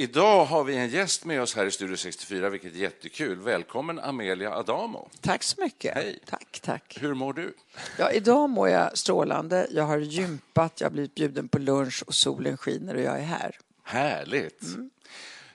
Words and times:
Idag 0.00 0.44
har 0.44 0.64
vi 0.64 0.76
en 0.76 0.88
gäst 0.88 1.24
med 1.24 1.42
oss 1.42 1.56
här 1.56 1.66
i 1.66 1.70
Studio 1.70 1.96
64, 1.96 2.48
vilket 2.48 2.74
är 2.74 2.78
jättekul. 2.78 3.38
Välkommen 3.38 3.98
Amelia 3.98 4.56
Adamo. 4.56 5.08
Tack 5.20 5.42
så 5.42 5.60
mycket. 5.60 5.94
Hej. 5.94 6.18
Tack, 6.26 6.60
tack. 6.62 6.98
Hur 7.00 7.14
mår 7.14 7.32
du? 7.32 7.54
Ja, 7.98 8.10
idag 8.10 8.50
mår 8.50 8.68
jag 8.68 8.98
strålande. 8.98 9.66
Jag 9.70 9.84
har 9.84 9.98
gympat, 9.98 10.80
jag 10.80 10.86
har 10.86 10.92
blivit 10.92 11.14
bjuden 11.14 11.48
på 11.48 11.58
lunch 11.58 12.04
och 12.06 12.14
solen 12.14 12.56
skiner 12.56 12.94
och 12.94 13.00
jag 13.00 13.18
är 13.18 13.24
här. 13.24 13.56
Härligt. 13.82 14.62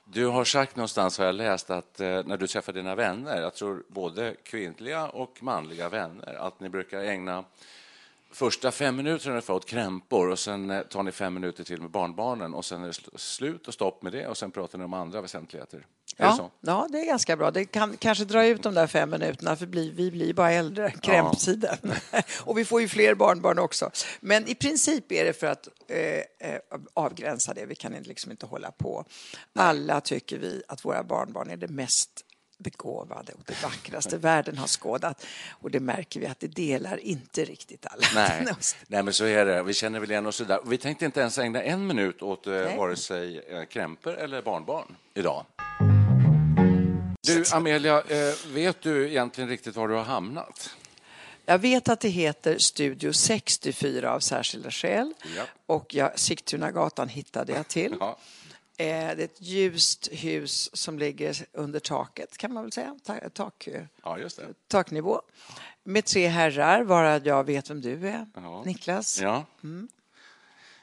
Du 0.05 0.25
har 0.25 0.45
sagt 0.45 0.75
någonstans, 0.75 1.17
har 1.17 1.25
jag 1.25 1.35
läst, 1.35 1.69
att 1.69 1.99
eh, 1.99 2.07
när 2.07 2.37
du 2.37 2.47
träffar 2.47 2.73
dina 2.73 2.95
vänner, 2.95 3.41
jag 3.41 3.53
tror 3.53 3.83
både 3.87 4.35
kvinnliga 4.43 5.07
och 5.07 5.43
manliga 5.43 5.89
vänner, 5.89 6.33
att 6.33 6.59
ni 6.59 6.69
brukar 6.69 6.99
ägna 6.99 7.43
första 8.33 8.71
fem 8.71 8.95
minuterna 8.95 9.31
ungefär 9.31 9.53
åt 9.53 9.65
krämpor 9.65 10.29
och 10.29 10.39
sen 10.39 10.69
eh, 10.71 10.81
tar 10.81 11.03
ni 11.03 11.11
fem 11.11 11.33
minuter 11.33 11.63
till 11.63 11.81
med 11.81 11.91
barnbarnen 11.91 12.53
och 12.53 12.65
sen 12.65 12.81
är 12.83 12.85
det 12.87 12.91
sl- 12.91 13.17
slut 13.17 13.67
och 13.67 13.73
stopp 13.73 14.03
med 14.03 14.11
det 14.11 14.27
och 14.27 14.37
sen 14.37 14.51
pratar 14.51 14.77
ni 14.77 14.83
om 14.85 14.93
andra 14.93 15.21
väsentligheter. 15.21 15.77
Är 16.17 16.23
det 16.23 16.29
Ja, 16.29 16.35
så? 16.37 16.51
ja, 16.61 16.87
det 16.91 16.99
är 16.99 17.05
ganska 17.05 17.37
bra. 17.37 17.51
Det 17.51 17.65
kan 17.65 17.97
kanske 17.97 18.25
dra 18.25 18.45
ut 18.45 18.63
de 18.63 18.73
där 18.73 18.87
fem 18.87 19.09
minuterna 19.09 19.55
för 19.55 19.65
vi 19.65 20.11
blir 20.11 20.33
bara 20.33 20.51
äldre, 20.51 20.91
krämptiden. 20.91 21.77
och 22.45 22.57
vi 22.57 22.65
får 22.65 22.81
ju 22.81 22.87
fler 22.87 23.15
barnbarn 23.15 23.59
också. 23.59 23.91
Men 24.19 24.47
i 24.47 24.55
princip 24.55 25.11
är 25.11 25.25
det 25.25 25.33
för 25.33 25.47
att 25.47 25.67
eh, 25.87 25.99
eh, 26.49 26.59
avgränsa 26.93 27.53
det. 27.53 27.65
Vi 27.65 27.75
kan 27.75 27.93
liksom 27.93 28.31
inte 28.31 28.45
hålla 28.45 28.71
på. 28.71 29.05
Alla 29.55 30.01
tycker 30.01 30.37
vi 30.39 30.63
att 30.67 30.85
våra 30.85 31.03
barnbarn 31.03 31.49
är 31.49 31.57
det 31.57 31.67
mest 31.67 32.09
begåvade 32.63 33.33
och 33.33 33.43
det 33.45 33.63
vackraste 33.63 34.17
världen 34.17 34.57
har 34.57 34.67
skådat. 34.67 35.25
Och 35.51 35.71
det 35.71 35.79
märker 35.79 36.19
vi 36.19 36.25
att 36.25 36.39
det 36.39 36.47
delar 36.47 36.97
inte 36.97 37.45
riktigt 37.45 37.85
alla. 37.85 38.07
Nej, 38.15 38.45
nej, 38.87 39.03
men 39.03 39.13
så 39.13 39.25
är 39.25 39.45
det. 39.45 39.63
Vi 39.63 39.73
känner 39.73 39.99
väl 39.99 40.11
igen 40.11 40.25
oss 40.25 40.37
där. 40.37 40.59
Vi 40.65 40.77
tänkte 40.77 41.05
inte 41.05 41.19
ens 41.19 41.37
ägna 41.37 41.63
en 41.63 41.87
minut 41.87 42.21
åt 42.21 42.47
eh, 42.47 42.53
Nej. 42.53 42.77
vare 42.77 42.95
sig 42.95 43.39
eh, 43.39 43.63
krämpor 43.63 44.17
eller 44.17 44.41
barnbarn 44.41 44.95
idag. 45.13 45.45
Du, 47.21 47.43
Amelia, 47.53 48.01
eh, 48.01 48.33
vet 48.53 48.81
du 48.81 49.09
egentligen 49.09 49.49
riktigt 49.49 49.75
var 49.75 49.87
du 49.87 49.93
har 49.93 50.03
hamnat? 50.03 50.75
Jag 51.45 51.59
vet 51.59 51.89
att 51.89 51.99
det 51.99 52.09
heter 52.09 52.57
Studio 52.57 53.13
64 53.13 54.13
av 54.13 54.19
särskilda 54.19 54.71
skäl. 54.71 55.13
Ja. 55.37 55.43
Och 55.65 55.95
jag, 55.95 56.19
Sigtunagatan 56.19 57.09
hittade 57.09 57.53
jag 57.53 57.67
till. 57.67 57.95
Ja. 57.99 58.17
Eh, 58.77 58.85
Det 58.85 58.93
är 58.93 59.17
ett 59.19 59.41
ljust 59.41 60.09
hus 60.11 60.75
som 60.75 60.99
ligger 60.99 61.45
under 61.51 61.79
taket, 61.79 62.37
kan 62.37 62.53
man 62.53 62.63
väl 62.63 62.71
säga. 62.71 62.95
Ta- 63.03 63.29
Tak, 63.33 63.67
Ja, 64.03 64.19
just 64.19 64.37
det. 64.37 64.45
taknivå. 64.67 65.21
Med 65.83 66.05
tre 66.05 66.27
herrar, 66.27 66.83
varav 66.83 67.27
jag 67.27 67.43
vet 67.43 67.69
vem 67.69 67.81
du 67.81 68.07
är. 68.07 68.27
Ja. 68.35 68.63
Niklas. 68.65 69.21
Ja. 69.21 69.45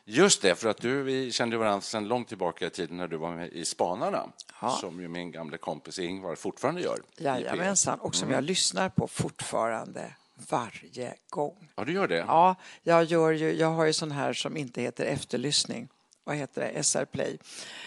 Just 0.04 0.42
det, 0.42 0.54
för 0.54 0.68
att 0.68 0.76
du, 0.80 1.02
vi 1.02 1.32
kände 1.32 1.56
varandra 1.56 1.80
sedan 1.80 2.08
långt 2.08 2.28
tillbaka 2.28 2.66
i 2.66 2.70
tiden 2.70 2.96
när 2.96 3.08
du 3.08 3.16
var 3.16 3.32
med 3.36 3.48
i 3.52 3.64
Spanarna, 3.64 4.32
Ja. 4.60 4.70
som 4.70 5.00
ju 5.00 5.08
min 5.08 5.30
gamla 5.32 5.56
kompis 5.58 5.98
Ingvar 5.98 6.34
fortfarande 6.34 6.80
gör. 6.80 6.96
i 7.16 7.22
P1. 7.22 7.24
Jajamensan, 7.24 8.00
och 8.00 8.14
som 8.14 8.30
jag 8.30 8.44
lyssnar 8.44 8.88
på 8.88 9.06
fortfarande 9.08 10.14
varje 10.50 11.14
gång. 11.28 11.68
Ja, 11.76 11.84
du 11.84 11.92
gör 11.92 12.08
det? 12.08 12.16
Ja, 12.28 12.54
jag, 12.82 13.04
gör 13.04 13.30
ju, 13.30 13.52
jag 13.52 13.70
har 13.70 13.84
ju 13.84 13.92
sån 13.92 14.10
här 14.10 14.32
som 14.32 14.56
inte 14.56 14.82
heter 14.82 15.04
efterlyssning. 15.04 15.88
Vad 16.30 16.36
heter 16.36 16.72
det? 16.74 16.82
SR 16.82 17.04
Play. 17.04 17.38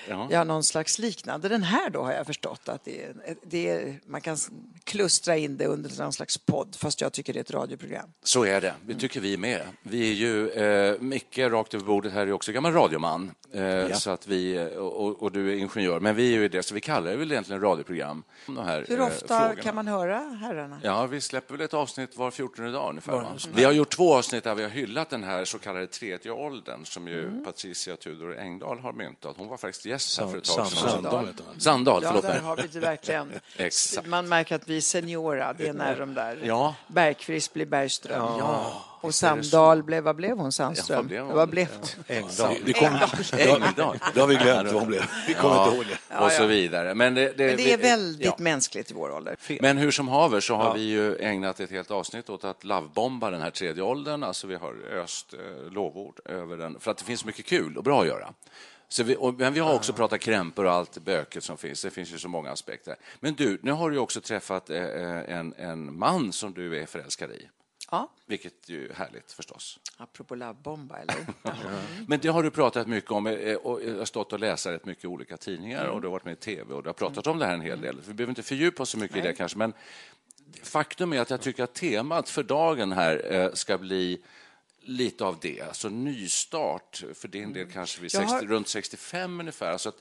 Ja. 0.09 0.27
Ja, 0.31 0.43
någon 0.43 0.63
slags 0.63 0.99
liknande. 0.99 1.49
Den 1.49 1.63
här 1.63 1.89
då 1.89 2.01
har 2.03 2.11
jag 2.13 2.25
förstått 2.25 2.69
att 2.69 2.85
det 2.85 3.03
är, 3.03 3.13
det 3.43 3.69
är, 3.69 3.99
man 4.05 4.21
kan 4.21 4.37
klustra 4.83 5.37
in 5.37 5.57
det 5.57 5.65
under 5.65 6.01
någon 6.03 6.13
slags 6.13 6.37
podd, 6.37 6.75
fast 6.79 7.01
jag 7.01 7.13
tycker 7.13 7.33
det 7.33 7.39
är 7.39 7.41
ett 7.41 7.51
radioprogram. 7.51 8.09
Så 8.23 8.45
är 8.45 8.61
det. 8.61 8.73
Det 8.85 8.95
tycker 8.95 9.19
vi 9.19 9.37
med. 9.37 9.61
Vi 9.83 10.09
är 10.09 10.13
ju, 10.13 10.49
eh, 10.49 10.99
Micke 10.99 11.37
rakt 11.39 11.73
över 11.73 11.85
bordet 11.85 12.13
här 12.13 12.27
är 12.27 12.31
också 12.31 12.51
gammal 12.51 12.73
radioman. 12.73 13.31
Eh, 13.53 13.91
så 13.93 14.09
att 14.09 14.27
vi, 14.27 14.55
eh, 14.55 14.65
och, 14.65 15.23
och 15.23 15.31
du 15.31 15.51
är 15.51 15.55
ingenjör. 15.55 15.99
Men 15.99 16.15
vi 16.15 16.35
är 16.35 16.39
ju 16.39 16.47
det, 16.49 16.63
så 16.63 16.75
vi 16.75 16.81
kallar 16.81 17.11
det 17.11 17.17
väl 17.17 17.31
egentligen 17.31 17.61
radioprogram. 17.61 18.23
De 18.45 18.57
här, 18.57 18.85
Hur 18.87 18.99
eh, 18.99 19.05
ofta 19.05 19.39
frågorna. 19.39 19.61
kan 19.61 19.75
man 19.75 19.87
höra 19.87 20.19
herrarna? 20.19 20.79
Ja, 20.83 21.05
vi 21.05 21.21
släpper 21.21 21.53
väl 21.53 21.61
ett 21.65 21.73
avsnitt 21.73 22.17
var 22.17 22.31
14 22.31 22.71
dag 22.71 22.89
ungefär. 22.89 23.13
Va? 23.13 23.37
Vi 23.55 23.63
har 23.63 23.71
gjort 23.71 23.95
två 23.95 24.15
avsnitt 24.15 24.43
där 24.43 24.55
vi 24.55 24.63
har 24.63 24.69
hyllat 24.69 25.09
den 25.09 25.23
här 25.23 25.45
så 25.45 25.59
kallade 25.59 25.87
tredje 25.87 26.31
åldern 26.31 26.85
som 26.85 27.07
ju 27.07 27.23
Mm. 27.23 27.43
Patricia 27.45 27.95
Tudor 27.95 28.32
Engdahl 28.37 28.79
har 28.79 28.93
myntat. 28.93 29.35
Hon 29.37 29.47
var 29.47 29.57
faktiskt 29.57 29.85
gäst 29.85 30.19
här 30.19 30.27
för 30.27 30.37
ett 30.37 30.43
tag 30.43 30.67
sedan. 30.67 30.89
Sandahl 30.89 31.27
heter 31.27 31.43
han. 31.47 31.59
Sandahl, 31.59 32.03
Ja, 32.03 32.07
förlåt 32.09 32.23
där 32.23 32.33
mig. 32.33 32.41
har 32.41 32.55
vi 32.57 32.67
det 32.67 32.79
verkligen. 32.79 33.31
Exakt. 33.57 34.07
Man 34.07 34.29
märker 34.29 34.55
att 34.55 34.67
vi 34.67 34.77
är 34.77 34.81
seniora, 34.81 35.53
det 35.53 35.67
är 35.67 35.73
när 35.73 35.99
de 35.99 36.13
där. 36.13 36.39
Ja. 36.43 36.75
Bergqvist 36.87 37.53
blir 37.53 37.65
Bergström. 37.65 38.39
Och 39.03 39.15
Sandahl 39.15 39.83
blev, 39.83 40.03
vad 40.03 40.15
blev 40.15 40.37
hon, 40.37 40.51
Sandström? 40.51 41.09
Ja, 41.11 41.23
vad 41.25 41.49
blev 41.49 41.67
hon? 41.67 42.17
Engdahl. 42.17 42.55
Det, 42.65 42.73
kom, 42.73 42.99
Engdahl. 43.37 43.99
det 44.13 44.19
har 44.19 44.27
vi 44.27 44.35
glömt 44.35 44.71
vad 44.71 44.81
hon 44.81 44.87
blev. 44.87 45.01
Vi 45.27 45.33
kommer 45.33 45.55
Ja, 45.55 45.65
inte 45.65 45.75
ihåg 45.75 45.85
det. 46.09 46.17
och 46.17 46.31
så 46.31 46.45
vidare. 46.45 46.95
Men 46.95 47.15
det, 47.15 47.37
det, 47.37 47.47
Men 47.47 47.57
det 47.57 47.73
är 47.73 47.77
väldigt 47.77 48.25
ja. 48.25 48.35
mänskligt 48.39 48.91
i 48.91 48.93
vår 48.93 49.11
ålder. 49.11 49.35
Men 49.61 49.77
hur 49.77 49.91
som 49.91 50.07
haver 50.07 50.39
så 50.39 50.55
har 50.55 50.73
vi 50.73 50.81
ju 50.81 51.17
ägnat 51.17 51.59
ett 51.59 51.71
helt 51.71 51.91
avsnitt 51.91 52.29
åt 52.29 52.43
att 52.43 52.63
lovebomba 52.63 53.29
den 53.29 53.41
här 53.41 53.49
tredje 53.51 53.83
åldern. 53.83 54.23
Alltså 54.23 54.47
vi 54.47 54.55
har 54.55 54.75
öst 55.03 55.33
eh, 55.33 55.71
lovord 55.71 56.19
över 56.25 56.57
den, 56.57 56.79
för 56.79 56.91
att 56.91 56.97
det 56.97 57.05
finns 57.05 57.25
mycket 57.25 57.45
kul 57.45 57.77
och 57.77 57.83
bra 57.83 58.01
att 58.01 58.07
göra. 58.07 58.33
Så 58.87 59.03
vi, 59.03 59.15
och, 59.19 59.33
men 59.33 59.53
vi 59.53 59.59
har 59.59 59.73
också 59.73 59.93
pratat 59.93 60.19
krämpor 60.19 60.65
och 60.65 60.71
allt 60.71 60.97
böket 60.97 61.43
som 61.43 61.57
finns. 61.57 61.81
Det 61.81 61.89
finns 61.91 62.13
ju 62.13 62.17
så 62.17 62.27
många 62.27 62.51
aspekter. 62.51 62.95
Men 63.19 63.33
du, 63.33 63.59
nu 63.61 63.71
har 63.71 63.89
du 63.89 63.95
ju 63.95 64.01
också 64.01 64.21
träffat 64.21 64.69
eh, 64.69 64.83
en, 65.37 65.53
en 65.57 65.97
man 65.99 66.33
som 66.33 66.53
du 66.53 66.81
är 66.81 66.85
förälskad 66.85 67.31
i. 67.31 67.49
Ja, 67.93 68.09
Vilket 68.25 68.69
ju 68.69 68.89
är 68.89 68.93
härligt 68.93 69.31
förstås. 69.31 69.79
apropå 69.97 70.35
labbomba, 70.35 70.97
eller? 70.97 71.15
Men 72.07 72.19
det 72.19 72.27
har 72.27 72.43
du 72.43 72.51
pratat 72.51 72.87
mycket 72.87 73.11
om. 73.11 73.27
eh, 73.27 73.55
Och 73.55 73.83
jag 73.83 73.97
har 73.97 74.05
stått 74.05 74.33
och 74.33 74.39
läst 74.39 74.65
rätt 74.65 74.85
mycket 74.85 75.03
i 75.03 75.07
olika 75.07 75.37
tidningar 75.37 75.85
och 75.85 76.01
du 76.01 76.07
har 76.07 76.11
varit 76.11 76.25
med 76.25 76.31
i 76.33 76.35
tv 76.35 76.73
och 76.73 76.83
du 76.83 76.89
har 76.89 76.93
pratat 76.93 77.27
om 77.27 77.39
det 77.39 77.45
här 77.45 77.53
en 77.53 77.61
hel 77.61 77.81
del. 77.81 78.01
Vi 78.07 78.13
behöver 78.13 78.31
inte 78.31 78.43
fördjupa 78.43 78.83
oss 78.83 78.89
så 78.89 78.97
mycket 78.97 79.17
i 79.17 79.21
det 79.21 79.33
kanske, 79.33 79.57
men 79.57 79.73
faktum 80.63 81.13
är 81.13 81.19
att 81.21 81.29
jag 81.29 81.41
tycker 81.41 81.63
att 81.63 81.73
temat 81.73 82.29
för 82.29 82.43
dagen 82.43 82.91
här 82.91 83.31
eh, 83.33 83.51
ska 83.53 83.77
bli 83.77 84.21
lite 84.81 85.25
av 85.25 85.37
det, 85.41 85.61
alltså 85.61 85.89
nystart. 85.89 87.03
För 87.13 87.27
din 87.27 87.53
del 87.53 87.71
kanske 87.71 88.01
vid 88.01 88.13
Jag 88.13 88.21
har- 88.21 88.27
60, 88.39 88.47
runt 88.47 88.67
65 88.67 89.39
ungefär. 89.39 89.71
Alltså 89.71 89.89
att 89.89 89.97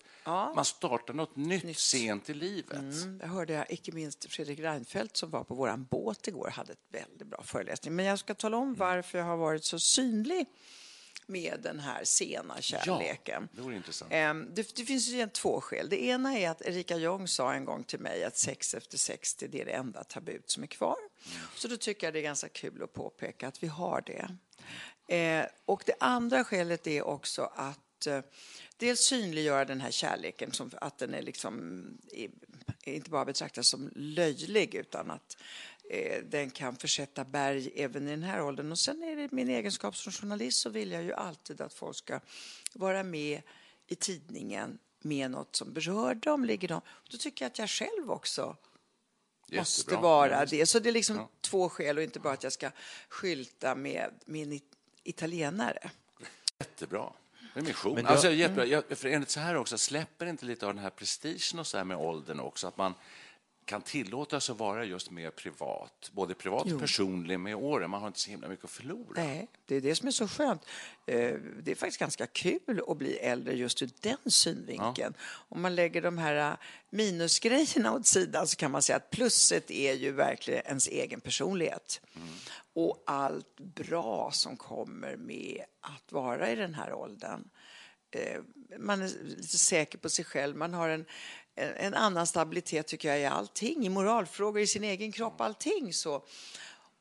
man 0.54 0.64
startar 0.64 1.14
något 1.14 1.36
nytt, 1.36 1.78
sent 1.78 2.30
i 2.30 2.34
livet. 2.34 2.72
Mm, 2.78 3.18
det 3.18 3.26
hörde 3.26 3.52
jag, 3.52 3.66
icke 3.72 3.92
minst 3.92 4.24
Fredrik 4.32 4.58
Reinfeldt 4.58 5.16
som 5.16 5.30
var 5.30 5.44
på 5.44 5.54
våran 5.54 5.84
båt 5.84 6.28
igår, 6.28 6.48
hade 6.48 6.72
ett 6.72 6.78
väldigt 6.88 7.26
bra 7.28 7.42
föreläsning. 7.42 7.94
Men 7.96 8.04
jag 8.04 8.18
ska 8.18 8.34
tala 8.34 8.56
om 8.56 8.74
varför 8.74 9.18
jag 9.18 9.24
har 9.24 9.36
varit 9.36 9.64
så 9.64 9.78
synlig 9.78 10.46
med 11.26 11.60
den 11.62 11.80
här 11.80 12.04
sena 12.04 12.60
kärleken. 12.60 13.48
det 13.52 13.60
vore 13.62 13.76
intressant. 13.76 14.12
Ehm, 14.14 14.48
Det, 14.54 14.76
det 14.76 14.84
finns 14.84 15.08
ju 15.08 15.14
egentligen 15.14 15.30
två 15.30 15.60
skäl. 15.60 15.88
Det 15.88 16.04
ena 16.04 16.38
är 16.38 16.50
att 16.50 16.62
Erika 16.62 16.96
Jong 16.96 17.28
sa 17.28 17.52
en 17.54 17.64
gång 17.64 17.84
till 17.84 18.00
mig 18.00 18.24
att 18.24 18.36
sex 18.36 18.74
efter 18.74 18.98
60 18.98 19.48
det 19.48 19.60
är 19.60 19.64
det 19.64 19.72
enda 19.72 20.04
tabut 20.04 20.50
som 20.50 20.62
är 20.62 20.66
kvar. 20.66 20.96
Så 21.56 21.68
då 21.68 21.76
tycker 21.76 22.06
jag 22.06 22.14
det 22.14 22.20
är 22.20 22.22
ganska 22.22 22.48
kul 22.48 22.82
att 22.82 22.92
påpeka 22.92 23.48
att 23.48 23.62
vi 23.62 23.66
har 23.66 24.00
det. 24.06 24.36
Eh, 25.16 25.46
och 25.64 25.82
det 25.86 25.94
andra 26.00 26.44
skälet 26.44 26.86
är 26.86 27.02
också 27.02 27.52
att 27.54 28.06
eh, 28.06 28.20
dels 28.82 29.00
synliggöra 29.00 29.64
den 29.64 29.80
här 29.80 29.90
kärleken, 29.90 30.52
som, 30.52 30.70
att 30.80 30.98
den 30.98 31.14
är 31.14 31.22
liksom 31.22 31.84
inte 32.84 33.10
bara 33.10 33.24
betraktas 33.24 33.68
som 33.68 33.90
löjlig 33.94 34.74
utan 34.74 35.10
att 35.10 35.36
eh, 35.90 36.22
den 36.24 36.50
kan 36.50 36.76
försätta 36.76 37.24
berg 37.24 37.72
även 37.76 38.08
i 38.08 38.10
den 38.10 38.22
här 38.22 38.42
åldern. 38.42 38.72
Och 38.72 38.78
sen 38.78 39.02
är 39.02 39.16
det 39.16 39.32
min 39.32 39.48
egenskap 39.48 39.96
som 39.96 40.12
journalist 40.12 40.60
så 40.60 40.70
vill 40.70 40.92
jag 40.92 41.02
ju 41.02 41.12
alltid 41.12 41.60
att 41.60 41.74
folk 41.74 41.96
ska 41.96 42.20
vara 42.74 43.02
med 43.02 43.42
i 43.86 43.94
tidningen 43.94 44.78
med 45.02 45.30
något 45.30 45.56
som 45.56 45.72
berör 45.72 46.14
dem, 46.14 46.44
ligger 46.44 46.68
dem. 46.68 46.80
Då 47.10 47.16
tycker 47.16 47.44
jag 47.44 47.50
att 47.50 47.58
jag 47.58 47.70
själv 47.70 48.10
också 48.10 48.56
måste 49.52 49.80
Jättebra. 49.80 50.00
vara 50.02 50.46
det. 50.46 50.66
Så 50.66 50.78
det 50.78 50.88
är 50.90 50.92
liksom 50.92 51.28
två 51.40 51.68
skäl 51.68 51.96
och 51.98 52.02
inte 52.04 52.20
bara 52.20 52.32
att 52.34 52.42
jag 52.42 52.52
ska 52.52 52.70
skylta 53.08 53.74
med 53.74 54.10
min 54.24 54.52
it- 54.52 54.76
italienare. 55.02 55.90
Jättebra. 56.58 57.12
Det 57.54 57.60
är 57.60 57.64
mission. 57.64 57.94
Men 57.94 58.04
det- 58.04 58.10
alltså, 58.10 58.30
jättebra. 58.30 58.64
Jag, 58.66 58.84
för 58.98 59.08
enligt 59.08 59.30
så 59.30 59.40
här 59.40 59.54
också, 59.56 59.78
släpper 59.78 60.26
inte 60.26 60.44
lite 60.46 60.66
av 60.66 60.74
den 60.74 60.82
här 60.82 60.90
prestigen 60.90 61.58
och 61.58 61.66
så 61.66 61.76
här 61.76 61.84
med 61.84 61.96
åldern 61.96 62.40
också? 62.40 62.66
Att 62.66 62.76
man 62.76 62.94
kan 63.64 63.82
tillåta 63.82 64.40
sig 64.40 64.52
att 64.52 64.58
vara 64.58 64.84
just 64.84 65.10
mer 65.10 65.30
privat, 65.30 66.10
både 66.12 66.34
privat 66.34 66.72
och 66.72 66.80
personlig 66.80 67.40
med 67.40 67.54
åren. 67.56 67.90
Man 67.90 68.00
har 68.00 68.06
inte 68.08 68.20
så 68.20 68.30
himla 68.30 68.48
mycket 68.48 68.64
att 68.64 68.70
förlora. 68.70 69.22
Nej, 69.22 69.48
det 69.66 69.76
är 69.76 69.80
det 69.80 69.94
som 69.94 70.08
är 70.08 70.12
så 70.12 70.28
skönt. 70.28 70.64
Eh, 71.06 71.16
Det 71.62 71.70
är 71.70 71.74
faktiskt 71.74 71.98
ganska 71.98 72.26
kul 72.26 72.82
att 72.88 72.96
bli 72.96 73.16
äldre 73.16 73.54
just 73.54 73.82
ur 73.82 73.90
den 74.00 74.16
synvinkeln. 74.26 75.14
Om 75.48 75.62
man 75.62 75.74
lägger 75.74 76.02
de 76.02 76.18
här 76.18 76.50
eh, 76.50 76.56
minusgrejerna 76.90 77.92
åt 77.92 78.06
sidan 78.06 78.46
så 78.48 78.56
kan 78.56 78.70
man 78.70 78.82
säga 78.82 78.96
att 78.96 79.10
plusset 79.10 79.70
är 79.70 79.92
ju 79.94 80.12
verkligen 80.12 80.62
ens 80.66 80.88
egen 80.88 81.20
personlighet. 81.20 82.00
Och 82.74 83.02
allt 83.06 83.60
bra 83.60 84.30
som 84.32 84.56
kommer 84.56 85.16
med 85.16 85.64
att 85.80 86.12
vara 86.12 86.50
i 86.50 86.54
den 86.54 86.74
här 86.74 86.92
åldern. 86.92 87.48
Eh, 88.10 88.40
man 88.78 89.02
är 89.02 89.08
lite 89.24 89.58
säker 89.58 89.98
på 89.98 90.08
sig 90.08 90.24
själv. 90.24 90.56
Man 90.56 90.74
har 90.74 90.88
en, 90.88 91.04
en 91.54 91.72
en 91.76 91.94
annan 91.94 92.26
stabilitet 92.26 92.86
tycker 92.86 93.08
jag 93.08 93.20
i 93.20 93.24
allting. 93.24 93.86
I 93.86 93.88
moralfrågor, 93.88 94.62
i 94.62 94.66
sin 94.66 94.84
egen 94.84 95.12
kropp, 95.12 95.40
allting. 95.40 95.92
Så. 95.92 96.24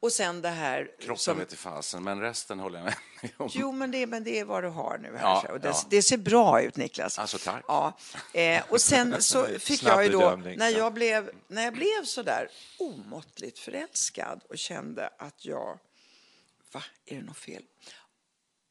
Och 0.02 0.12
sen 0.12 0.42
det 0.42 0.50
här... 0.50 0.92
Kroppen 1.00 1.18
som- 1.18 1.38
vet 1.38 1.54
i 1.54 1.56
fasen, 1.56 2.04
men 2.04 2.22
resten 2.22 2.60
håller 2.60 2.80
jag 2.80 2.86
med 2.86 3.32
om. 3.38 3.50
Jo, 3.54 3.72
men 3.72 3.92
det, 3.92 4.08
men 4.08 4.24
det 4.24 4.40
är 4.40 4.46
vad 4.46 4.64
du 4.64 4.70
har 4.70 4.98
nu. 4.98 5.18
Här, 5.18 5.22
Ja, 5.22 5.48
och 5.52 5.60
det, 5.60 5.68
ja. 5.68 5.86
det 5.90 6.02
ser 6.02 6.18
bra 6.18 6.62
ut, 6.62 6.76
Niklas. 6.78 7.20
Alltså, 7.20 7.38
tack. 7.38 7.64
Ja. 7.68 7.98
Eh, 8.34 8.64
och 8.70 8.82
sen 8.82 9.22
så 9.22 9.46
fick 9.46 9.84
jag 9.84 10.04
ju 10.06 10.12
då, 10.12 10.36
när 10.36 10.70
jag 10.70 10.94
blev, 10.94 11.32
när 11.48 11.64
jag 11.64 11.74
blev 11.74 12.04
så 12.04 12.24
där 12.24 12.50
omåttligt 12.80 13.60
förälskad 13.60 14.42
och 14.50 14.58
kände 14.58 15.10
att 15.18 15.46
jag, 15.46 15.80
va, 16.72 16.84
är 17.06 17.16
det 17.16 17.22
något 17.24 17.38
fel? 17.38 17.64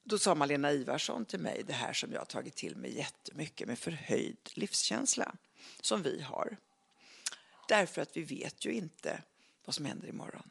Då 0.05 0.19
sa 0.19 0.35
Malena 0.35 0.73
Ivarsson 0.73 1.25
till 1.25 1.41
mig 1.41 1.63
det 1.67 1.73
här 1.73 1.93
som 1.93 2.13
jag 2.13 2.21
har 2.21 2.27
tagit 2.27 2.57
till 2.57 2.77
mig 2.77 2.97
jättemycket 2.97 3.69
med 3.69 3.79
förhöjd 3.79 4.37
livskänsla, 4.55 5.35
som 5.81 6.03
vi 6.03 6.21
har. 6.21 6.57
Därför 7.69 8.03
att 8.03 8.17
vi 8.17 8.23
vet 8.23 8.65
ju 8.65 8.73
inte 8.73 9.23
vad 9.71 9.75
som 9.75 9.85
händer 9.85 10.09
imorgon 10.09 10.43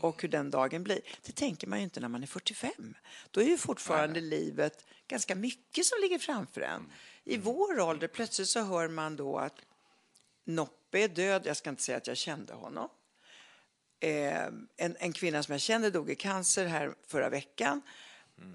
och 0.00 0.22
hur 0.22 0.28
den 0.28 0.50
dagen 0.50 0.84
blir. 0.84 1.00
Det 1.22 1.32
tänker 1.32 1.66
man 1.66 1.78
ju 1.78 1.84
inte 1.84 2.00
när 2.00 2.08
man 2.08 2.22
är 2.22 2.26
45. 2.26 2.94
Då 3.30 3.40
är 3.40 3.44
ju 3.44 3.58
fortfarande 3.58 4.20
livet 4.20 4.84
ganska 5.08 5.34
mycket 5.34 5.86
som 5.86 5.98
ligger 6.00 6.18
framför 6.18 6.60
en. 6.60 6.92
I 7.24 7.36
vår 7.36 7.80
ålder 7.80 8.08
plötsligt 8.08 8.48
så 8.48 8.60
hör 8.62 8.88
man 8.88 9.16
då 9.16 9.38
att 9.38 9.54
Noppe 10.44 10.98
är 10.98 11.08
död. 11.08 11.42
Jag 11.44 11.56
ska 11.56 11.70
inte 11.70 11.82
säga 11.82 11.98
att 11.98 12.06
jag 12.06 12.16
kände 12.16 12.52
honom. 12.52 12.88
Eh, 14.00 14.46
en, 14.76 14.96
en 14.98 15.12
kvinna 15.12 15.42
som 15.42 15.52
jag 15.52 15.60
kände 15.60 15.90
dog 15.90 16.10
i 16.10 16.14
cancer 16.14 16.66
här 16.66 16.94
förra 17.06 17.28
veckan. 17.28 17.82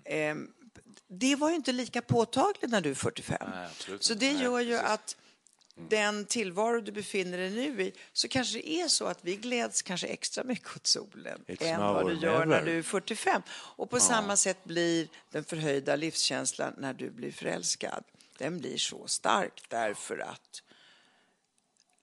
Eh, 0.06 0.36
det 1.08 1.36
var 1.36 1.50
ju 1.50 1.56
inte 1.56 1.72
lika 1.72 2.02
påtagligt 2.02 2.72
när 2.72 2.82
du 2.82 2.90
är 2.92 2.96
45. 2.96 3.50
Nej, 3.50 3.70
så 4.00 4.14
det 4.14 4.34
Nej, 4.34 4.44
gör 4.44 4.60
ju 4.60 4.78
precis. 4.78 4.90
att 4.90 5.18
den 5.76 6.26
tillvaro 6.26 6.82
du 6.82 6.92
befinner 6.92 7.38
dig 7.38 7.50
nu 7.50 7.82
i 7.82 7.94
så 8.14 8.28
kanske 8.28 8.58
det 8.58 8.70
är 8.70 8.88
så 8.88 9.06
att 9.06 9.20
vi 9.22 9.36
gläds 9.36 9.82
kanske 9.82 10.08
extra 10.08 10.44
mycket 10.44 10.76
åt 10.76 10.88
solen 10.88 11.44
It's 11.48 11.64
än 11.64 11.80
vad 11.82 12.08
du 12.08 12.14
gör 12.14 12.40
när 12.40 12.46
never. 12.46 12.66
du 12.66 12.78
är 12.78 12.84
45. 12.84 13.42
Och 13.52 13.90
på 13.90 14.00
samma 14.00 14.38
sätt 14.38 14.64
blir 14.64 15.08
den 15.32 15.44
förhöjda 15.44 15.96
livskänslan 15.96 16.74
när 16.78 16.94
du 16.94 17.10
blir 17.10 17.32
förälskad. 17.32 18.04
Den 18.38 18.60
blir 18.60 18.78
så 18.78 19.08
stark 19.08 19.64
därför 19.70 20.18
att 20.18 20.62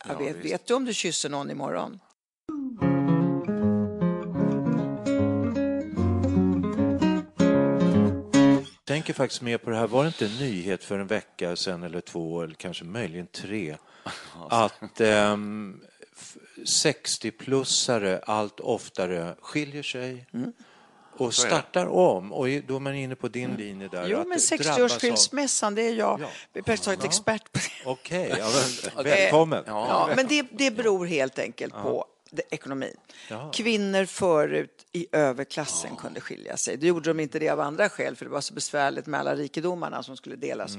jag 0.09 0.19
vet, 0.19 0.37
vet 0.37 0.67
du 0.67 0.75
om 0.75 0.85
du 0.85 0.95
kysser 0.95 1.29
någon 1.29 1.51
imorgon? 1.51 2.01
Tänker 8.91 9.13
faktiskt 9.15 9.43
mer 9.43 9.59
på 9.59 9.71
det 9.71 9.77
här. 9.77 9.87
Var 9.87 10.03
det 10.03 10.07
inte 10.07 10.27
en 10.27 10.37
nyhet 10.37 10.85
för 10.85 10.99
en 10.99 11.07
vecka 11.07 11.57
sedan 11.57 11.83
eller 11.83 12.01
två 12.01 12.43
eller 12.43 12.55
kanske 12.55 12.85
möjligen 12.85 13.27
tre 13.27 13.77
att 14.51 15.01
f- 15.01 16.37
60-plussare 16.65 18.21
allt 18.27 18.61
oftare 18.61 19.35
skiljer 19.41 19.83
sig 19.83 20.27
och 21.17 21.35
startar 21.35 21.87
om? 21.87 22.33
Och 22.33 22.47
då 22.67 22.77
är 22.77 22.81
man 22.81 22.95
inne 22.95 23.15
på 23.15 23.29
din 23.29 23.55
linje 23.55 23.89
där. 23.89 24.07
Jo, 24.09 24.25
men 24.29 24.39
det 24.51 24.57
drabbas 24.57 24.79
av- 24.81 24.89
60-årsskilsmässan, 24.89 25.75
det 25.75 25.83
är 25.83 25.95
jag 25.95 26.21
Ja. 26.21 26.29
praktiskt 26.63 26.85
taget 26.85 27.05
expert 27.05 27.53
på. 27.53 27.61
Okej, 27.91 28.35
ja, 28.39 28.49
men, 28.95 29.05
välkommen. 29.05 29.63
Ja, 29.67 30.11
men 30.17 30.27
det, 30.27 30.47
det 30.53 30.71
beror 30.71 31.07
helt 31.07 31.39
enkelt 31.39 31.75
på 31.75 32.05
ekonomin. 32.51 32.97
Jaha. 33.29 33.53
Kvinnor 33.53 34.05
förut 34.05 34.87
i 34.93 35.07
överklassen 35.13 35.97
kunde 35.97 36.21
skilja 36.21 36.57
sig. 36.57 36.77
Det 36.77 36.87
gjorde 36.87 37.11
de 37.11 37.21
inte 37.21 37.39
det 37.39 37.49
av 37.49 37.61
andra 37.61 37.89
skäl, 37.89 38.17
för 38.17 38.25
det 38.25 38.31
var 38.31 38.41
så 38.41 38.55
besvärligt 38.55 39.07
med 39.07 39.21
alla 39.21 39.35
rikedomarna 39.35 40.03
som 40.03 40.17
skulle 40.17 40.37
delas. 40.37 40.77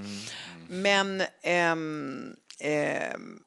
Men 0.67 1.23
ehm, 1.41 2.35
ehm, 2.59 3.39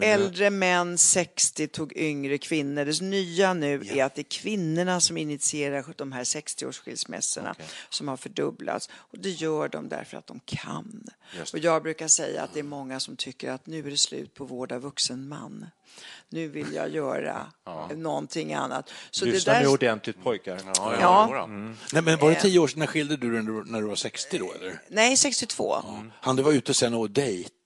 Äldre 0.00 0.50
män 0.50 0.98
60 0.98 1.68
tog 1.68 1.92
yngre 1.96 2.38
kvinnor. 2.38 2.84
Det 2.84 3.00
nya 3.00 3.54
nu 3.54 3.82
är 3.94 4.04
att 4.04 4.14
det 4.14 4.20
är 4.20 4.30
kvinnorna 4.40 5.00
som 5.00 5.16
initierar 5.16 5.84
de 5.96 6.12
här 6.12 6.24
60-årsskilsmässorna 6.24 7.54
som 7.90 8.08
har 8.08 8.16
fördubblats. 8.16 8.88
Och 8.92 9.18
det 9.18 9.30
gör 9.30 9.68
de 9.68 9.88
därför 9.88 10.16
att 10.16 10.26
de 10.26 10.40
kan. 10.44 11.04
Och 11.52 11.58
jag 11.58 11.82
brukar 11.82 12.08
säga 12.08 12.42
att 12.42 12.54
det 12.54 12.58
är 12.60 12.64
många 12.64 13.00
som 13.00 13.16
tycker 13.16 13.50
att 13.50 13.66
nu 13.66 13.78
är 13.86 13.90
det 13.90 13.96
slut 13.96 14.34
på 14.34 14.44
vård 14.44 14.72
av 14.72 14.80
vuxen 14.80 15.28
man. 15.28 15.66
Nu 16.28 16.48
vill 16.48 16.66
jag 16.74 16.90
göra 16.94 17.46
någonting 17.96 18.54
annat. 18.54 18.90
Så 19.10 19.24
Lyssna 19.24 19.52
det 19.52 19.58
nu 19.58 19.64
där... 19.64 19.72
ordentligt 19.72 20.22
pojkar. 20.22 20.60
Ja, 20.64 20.72
ja, 20.76 20.96
Ja. 21.00 21.28
jodå. 21.30 21.46
Nej, 21.92 22.02
men 22.02 22.18
var 22.18 22.30
det 22.30 22.40
tio 22.40 22.58
år 22.58 22.68
sedan? 22.68 22.78
När 22.78 22.86
skilde 22.86 23.16
du 23.16 23.32
dig 23.32 23.42
när 23.66 23.80
du- 23.80 23.86
var 23.86 23.94
60 23.96 24.38
då, 24.38 24.52
eller? 24.52 24.80
Nej, 24.88 25.16
62. 25.16 25.82
Han 26.20 26.36
du 26.36 26.42
var 26.42 26.52
ute 26.52 26.74
sen 26.74 26.94
och 26.94 27.10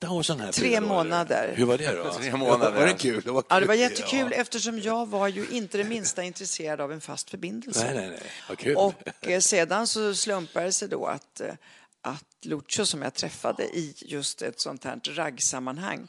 dejta 0.01 0.15
och 0.15 0.27
sån 0.27 0.41
här 0.41 0.53
Tre 0.53 0.81
månader. 0.81 1.53
Hur 1.57 1.65
var 1.67 1.79
det 1.79 1.93
då? 1.93 2.13
Tre 2.13 2.37
månader. 2.37 2.73
Var 2.81 2.87
det 2.87 2.93
kul? 2.93 3.23
Det 3.25 3.31
var, 3.31 3.45
Ja, 3.49 3.55
kul. 3.57 3.61
det 3.61 3.67
var 3.67 3.75
jättekul 3.75 4.33
Ja. 4.33 4.37
eftersom 4.41 4.81
jag 4.81 5.09
var 5.09 5.29
ju 5.29 5.47
inte 5.51 5.79
det 5.79 5.85
minsta 5.85 6.23
intresserad 6.23 6.81
av 6.81 6.93
en 6.93 7.01
fast 7.01 7.31
förbindelse. 7.31 7.85
Nej, 7.85 7.95
nej, 7.95 8.09
nej. 8.11 8.23
Vad 8.49 8.59
kul. 8.59 8.77
Och 8.77 8.95
eh, 9.21 9.41
sedan 9.41 9.87
så 9.87 10.15
slumpade 10.15 10.67
det 10.67 10.73
sig 10.73 10.89
då 10.89 11.07
att, 11.07 11.41
eh, 11.41 11.55
att 12.03 12.25
Lucio 12.43 12.87
som 12.87 13.03
jag 13.03 13.15
träffade 13.15 13.63
i 13.65 13.95
just 13.97 14.43
ett 14.43 14.61
sånt 14.61 14.85
här 14.85 15.01
raggsammanhang 15.05 16.09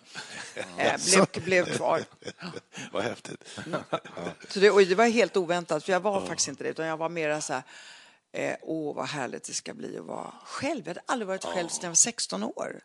eh, 0.77 0.93
blev, 1.05 1.43
blev 1.43 1.65
kvar. 1.75 2.01
Vad 2.91 3.03
häftigt. 3.03 3.59
Så 4.49 4.59
det, 4.59 4.71
och 4.71 4.81
det 4.81 4.95
var 4.95 5.05
helt 5.05 5.37
oväntat, 5.37 5.83
för 5.83 5.91
jag 5.91 5.99
var 5.99 6.25
faktiskt 6.25 6.47
inte 6.47 6.63
det, 6.63 6.69
utan 6.69 6.85
jag 6.85 6.97
var 6.97 7.09
mera 7.09 7.41
så 7.41 7.53
här, 7.53 7.63
eh, 8.33 8.55
åh 8.61 8.95
vad 8.95 9.07
härligt 9.07 9.43
det 9.43 9.53
ska 9.53 9.73
bli 9.73 9.97
att 9.97 10.05
vara 10.05 10.33
själv. 10.45 10.81
Jag 10.85 10.89
hade 10.89 11.01
aldrig 11.05 11.27
varit 11.27 11.43
själv 11.45 11.67
sedan 11.67 11.79
jag 11.83 11.89
var 11.89 11.95
16 11.95 12.43
år. 12.43 12.81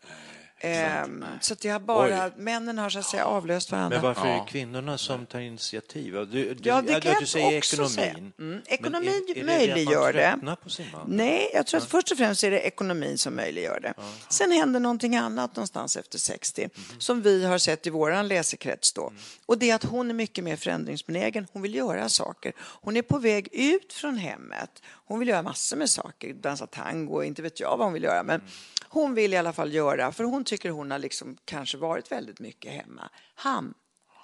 Ehm, 0.60 1.24
så 1.40 1.52
att 1.52 1.64
jag 1.64 1.72
har 1.72 1.80
bara, 1.80 2.30
männen 2.36 2.78
har 2.78 2.90
så 2.90 2.98
att 2.98 3.04
säga 3.04 3.24
avlöst 3.24 3.72
varandra. 3.72 3.96
Men 3.96 4.04
varför 4.04 4.26
är 4.26 4.34
det 4.34 4.44
kvinnorna 4.48 4.98
som 4.98 5.26
tar 5.26 5.38
initiativ? 5.40 6.12
Du, 6.12 6.26
du, 6.26 6.56
Ja, 6.62 6.82
det 6.82 6.92
kan 6.92 7.00
du 7.00 7.08
jag 7.08 7.28
säger 7.28 7.58
också 7.58 7.74
ekonomin. 7.76 7.94
säga. 7.94 8.10
Mm, 8.12 8.32
Men 8.38 8.62
ekonomin 8.66 9.08
är- 9.28 9.30
är 9.30 9.34
det 9.34 9.44
möjliggör 9.44 10.12
det. 10.12 10.18
det. 10.20 10.28
att 10.28 10.30
man 10.32 10.40
tröttnar 10.40 10.56
på 10.56 10.68
sin 10.70 10.86
man? 10.92 11.06
Nej, 11.08 11.50
jag 11.54 11.66
tror 11.66 11.80
att 11.80 11.90
först 11.90 12.10
och 12.12 12.18
främst 12.18 12.44
är 12.44 12.50
det 12.50 12.60
ekonomin 12.60 13.18
som 13.18 13.36
möjliggör 13.36 13.80
det. 13.80 13.94
Sen 14.28 14.52
händer 14.52 14.80
någonting 14.80 15.16
annat 15.16 15.56
någonstans 15.56 15.96
efter 15.96 16.18
60 16.18 16.68
Mhm. 16.74 17.00
som 17.00 17.22
vi 17.22 17.44
har 17.44 17.58
sett 17.58 17.86
i 17.86 17.90
vår 17.90 18.22
läsekrets 18.22 18.92
då. 18.92 19.06
Mm. 19.08 19.20
Och 19.46 19.58
det 19.58 19.70
är 19.70 19.74
att 19.74 19.84
hon 19.84 20.10
är 20.10 20.14
mycket 20.14 20.44
mer 20.44 20.56
förändringsbenägen. 20.56 21.46
Hon 21.52 21.62
vill 21.62 21.74
göra 21.74 22.08
saker. 22.08 22.52
Hon 22.58 22.96
är 22.96 23.02
på 23.02 23.18
väg 23.18 23.48
ut 23.52 23.92
från 23.92 24.16
hemmet. 24.16 24.82
Hon 25.08 25.18
vill 25.18 25.28
göra 25.28 25.42
massor 25.42 25.76
med 25.76 25.90
saker. 25.90 26.34
Dansa 26.34 26.66
tango, 26.66 27.22
inte 27.22 27.42
vet 27.42 27.60
jag 27.60 27.76
vad 27.76 27.86
hon 27.86 27.92
vill 27.92 28.02
göra. 28.02 28.22
Men 28.22 28.40
Mm. 28.40 28.52
Hon 28.96 29.14
vill 29.14 29.34
i 29.34 29.36
alla 29.36 29.52
fall 29.52 29.74
göra, 29.74 30.12
för 30.12 30.24
hon 30.24 30.44
tycker 30.44 30.70
hon 30.70 30.90
har 30.90 30.98
liksom 30.98 31.36
kanske 31.44 31.76
varit 31.76 32.12
väldigt 32.12 32.40
mycket 32.40 32.72
hemma. 32.72 33.10
Han 33.34 33.74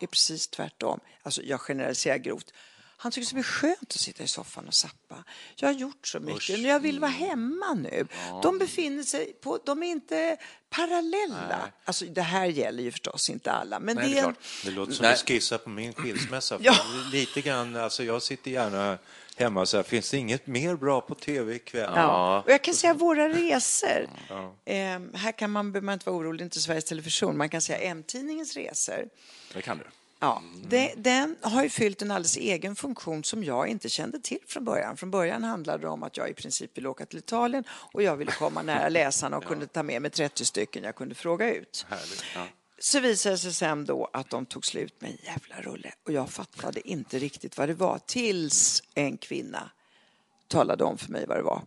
är 0.00 0.06
precis 0.06 0.48
tvärtom. 0.48 1.00
Alltså 1.22 1.42
jag 1.42 1.60
generaliserar 1.60 2.16
grovt. 2.16 2.52
Han 2.96 3.12
tycker 3.12 3.28
det 3.28 3.34
blir 3.34 3.42
skönt 3.42 3.82
att 3.82 4.00
sitta 4.00 4.22
i 4.22 4.26
soffan 4.26 4.68
och 4.68 4.74
sappa. 4.74 5.24
Jag 5.56 5.68
har 5.68 5.72
gjort 5.72 6.06
så 6.06 6.20
mycket, 6.20 6.60
men 6.60 6.70
jag 6.70 6.80
vill 6.80 7.00
vara 7.00 7.10
hemma 7.10 7.74
nu. 7.74 8.06
De 8.42 8.58
befinner 8.58 9.02
sig 9.02 9.32
på, 9.32 9.58
de 9.64 9.82
är 9.82 9.86
inte 9.86 10.36
parallella. 10.70 11.68
Alltså 11.84 12.04
det 12.04 12.22
här 12.22 12.46
gäller 12.46 12.82
ju 12.82 12.90
förstås 12.90 13.30
inte 13.30 13.52
alla, 13.52 13.80
men 13.80 13.96
Nej, 13.96 14.08
det 14.08 14.14
det 14.14 14.18
är 14.18 14.24
är 14.24 14.28
en. 14.28 14.34
Det 14.64 14.70
låter 14.70 14.92
som 14.92 15.02
Nej. 15.02 15.12
att 15.12 15.28
skissa 15.28 15.58
på 15.58 15.70
min 15.70 15.92
skilsmässa. 15.92 16.58
Ja. 16.60 16.74
Lite 17.12 17.40
grann, 17.40 17.76
alltså 17.76 18.04
jag 18.04 18.22
sitter 18.22 18.50
gärna 18.50 18.98
hemma 19.36 19.66
så 19.66 19.76
här, 19.76 19.84
finns 19.84 20.10
det 20.10 20.16
inget 20.16 20.46
mer 20.46 20.76
bra 20.76 21.00
på 21.00 21.14
tv 21.14 21.54
ikväll? 21.54 21.92
Ja. 21.94 22.42
Och 22.46 22.50
jag 22.50 22.62
kan 22.62 22.74
säga 22.74 22.94
våra 22.94 23.28
resor. 23.28 24.08
Ehm, 24.64 25.14
här 25.14 25.32
kan 25.32 25.50
man, 25.50 25.72
behöver 25.72 25.86
man 25.86 25.92
inte 25.92 26.10
vara 26.10 26.16
orolig, 26.20 26.40
det 26.40 26.42
är 26.42 26.44
inte 26.44 26.60
Sveriges 26.60 26.84
Television. 26.84 27.36
Man 27.36 27.48
kan 27.48 27.60
säga 27.60 27.78
M-tidningens 27.78 28.56
resor. 28.56 29.08
Det 29.54 29.62
kan 29.62 29.78
du. 29.78 29.84
Ja, 30.22 30.42
det, 30.68 30.92
den 30.96 31.36
har 31.40 31.62
ju 31.62 31.68
fyllt 31.68 32.02
en 32.02 32.10
alldeles 32.10 32.36
egen 32.36 32.76
funktion 32.76 33.24
som 33.24 33.44
jag 33.44 33.68
inte 33.68 33.88
kände 33.88 34.20
till 34.20 34.38
från 34.46 34.64
början. 34.64 34.96
Från 34.96 35.10
början 35.10 35.44
handlade 35.44 35.78
det 35.78 35.88
om 35.88 36.02
att 36.02 36.16
jag 36.16 36.30
i 36.30 36.34
princip 36.34 36.76
ville 36.76 36.88
åka 36.88 37.06
till 37.06 37.18
Italien 37.18 37.64
och 37.70 38.02
jag 38.02 38.16
ville 38.16 38.32
komma 38.32 38.62
nära 38.62 38.88
läsarna 38.88 39.36
och 39.36 39.44
kunde 39.44 39.66
ta 39.66 39.82
med 39.82 40.02
mig 40.02 40.10
30 40.10 40.44
stycken 40.44 40.84
jag 40.84 40.94
kunde 40.94 41.14
fråga 41.14 41.54
ut. 41.54 41.86
Så 42.82 43.00
visade 43.00 43.34
det 43.34 43.38
sig 43.38 43.52
sen 43.52 43.84
då 43.84 44.10
att 44.12 44.30
de 44.30 44.46
tog 44.46 44.66
slut 44.66 45.00
med 45.00 45.10
en 45.10 45.16
jävla 45.24 45.60
rulle 45.60 45.92
och 46.04 46.12
jag 46.12 46.30
fattade 46.30 46.88
inte 46.88 47.18
riktigt 47.18 47.58
vad 47.58 47.68
det 47.68 47.74
var 47.74 47.98
tills 48.06 48.82
en 48.94 49.18
kvinna 49.18 49.70
talade 50.48 50.84
om 50.84 50.98
för 50.98 51.12
mig 51.12 51.26
vad 51.26 51.36
det 51.36 51.42
var. 51.42 51.62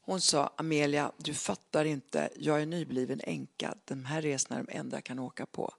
Hon 0.00 0.20
sa, 0.20 0.52
Amelia, 0.56 1.12
du 1.16 1.34
fattar 1.34 1.84
inte, 1.84 2.28
jag 2.36 2.62
är 2.62 2.66
nybliven 2.66 3.20
änka. 3.24 3.74
De 3.84 4.04
här 4.04 4.22
resorna 4.22 4.60
är 4.60 4.64
de 4.64 4.78
enda 4.78 4.96
jag 4.96 5.04
kan 5.04 5.18
åka 5.18 5.46
på. 5.46 5.74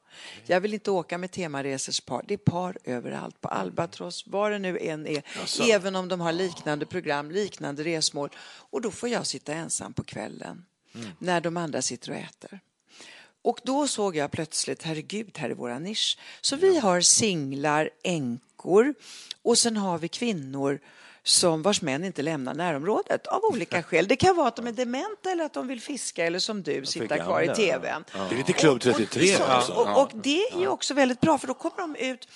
Jag 0.46 0.62
vill 0.62 0.74
inte 0.74 0.92
åka 0.92 1.18
med 1.18 1.32
temaresors 1.32 2.02
par. 2.02 2.24
Det 2.28 2.34
är 2.34 2.38
par 2.38 2.78
överallt, 2.84 3.42
på 3.42 3.48
Albatross, 3.48 4.28
var 4.28 4.52
det 4.52 4.60
nu 4.60 4.78
än 4.80 5.08
är. 5.08 5.24
Även 5.72 5.96
om 5.96 6.08
de 6.08 6.22
har 6.22 6.32
liknande 6.32 6.86
program, 6.86 7.32
liknande 7.32 7.84
resmål. 7.84 8.30
Och 8.70 8.82
då 8.82 8.92
får 8.92 9.10
jag 9.10 9.28
sitta 9.28 9.54
ensam 9.54 9.94
på 9.94 10.04
kvällen 10.04 10.66
när 11.20 11.42
de 11.42 11.58
andra 11.58 11.82
sitter 11.82 12.12
och 12.12 12.18
äter. 12.18 12.60
Och 13.46 13.60
då 13.64 13.88
såg 13.88 14.16
jag 14.16 14.32
plötsligt, 14.32 14.84
herregud, 14.84 15.38
här 15.38 15.50
är 15.50 15.54
våra 15.54 15.80
nisch. 15.80 16.18
Så 16.42 16.56
vi 16.56 16.78
har 16.80 17.02
singlar, 17.02 17.90
änkor 18.04 18.94
och 19.42 19.58
sen 19.58 19.78
har 19.78 19.98
vi 19.98 20.08
kvinnor 20.08 20.80
som 21.24 21.62
vars 21.62 21.82
män 21.82 22.06
inte 22.06 22.22
lämnar 22.22 22.54
närområdet 22.54 23.28
av 23.28 23.42
olika 23.44 23.84
skäl. 23.88 24.08
Det 24.08 24.16
kan 24.16 24.36
vara 24.36 24.48
att 24.48 24.56
de 24.56 24.68
är 24.68 24.72
dementa 24.72 25.32
eller 25.32 25.44
att 25.44 25.54
de 25.54 25.68
vill 25.68 25.82
fiska 25.82 26.26
eller 26.26 26.40
som 26.40 26.64
du, 26.64 26.86
sitta 26.86 27.18
kvar 27.18 27.42
i 27.42 27.48
tvn. 27.48 28.04
Det 28.12 28.36
är 28.36 28.38
lite 28.38 28.54
Klubb 28.54 28.82
33 28.82 29.36
Och, 29.36 29.50
alltså. 29.50 29.74
och, 29.74 30.02
och 30.02 30.12
det 30.14 30.44
är 30.44 30.60
ju 30.60 30.68
också 30.68 30.94
väldigt 30.94 31.22
bra 31.22 31.38
för 31.38 31.48
då 31.48 31.54
kommer 31.54 31.78
de 31.78 31.96
ut 31.96 32.28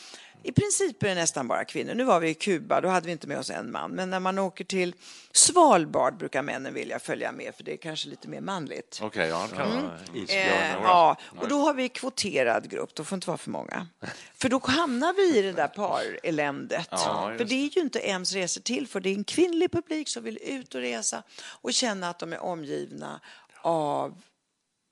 i 0.43 0.51
princip 0.51 1.03
är 1.03 1.07
det 1.07 1.15
nästan 1.15 1.47
bara 1.47 1.65
kvinnor. 1.65 1.93
Nu 1.93 2.03
var 2.03 2.19
vi 2.19 2.29
i 2.29 2.33
Kuba, 2.33 2.81
då 2.81 2.87
hade 2.87 3.05
vi 3.05 3.11
inte 3.11 3.27
med 3.27 3.39
oss 3.39 3.49
en 3.49 3.71
man. 3.71 3.91
Men 3.91 4.09
när 4.09 4.19
man 4.19 4.39
åker 4.39 4.63
till 4.63 4.95
Svalbard 5.31 6.17
brukar 6.17 6.41
männen 6.41 6.73
vilja 6.73 6.99
följa 6.99 7.31
med 7.31 7.55
för 7.55 7.63
det 7.63 7.73
är 7.73 7.77
kanske 7.77 8.09
lite 8.09 8.27
mer 8.27 8.41
manligt. 8.41 8.99
Okej, 9.01 9.29
ja, 9.29 9.47
det 9.49 9.55
kan 9.55 9.69
vara. 9.69 9.99
Eh, 10.29 10.73
ja, 10.83 11.17
och 11.39 11.47
då 11.47 11.59
har 11.59 11.73
vi 11.73 11.89
kvoterad 11.89 12.69
grupp, 12.69 12.95
då 12.95 13.03
får 13.03 13.15
inte 13.15 13.27
vara 13.27 13.37
för 13.37 13.49
många. 13.49 13.87
För 14.35 14.49
då 14.49 14.61
hamnar 14.63 15.13
vi 15.13 15.39
i 15.39 15.41
det 15.41 15.51
där 15.51 15.67
pareländet. 15.67 16.87
Ja, 16.91 17.33
för 17.37 17.45
det 17.45 17.55
är 17.55 17.77
ju 17.77 17.81
inte 17.81 17.99
Ems 17.99 18.33
resor 18.33 18.61
till 18.61 18.87
för, 18.87 18.99
det 18.99 19.09
är 19.09 19.15
en 19.15 19.23
kvinnlig 19.23 19.71
publik 19.71 20.09
som 20.09 20.23
vill 20.23 20.39
ut 20.41 20.75
och 20.75 20.81
resa 20.81 21.23
och 21.61 21.73
känna 21.73 22.09
att 22.09 22.19
de 22.19 22.33
är 22.33 22.39
omgivna 22.39 23.19
av 23.61 24.21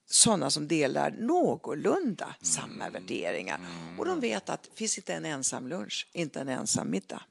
sådana 0.10 0.50
som 0.50 0.68
delar 0.68 1.12
någorlunda 1.12 2.36
samma 2.42 2.90
värderingar. 2.90 3.60
Och 3.98 4.06
de 4.06 4.20
vet 4.20 4.50
att 4.50 4.64
det 4.64 4.70
finns 4.76 4.98
inte 4.98 5.14
en 5.14 5.26
ensam 5.26 5.68
lunch, 5.68 6.08
inte 6.14 6.40
en 6.42 6.50
ensam 6.50 6.92
middag. 6.92 7.22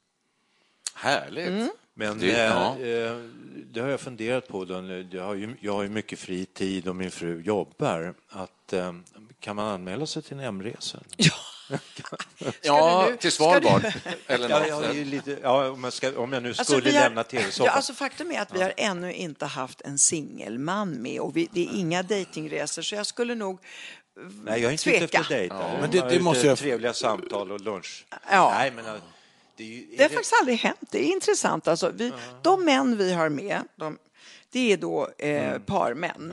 Härligt. 0.94 1.48
Mm. 1.48 1.68
Men 1.94 2.18
Det- 2.18 2.26
det, 2.26 2.42
ja. 2.44 2.78
eh, 2.78 3.16
det 3.72 3.80
har 3.80 3.88
jag 3.88 4.00
funderat 4.00 4.48
på. 4.48 4.64
Då. 4.64 4.74
Jag, 5.10 5.24
har 5.24 5.34
ju, 5.34 5.56
jag 5.60 5.72
har 5.72 5.82
ju 5.82 5.88
mycket 5.88 6.18
fri 6.18 6.46
tid 6.46 6.88
och 6.88 6.96
min 6.96 7.10
fru 7.10 7.40
jobbar. 7.42 8.14
Att, 8.28 8.72
eh, 8.72 8.92
kan 9.40 9.56
man 9.56 9.68
anmäla 9.68 10.06
sig 10.06 10.22
till 10.22 10.32
en 10.32 10.38
hemresa? 10.38 11.02
Ja, 11.16 11.32
du 11.68 13.10
nu- 13.10 13.16
till 13.16 13.32
Svalbard. 13.32 13.82
du- 13.82 14.10
Eller 14.34 14.48
Ja, 14.50 14.66
jag, 14.66 14.84
är 14.96 15.04
lite, 15.04 15.38
ja, 15.42 15.70
om, 15.70 15.84
jag 15.84 15.92
ska, 15.92 16.18
om 16.18 16.32
jag 16.32 16.42
nu 16.42 16.48
Alltså, 16.48 16.64
skulle 16.64 16.92
har- 16.98 17.00
lämna 17.00 17.24
tv-soffan. 17.24 17.66
Ja, 17.66 17.72
alltså, 17.72 17.94
faktum 17.94 18.30
är 18.32 18.40
att 18.40 18.54
vi 18.54 18.62
har 18.62 18.72
ännu 18.76 19.12
inte 19.12 19.46
haft 19.46 19.80
en 19.80 19.98
singelman 19.98 21.02
med 21.02 21.20
och 21.20 21.36
vi, 21.36 21.48
det 21.52 21.60
är 21.60 21.74
inga 21.74 22.02
dejtingresor 22.02 22.82
så 22.82 22.94
jag 22.94 23.06
skulle 23.06 23.34
nog 23.34 23.58
Nej, 24.44 24.60
jag 24.62 24.68
är 24.68 24.72
inte 24.72 24.84
tveka. 24.84 25.04
ute 25.04 25.18
efter 25.18 25.34
dejt. 25.36 25.54
Men 25.80 25.90
det- 25.90 25.96
Jag 25.96 26.06
är 26.06 26.10
det 26.10 26.14
ute 26.14 26.24
måste 26.24 26.46
jag- 26.46 26.58
Trevliga 26.58 26.92
samtal 26.92 27.52
och 27.52 27.60
lunch. 27.60 28.06
Ja. 28.30 28.54
Nej, 28.58 28.70
men, 28.76 28.84
det 29.56 29.62
är, 29.62 29.66
ju, 29.68 29.86
Det 29.96 30.02
har 30.02 30.08
faktiskt 30.10 30.34
aldrig 30.40 30.58
hänt. 30.58 30.78
Det 30.90 30.98
är 30.98 31.12
intressant. 31.12 31.68
Alltså, 31.68 31.90
vi, 31.94 32.12
De 32.42 32.64
män 32.64 32.96
vi 32.96 33.12
har 33.12 33.28
med, 33.28 33.60
de, 33.76 33.98
det 34.52 34.72
är 34.72 34.76
då 34.76 35.08
eh, 35.18 35.58
parmän. 35.58 36.32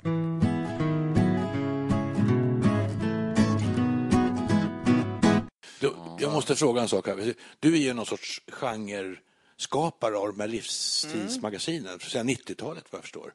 Måste 6.33 6.55
fråga 6.55 6.81
en 6.81 6.87
sak 6.87 7.07
här. 7.07 7.33
Du 7.59 7.73
är 7.73 7.77
ju 7.77 7.93
någon 7.93 8.05
sorts 8.05 8.41
genreskapare 8.47 10.17
av 10.17 10.27
de 10.27 10.39
här 10.39 10.47
livsstilsmagasinen 10.47 11.99
sedan 11.99 12.29
90-talet 12.29 12.85
vad 12.89 12.97
jag 12.97 13.03
förstår. 13.03 13.33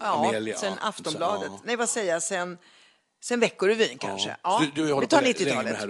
Ja, 0.00 0.28
Amelia, 0.28 0.56
sen. 0.56 0.78
Aftonbladet. 0.80 1.48
Ja. 1.52 1.60
Nej, 1.64 1.76
vad 1.76 1.88
säger 1.88 2.12
jag? 2.12 2.22
Sen, 2.22 2.58
sen 3.20 3.40
Veckorevyn 3.40 3.98
kanske. 3.98 4.36
Ja. 4.42 4.62
Du, 4.74 4.82
du 4.82 4.92
håller 4.92 5.00
vi 5.00 5.06
tar 5.06 5.18
på 5.18 5.24
länge 5.24 5.34
med 5.38 5.48
90-talet. 5.48 5.72
det 5.72 5.78
här 5.78 5.86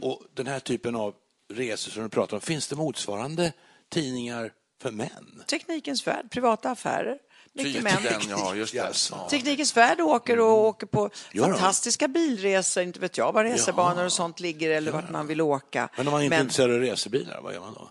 då. 0.00 0.08
Och 0.08 0.22
den 0.34 0.46
här 0.46 0.60
typen 0.60 0.96
av 0.96 1.14
resor 1.48 1.90
som 1.90 2.02
du 2.02 2.08
pratar 2.08 2.36
om, 2.36 2.40
finns 2.40 2.68
det 2.68 2.76
motsvarande 2.76 3.52
tidningar 3.88 4.52
för 4.82 4.90
män? 4.90 5.42
Teknikens 5.46 6.06
värld, 6.06 6.30
privata 6.30 6.70
affärer. 6.70 7.18
Mycket 7.56 7.82
män. 7.82 8.02
Den, 8.02 8.20
ja, 8.30 8.54
just 8.54 8.72
det. 8.72 8.78
Yes. 8.78 9.10
Ja. 9.12 9.28
Teknikens 9.30 9.76
värld 9.76 10.00
åker 10.00 10.40
och 10.40 10.58
åker 10.58 10.86
på 10.86 11.10
fantastiska 11.40 12.08
bilresor, 12.08 12.82
inte 12.82 13.00
vet 13.00 13.18
jag 13.18 13.32
var 13.32 13.44
resebanor 13.44 14.04
och 14.04 14.12
sånt 14.12 14.40
ligger 14.40 14.70
eller 14.70 14.92
vart 14.92 15.10
man 15.10 15.26
vill 15.26 15.40
åka. 15.40 15.88
Men 15.96 16.06
om 16.06 16.12
man 16.12 16.22
inte 16.22 16.36
är 16.36 16.40
intresserad 16.40 16.70
av 16.70 16.80
resebilar, 16.80 17.40
vad 17.42 17.52
gör 17.54 17.60
man 17.60 17.74
då? 17.74 17.90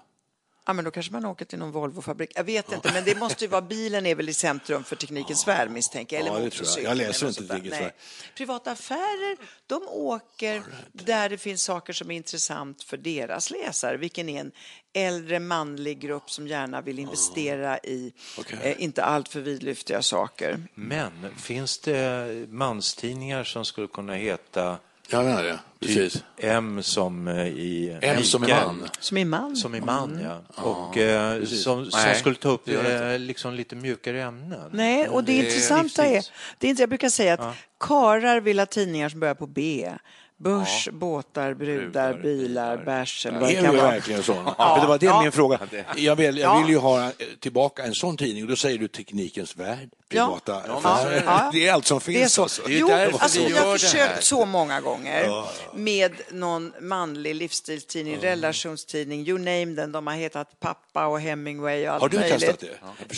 Ja, 0.68 0.74
men 0.74 0.86
då 0.86 0.92
kanske 0.92 1.12
man 1.12 1.26
åker 1.26 1.46
till 1.46 1.60
någon 1.60 1.72
Volvo-fabrik. 1.72 2.32
Jag 2.36 2.44
vet 2.44 2.72
inte, 2.72 2.94
men 2.94 3.04
det 3.06 3.16
måste 3.18 3.44
ju 3.44 3.50
vara 3.50 3.62
bilen 3.62 4.06
är 4.06 4.16
väl 4.16 4.30
i 4.30 4.34
centrum 4.34 4.84
för 4.84 4.96
teknikens 4.96 5.48
värld 5.48 5.70
misstänker 5.72 6.16
jag. 6.16 6.26
Eller 6.28 6.38
Ja, 6.40 6.44
det 6.46 6.50
tror 6.50 6.68
jag. 6.78 6.92
Jag 6.92 6.98
läser 6.98 7.28
inte. 7.28 7.48
Teknikens 7.48 7.82
värld. 7.82 7.94
Privata 8.38 8.72
affärer, 8.72 9.38
de 9.68 9.88
åker 9.88 10.64
där 10.92 11.30
det 11.30 11.38
finns 11.38 11.64
saker 11.64 11.94
som 11.94 12.12
är 12.12 12.16
intressant 12.16 12.84
för 12.84 12.98
deras 12.98 13.52
läsare, 13.52 13.98
vilken 13.98 14.30
är 14.30 14.40
en 14.42 14.52
äldre 14.94 15.40
manlig 15.40 16.00
grupp 16.00 16.32
som 16.32 16.48
gärna 16.48 16.82
vill 16.82 17.00
investera 17.00 17.78
i 17.78 18.14
Okej. 18.40 18.60
eh, 18.62 18.84
inte 18.84 19.04
alltför 19.04 19.40
vidlyftiga 19.42 20.02
saker. 20.02 20.68
Men 20.76 21.12
finns 21.38 21.80
det 21.80 22.28
manstidningar 22.50 23.44
som 23.44 23.66
skulle 23.66 23.88
kunna 23.88 24.14
heta 24.14 24.78
Jag 25.10 25.26
menar 25.26 25.44
det, 25.44 25.60
precis. 25.80 26.14
typ 26.14 26.24
M 26.38 26.84
som 26.84 27.28
eh, 27.28 27.48
i... 27.48 28.00
M 28.02 28.24
som 28.24 28.44
är 28.44 28.48
Mikael? 28.48 28.66
man. 28.66 28.90
Som 29.00 29.18
är 29.18 29.26
man. 29.26 29.56
Som 29.56 29.76
i 29.76 29.82
man, 29.82 30.20
ja. 30.24 30.64
Och 30.64 30.98
eh, 30.98 31.44
som, 31.44 31.92
som 31.92 32.14
skulle 32.16 32.36
ta 32.36 32.50
upp 32.50 32.62
det 32.66 32.82
det 32.82 33.14
eh, 33.14 33.20
liksom 33.20 33.54
lite 33.54 33.76
mjukare 33.76 34.22
ämnen. 34.22 34.70
Nej, 34.72 35.08
och 35.08 35.24
det, 35.24 35.32
Det 35.32 35.40
är 35.40 35.44
intressanta 35.46 36.06
är, 36.06 36.26
det 36.58 36.68
är 36.68 36.70
inte, 36.70 36.82
jag 36.82 36.90
brukar 36.90 37.10
säga 37.10 37.34
att 37.34 37.56
karar 37.80 38.40
vill 38.42 38.60
ha 38.60 38.66
tidningar 38.66 39.10
som 39.10 39.20
börjar 39.20 39.36
på 39.36 39.48
B. 39.48 39.92
Börs, 40.38 40.90
båtar, 40.92 41.54
brudar, 41.54 41.82
Brudar, 42.14 42.14
bilar, 42.24 42.78
bärs 42.78 43.26
eller 43.26 43.40
vad 43.40 43.50
det 43.50 43.56
Är 43.56 43.62
vara. 43.72 43.92
verkligen 43.92 44.24
sådana? 44.24 44.56
Ja. 44.58 44.80
Det 44.82 44.88
var 44.88 44.98
det 44.98 45.06
Ja. 45.06 45.22
min 45.22 45.32
fråga. 45.32 45.60
Jag 45.96 46.16
vill, 46.16 46.38
jag 46.38 46.56
Ja. 46.56 46.60
vill 46.62 46.70
ju 46.70 46.78
ha 46.78 47.04
eh, 47.06 47.12
tillbaka 47.40 47.84
en 47.84 47.94
sån 47.94 48.18
tidning 48.18 48.44
och 48.44 48.50
då 48.50 48.56
säger 48.56 48.78
du 48.78 48.88
Teknikens 48.88 49.58
Värld, 49.58 49.90
privata 50.10 50.62
Ja, 50.68 50.78
affärer. 50.84 51.24
ja. 51.26 51.50
Det 51.54 51.68
är 51.68 51.74
allt 51.74 51.86
som 51.86 52.00
Det 52.06 52.12
är 52.12 52.20
finns 52.20 52.34
så. 52.34 52.42
alltså. 52.44 52.62
alltså, 52.62 53.40
jag 53.42 53.58
har 53.66 53.74
det 53.74 53.80
försökt 53.80 54.24
så 54.24 54.46
många 54.46 54.82
gånger 54.82 55.44
med 55.78 56.12
någon 56.32 56.74
manlig 56.82 57.36
livsstilstidning, 57.36 58.18
relationstidning, 58.22 59.28
you 59.28 59.38
name 59.38 59.76
them. 59.76 59.92
De 59.92 60.08
har 60.08 60.14
hetat 60.14 60.60
Pappa 60.60 61.06
och 61.06 61.22
Hemingway 61.22 61.88
och 61.88 61.94
allt 61.94 62.02
Har 62.02 62.10
du 62.10 62.20
möjligt. 62.20 62.40
testat 62.40 62.60
det? 62.60 62.70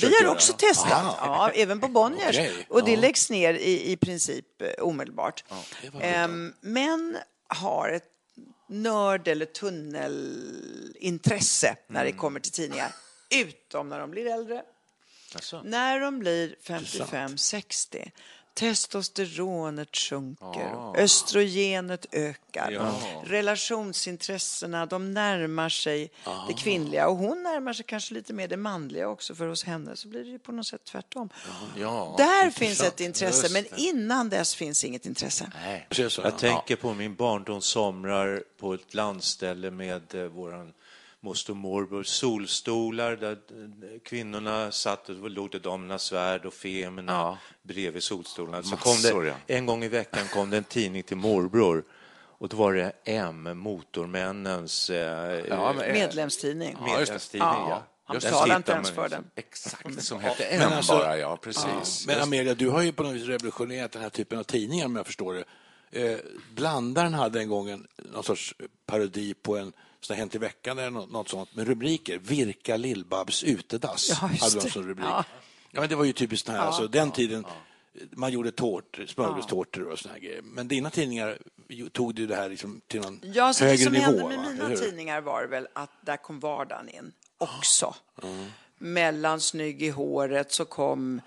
Vi 0.02 0.06
har 0.16 0.22
göra 0.24 0.32
också 0.32 0.54
det. 0.60 0.68
testat, 0.68 0.92
Aha. 0.92 1.52
ja, 1.56 1.62
även 1.62 1.80
på 1.80 1.88
Bonniers. 1.88 2.30
Okej, 2.30 2.66
Och 2.70 2.84
det 2.86 2.92
ja. 2.92 3.00
läggs 3.00 3.30
ner 3.30 3.54
i, 3.54 3.92
i 3.92 3.98
princip 3.98 4.46
eh, 4.62 4.84
omedelbart. 4.84 5.44
det. 6.00 6.06
Ehm, 6.08 6.54
men 6.62 7.17
har 7.48 7.90
ett 7.90 8.10
nörd 8.70 9.28
eller 9.28 9.46
tunnelintresse 9.46 11.76
när 11.88 12.02
Mm. 12.02 12.12
det 12.12 12.18
kommer 12.20 12.40
till 12.40 12.52
tidningar. 12.52 12.92
Utom 13.30 13.90
när 13.90 14.00
de 14.00 14.12
blir 14.12 14.26
äldre. 14.28 14.64
Alltså. 15.36 15.62
När 15.66 16.00
de 16.00 16.20
blir 16.20 16.56
55-60 16.64 18.12
testosteronet 18.58 19.96
sjunker, 19.96 20.94
östrogenet 20.98 22.06
ökar, 22.12 22.92
relationsintressena 23.26 24.86
de 24.86 25.14
närmar 25.14 25.70
sig 25.70 26.12
det 26.48 26.54
kvinnliga 26.54 27.08
och 27.08 27.18
hon 27.18 27.44
närmar 27.44 27.74
sig 27.74 27.86
kanske 27.86 28.14
lite 28.14 28.34
mer 28.34 28.48
det 28.48 28.58
manliga 28.58 29.10
också 29.10 29.36
för 29.36 29.48
hos 29.48 29.64
henne 29.64 29.96
så 29.96 30.08
blir 30.08 30.24
det 30.24 30.30
ju 30.30 30.40
på 30.40 30.52
något 30.52 30.68
sätt 30.68 30.84
tvärtom. 30.84 31.30
Ja, 31.76 32.16
Där 32.18 32.50
finns 32.50 32.84
ett 32.84 33.00
intresse 33.00 33.54
men 33.54 33.66
innan 33.80 34.30
dess 34.30 34.56
finns 34.56 34.84
inget 34.84 35.06
intresse. 35.06 35.52
Nej. 35.64 35.88
Jag 36.24 36.38
tänker 36.38 36.76
på 36.76 36.94
min 36.94 37.16
barndoms 37.16 37.66
somrar 37.66 38.44
på 38.60 38.74
ett 38.74 38.94
landställe 38.94 39.72
med 39.72 40.16
eh, 40.16 40.24
våran 40.24 40.74
moster 41.22 41.52
och 41.54 41.58
morbror. 41.58 42.04
Solstolar 42.04 43.16
där 43.16 43.32
eh, 43.32 44.00
kvinnorna 44.06 44.72
satt 44.72 45.10
och 45.10 45.30
låg 45.32 45.52
det 45.52 45.60
damernas 45.60 46.04
svärd 46.04 46.46
och 46.46 46.54
femerna 46.54 47.12
Ja. 47.14 47.38
bredvid 47.64 48.04
solstolarna. 48.04 48.64
Så 48.64 48.70
Massor, 48.76 49.12
kom 49.12 49.22
det, 49.24 49.28
ja. 49.28 49.36
en 49.48 49.66
gång 49.66 49.84
i 49.84 49.88
veckan 49.88 50.28
kom 50.34 50.50
det 50.50 50.58
en 50.58 50.64
tidning 50.64 51.04
till 51.04 51.18
morbror 51.18 51.84
och 52.40 52.50
då 52.50 52.58
var 52.58 52.74
det 52.74 52.92
M, 53.06 53.50
Motormännens 53.58 54.90
eh, 54.90 55.46
Ja, 55.50 55.74
men- 55.74 55.94
Medlemstidning. 55.94 56.78
Ja, 56.80 56.86
det. 56.94 57.00
medlemstidning. 57.00 57.48
Ja, 57.50 57.84
han 58.04 58.20
Där 58.20 58.56
inte 58.56 58.72
ens 58.72 58.90
för 58.92 59.04
ju 59.04 59.10
den. 59.10 59.26
Exakt, 59.36 60.04
som 60.04 60.20
hette 60.20 60.48
Men 60.52 60.62
M 60.62 60.72
alltså- 60.76 60.94
bara, 60.98 61.18
ja, 61.18 61.38
precis. 61.38 61.66
Men 62.08 62.16
Just- 62.16 62.28
Amelia, 62.28 62.54
du 62.56 62.70
har 62.70 62.82
ju 62.82 62.92
på 62.92 63.04
något 63.04 63.14
vis 63.14 63.28
revolutionerat 63.28 63.92
den 63.92 64.02
här 64.02 64.10
typen 64.10 64.40
av 64.40 64.44
tidningar 64.44 64.86
om 64.86 64.96
jag 64.96 65.06
förstår 65.06 65.34
det. 65.34 65.44
Eh, 66.12 66.18
Blandaren 66.56 67.14
hade 67.14 67.40
en 67.40 67.50
gång 67.50 67.70
en, 67.70 67.88
någon 68.14 68.24
sorts 68.24 68.56
parodi 68.86 69.34
på 69.34 69.58
en 69.58 69.74
sån 70.02 70.14
här 70.14 70.20
Hänt 70.20 70.36
i 70.36 70.38
veckan 70.38 70.80
eller 70.80 70.92
något, 70.92 71.30
sånt 71.30 71.56
med 71.56 71.68
rubriker. 71.68 72.18
Virka 72.20 72.78
Lillbabs 72.78 73.44
utedass. 73.44 74.10
Ja, 74.10 74.16
hade 74.16 74.56
de 74.56 74.60
det. 74.60 74.70
som 74.70 74.84
rubrik. 74.84 75.06
Ja. 75.10 75.24
Ja. 75.72 75.80
men 75.80 75.90
det 75.90 75.96
var 75.96 76.04
ju 76.06 76.14
typiskt 76.14 76.50
här, 76.50 76.58
alltså, 76.58 76.88
den 76.88 77.12
tiden. 77.12 77.46
Man 78.12 78.32
gjorde 78.32 78.52
tårtor, 78.52 79.06
smörgåstårtor 79.06 79.84
och 79.84 80.00
såna 80.00 80.14
här 80.14 80.22
grejer. 80.22 80.42
Men 80.42 80.68
dina 80.68 80.90
tidningar 80.90 81.38
tog 81.92 82.16
du 82.16 82.28
det 82.28 82.36
här 82.36 82.50
liksom 82.50 82.82
till 82.88 83.02
någon 83.02 83.20
Ja, 83.24 83.54
så 83.54 83.64
det 83.64 83.70
högre 83.70 83.84
som 83.84 83.94
nivå. 83.94 84.06
hände 84.06 84.28
med 84.28 84.38
va? 84.38 84.52
mina 84.68 84.76
tidningar 84.76 85.22
var 85.22 85.44
väl 85.46 85.68
att 85.74 85.92
där 86.02 86.18
kom 86.18 86.40
vardagen 86.40 86.90
in 86.90 87.12
också. 87.38 87.96
Mellan 88.78 89.40
Snygg 89.40 89.84
i 89.84 89.90
håret 89.90 90.52
så 90.52 90.66
kom 90.66 91.22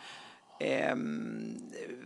ehm, 0.61 1.57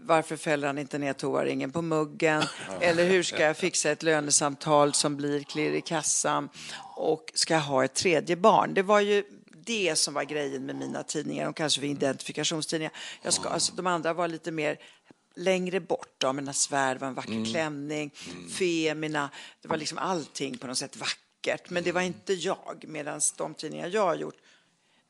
Varför 0.06 0.36
fäller 0.36 0.66
han 0.66 0.78
inte 0.78 0.98
ner 0.98 1.12
toaringen 1.12 1.72
på 1.72 1.82
muggen? 1.82 2.42
Eller 2.80 3.04
hur 3.04 3.22
ska 3.22 3.42
jag 3.42 3.56
fixa 3.56 3.90
ett 3.90 4.02
lönesamtal 4.02 4.94
som 4.94 5.16
blir 5.16 5.42
klirr 5.42 5.72
i 5.72 5.80
kassan? 5.80 6.48
Och 6.96 7.32
ska 7.34 7.54
jag 7.54 7.60
ha 7.60 7.84
ett 7.84 7.94
tredje 7.94 8.36
barn? 8.36 8.74
Det 8.74 8.82
var 8.82 9.00
ju 9.00 9.24
det 9.66 9.98
som 9.98 10.14
var 10.14 10.24
grejen 10.24 10.66
med 10.66 10.76
mina 10.76 11.02
tidningar, 11.02 11.48
och 11.48 11.56
kanske 11.56 11.80
för 11.80 11.86
identifikationstidningar. 11.86 12.92
Jag 13.22 13.32
ska, 13.32 13.48
alltså, 13.48 13.74
de 13.74 13.86
andra 13.86 14.12
var 14.12 14.28
lite 14.28 14.50
mer 14.50 14.78
längre 15.36 15.80
bort. 15.80 16.20
Damernas 16.20 16.60
svärd 16.60 16.98
var 17.00 17.08
en 17.08 17.14
vacker 17.14 17.44
klänning. 17.52 18.10
Femina, 18.58 19.30
det 19.62 19.68
var 19.68 19.76
liksom 19.76 19.98
allting 19.98 20.58
på 20.58 20.66
något 20.66 20.78
sätt 20.78 20.96
vackert. 20.96 21.70
Men 21.70 21.84
det 21.84 21.92
var 21.92 22.00
inte 22.00 22.32
jag. 22.32 22.84
Medan 22.88 23.20
de 23.36 23.54
tidningar 23.54 23.88
jag 23.88 24.06
har 24.06 24.14
gjort, 24.14 24.36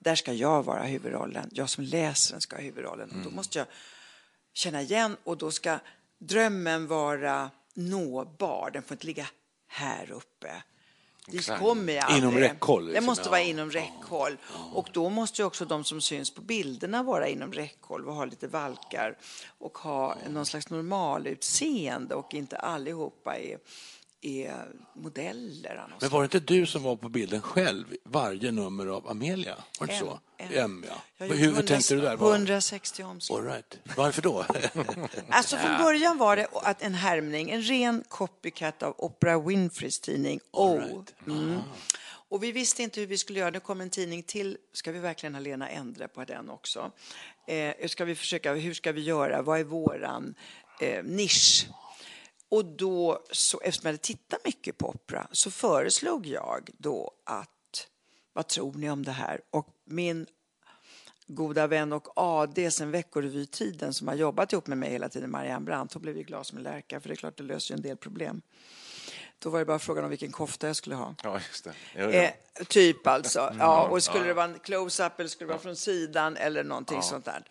där 0.04 0.14
ska 0.14 0.32
jag 0.32 0.62
vara 0.62 0.82
huvudrollen. 0.82 1.49
Jag 1.52 1.70
som 1.70 1.84
läser 1.84 2.32
den 2.32 2.40
ska 2.40 2.56
ha 2.56 2.62
huvudrollen. 2.62 3.11
Och 3.11 3.30
då 3.30 3.30
måste 3.37 3.58
jag 3.58 3.66
känna 4.52 4.82
igen 4.82 5.16
och 5.25 5.37
då 5.38 5.50
ska 5.50 5.78
drömmen 6.18 6.87
vara 6.87 7.50
nåbar. 7.75 8.70
Den 8.73 8.82
får 8.82 8.94
inte 8.94 9.06
ligga 9.06 9.26
här 9.66 10.11
uppe. 10.12 10.62
Dit 11.26 11.49
kommer 11.58 11.92
jag 11.92 12.04
aldrig. 12.04 12.23
Inom 12.23 12.38
räckhåll, 12.38 12.84
Det 12.87 12.90
liksom. 12.92 13.06
måste 13.06 13.25
Ja. 13.25 13.30
vara 13.30 13.40
inom 13.40 13.70
räckhåll. 13.70 14.37
Och 14.73 14.88
då 14.92 15.08
måste 15.08 15.42
ju 15.42 15.46
också 15.46 15.64
de 15.64 15.84
som 15.84 16.00
syns 16.00 16.30
på 16.34 16.40
bilderna 16.40 17.02
vara 17.02 17.28
inom 17.28 17.52
räckhåll 17.52 18.08
och 18.08 18.14
ha 18.14 18.25
lite 18.25 18.46
valkar 18.49 19.18
och 19.58 19.78
ha 19.78 20.16
någon 20.30 20.46
slags 20.46 20.70
normalutseende 20.70 22.14
och 22.14 22.34
inte 22.34 22.56
allihopa 22.56 23.37
är, 23.38 23.58
är 24.26 24.66
modeller. 24.94 25.86
något 25.90 26.00
Men 26.00 26.10
var 26.10 26.20
det 26.20 26.24
inte 26.24 26.40
du 26.40 26.66
som 26.66 26.82
var 26.82 26.96
på 26.96 27.08
bilden 27.08 27.42
själv 27.42 27.84
varje 28.04 28.52
nummer 28.52 28.86
av 28.86 29.08
Amelia? 29.08 29.54
Var 29.80 29.86
det 29.86 29.92
En, 29.92 29.98
så? 30.00 30.20
en. 30.36 30.52
M, 30.52 30.84
ja. 30.88 30.94
Hur, 31.16 31.26
gjorde 31.26 31.38
hur 31.38 31.46
100 31.48 31.62
tänkte 31.62 31.94
du 31.94 32.00
där? 32.00 32.16
Var- 32.16 32.30
160 32.32 33.02
omslag. 33.02 33.38
All 33.38 33.44
right. 33.44 33.78
Varför 33.96 34.22
då? 34.22 34.46
Alltså 35.28 35.56
från 35.56 35.78
början 35.78 36.18
var 36.18 36.36
det 36.36 36.46
att 36.52 36.82
en 36.82 36.94
härmning, 36.94 37.50
en 37.50 37.62
ren 37.62 38.04
copycat 38.08 38.82
av 38.82 38.94
Oprah 38.98 39.46
Winfreys 39.46 40.00
tidning 40.00 40.40
O. 40.52 41.04
Mm. 41.26 41.58
Och 42.28 42.42
vi 42.42 42.52
visste 42.52 42.82
inte 42.82 43.00
hur 43.00 43.06
vi 43.06 43.18
skulle 43.18 43.38
göra. 43.38 43.50
Det 43.50 43.60
kom 43.60 43.80
en 43.80 43.90
tidning 43.90 44.22
till. 44.22 44.56
Ska 44.72 44.92
vi 44.92 44.98
verkligen 44.98 45.34
ha 45.34 45.40
Lena 45.40 45.68
Endre 45.68 46.08
på 46.08 46.24
den 46.24 46.50
också? 46.50 46.92
Eh, 47.46 47.88
ska 47.88 48.04
vi 48.04 48.14
försöka, 48.14 48.54
hur 48.54 48.74
ska 48.74 48.92
vi 48.92 49.00
göra? 49.00 49.42
Vad 49.42 49.60
är 49.60 49.64
våran 49.64 50.34
eh, 50.80 51.04
nisch? 51.04 51.66
Och 52.54 52.64
då, 52.64 53.23
så, 53.30 53.61
eftersom 53.61 53.87
jag 53.87 53.92
hade 53.92 53.99
tittat 53.99 54.44
mycket 54.44 54.78
på 54.78 54.88
opera, 54.88 55.26
så 55.32 55.50
föreslog 55.50 56.26
jag 56.26 56.70
då 56.78 57.11
att, 57.25 57.88
vad 58.32 58.49
tror 58.49 58.75
ni 58.75 58.90
om 58.90 59.04
det 59.04 59.12
här? 59.12 59.40
Och 59.50 59.68
min 59.84 60.26
goda 61.26 61.66
vän 61.66 61.92
och 61.92 62.08
AD 62.16 62.70
sen 62.70 62.90
Veckorevytiden 62.90 63.94
som 63.94 64.08
har 64.08 64.14
jobbat 64.14 64.52
ihop 64.52 64.66
med 64.66 64.78
mig 64.78 64.90
hela 64.90 65.08
tiden, 65.08 65.30
Marianne 65.30 65.64
Brandt, 65.64 65.92
hon 65.92 66.02
blev 66.02 66.16
ju 66.16 66.44
som 66.44 66.58
en 66.58 66.64
lärka 66.64 67.00
för 67.00 67.08
det 67.08 67.14
är 67.14 67.16
klart 67.16 67.37
det 67.37 67.42
löser 67.42 67.75
ju 67.75 67.76
en 67.76 67.82
del 67.82 67.96
problem. 67.96 68.42
Då 69.38 69.50
var 69.50 69.58
det 69.58 69.64
bara 69.64 69.78
frågan 69.78 70.04
om 70.04 70.11
vilken 70.11 70.32
kofta 70.32 70.66
jag 70.66 70.76
skulle 70.76 70.94
ha. 70.94 71.14
Ja, 71.23 71.40
just 71.49 71.64
det. 71.64 71.73
Jo, 71.96 72.04
jo. 72.04 72.11
Eh, 72.11 72.30
typ 72.68 73.06
alltså. 73.06 73.54
Ja, 73.58 73.88
och 73.88 74.02
skulle 74.02 74.25
det 74.25 74.34
vara 74.34 74.46
en 74.46 74.58
close-up 74.58 75.20
eller 75.20 75.28
skulle 75.28 75.46
det 75.46 75.52
vara 75.52 75.62
från 75.62 75.76
sidan 75.76 76.37
eller 76.37 76.64
någonting 76.64 77.02
sånt 77.02 77.25
där. 77.25 77.44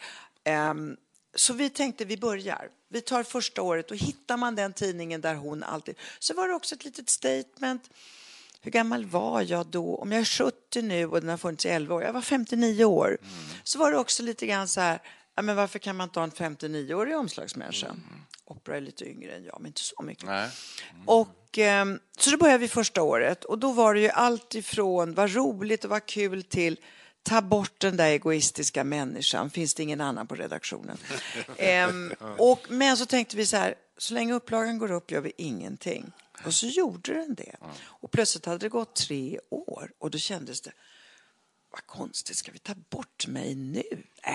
Ehm, 0.44 0.98
så 1.36 1.54
vi 1.54 1.70
tänkte 1.70 2.06
vi 2.06 2.18
börjar. 2.18 2.70
Vi 2.90 3.02
tar 3.02 3.24
första 3.24 3.62
året 3.62 3.92
och 3.92 3.98
hittar 3.98 4.38
man 4.38 4.56
den 4.56 4.74
tidningen 4.74 5.22
där 5.22 5.36
hon 5.36 5.64
alltid... 5.64 5.96
Så 6.20 6.34
var 6.34 6.48
det 6.48 6.54
också 6.54 6.76
ett 6.76 6.86
litet 6.86 7.10
statement. 7.10 7.90
Hur 8.62 8.72
gammal 8.72 9.06
var 9.06 9.42
jag 9.42 9.66
då? 9.68 9.96
Om 9.96 10.12
jag 10.12 10.22
är 10.22 10.26
70 10.26 10.82
nu 10.82 11.06
och 11.06 11.22
den 11.22 11.30
har 11.30 11.38
funnits 11.38 11.66
i 11.66 11.70
11 11.70 11.96
år. 11.96 12.04
Jag 12.04 12.14
var 12.14 12.22
59 12.22 12.86
år. 12.86 13.18
Så 13.64 13.80
var 13.80 13.92
det 13.92 13.98
också 13.98 14.24
lite 14.24 14.46
grann 14.46 14.68
så 14.68 14.82
här, 14.82 15.00
ja, 15.36 15.42
men 15.42 15.56
varför 15.56 15.80
kan 15.80 15.96
man 15.96 16.08
inte 16.08 16.20
ha 16.20 16.24
en 16.24 16.32
59-årig 16.32 17.18
omslagsmänniska? 17.18 17.96
Opera 18.46 18.78
är 18.78 18.82
lite 18.82 19.10
yngre 19.10 19.36
än 19.36 19.44
jag, 19.44 19.58
men 19.60 19.68
inte 19.68 19.82
så 19.82 20.04
mycket. 20.04 20.26
Nej. 20.26 20.50
Och, 21.06 21.58
ehm, 21.58 22.00
så 22.18 22.32
då 22.32 22.38
började 22.38 22.58
vi 22.58 22.68
första 22.68 23.02
året 23.02 23.44
och 23.44 23.60
då 23.60 23.72
var 23.72 23.94
det 23.94 24.00
ju 24.00 24.10
allt 24.10 24.56
ifrån 24.56 25.14
vad 25.14 25.36
roligt 25.36 25.84
och 25.84 25.90
vad 25.90 26.06
kul 26.06 26.44
till 26.44 26.78
ta 27.24 27.42
bort 27.42 27.80
den 27.80 27.98
där 27.98 28.08
egoistiska 28.08 28.84
människan, 28.84 29.50
finns 29.50 29.74
det 29.74 29.84
ingen 29.84 30.02
annan 30.02 30.28
på 30.28 30.36
redaktionen? 30.36 30.98
Ehm, 31.58 32.14
och, 32.38 32.60
men 32.70 32.98
så 32.98 33.06
tänkte 33.06 33.38
vi 33.38 33.46
så 33.46 33.58
här, 33.58 33.76
så 33.98 34.14
länge 34.14 34.34
upplagan 34.34 34.78
går 34.78 34.92
upp 34.92 35.12
gör 35.12 35.22
vi 35.22 35.32
ingenting. 35.38 36.12
Och 36.46 36.54
så 36.54 36.68
gjorde 36.68 37.14
den 37.14 37.36
det. 37.36 37.56
Och 37.86 38.12
plötsligt 38.12 38.46
hade 38.46 38.58
det 38.58 38.70
gått 38.70 38.96
tre 38.96 39.40
år 39.50 39.92
och 40.00 40.12
då 40.12 40.18
kändes 40.18 40.62
det, 40.62 40.72
vad 41.72 41.86
konstigt, 41.86 42.38
ska 42.38 42.52
vi 42.52 42.60
ta 42.60 42.74
bort 42.90 43.28
mig 43.28 43.56
nu? 43.56 43.84
Äh, 44.24 44.34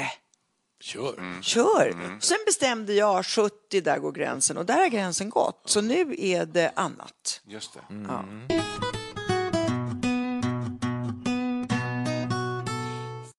Kör. 0.80 1.42
Kör! 1.42 2.18
Sen 2.20 2.38
bestämde 2.46 2.94
jag 2.94 3.26
70, 3.26 3.80
där 3.80 3.98
går 3.98 4.12
gränsen 4.12 4.56
och 4.56 4.66
där 4.66 4.78
har 4.78 4.88
gränsen 4.88 5.30
gått. 5.30 5.62
Så 5.64 5.80
nu 5.80 6.14
är 6.18 6.46
det 6.46 6.72
annat. 6.76 7.40
Just 7.46 7.74
det. 7.74 7.80
Ja. 8.08 8.24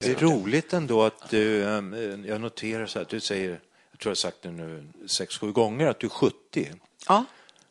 Det 0.01 0.11
är 0.11 0.15
roligt 0.15 0.73
ändå 0.73 1.03
att 1.03 1.29
du, 1.29 1.63
ehm, 1.65 2.25
jag 2.27 2.41
noterar 2.41 2.85
så 2.85 2.99
att 2.99 3.09
du 3.09 3.19
säger, 3.19 3.49
jag 3.91 3.99
tror 3.99 4.09
jag 4.09 4.09
har 4.09 4.15
sagt 4.15 4.37
det 4.41 4.51
nu 4.51 4.87
sex, 5.07 5.37
sju 5.37 5.51
gånger, 5.51 5.87
att 5.87 5.99
du 5.99 6.07
är 6.07 6.11
70. 6.11 6.71
Ja, 7.07 7.25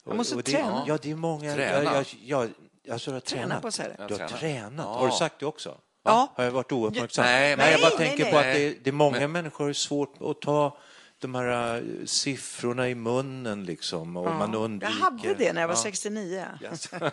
jag 0.05 0.17
måste 0.17 0.35
Och 0.37 0.43
det, 0.43 0.51
träna. 0.53 0.85
Ja, 0.87 0.99
det 1.03 1.11
är 1.11 1.15
många. 1.15 1.55
Träna. 1.55 1.85
Jag, 1.85 2.05
jag, 2.25 2.51
jag, 2.83 2.93
alltså, 2.93 3.11
du 3.11 3.15
har 3.15 3.21
Träna 3.21 3.61
tränat. 3.61 3.99
på. 3.99 4.05
Du 4.09 4.15
har 4.15 4.29
Träna. 4.29 4.29
tränat. 4.41 4.87
Ja. 4.87 4.93
Har 4.99 5.07
du 5.09 5.13
sagt 5.13 5.41
det 5.41 5.47
också? 5.47 5.79
Ja. 6.05 6.33
Har 6.35 6.45
jag 6.45 6.51
varit 6.51 6.73
ouppmärksam? 6.73 7.25
Nej, 7.25 7.57
men- 7.57 7.71
jag 7.73 7.81
bara 7.81 7.89
Nej, 7.99 8.09
tänker 8.09 8.25
nej, 8.25 8.33
på 8.33 8.39
nej. 8.41 8.51
att 8.69 8.75
det, 8.75 8.85
det 8.85 8.91
är 8.91 8.93
många 8.93 9.29
människor 9.29 9.65
har 9.67 9.73
svårt 9.73 10.15
att 10.23 10.41
ta 10.41 10.79
de 11.21 11.35
här 11.35 11.77
äh, 11.77 12.05
siffrorna 12.07 12.89
i 12.89 12.95
munnen 12.95 13.65
liksom 13.65 14.17
och 14.17 14.25
man 14.25 14.53
Jag 14.53 14.63
undviker. 14.63 14.93
hade 14.95 15.35
det 15.35 15.53
när 15.53 15.61
jag 15.61 15.69
var 15.69 15.75
Ja. 15.75 15.83
69. 15.83 16.47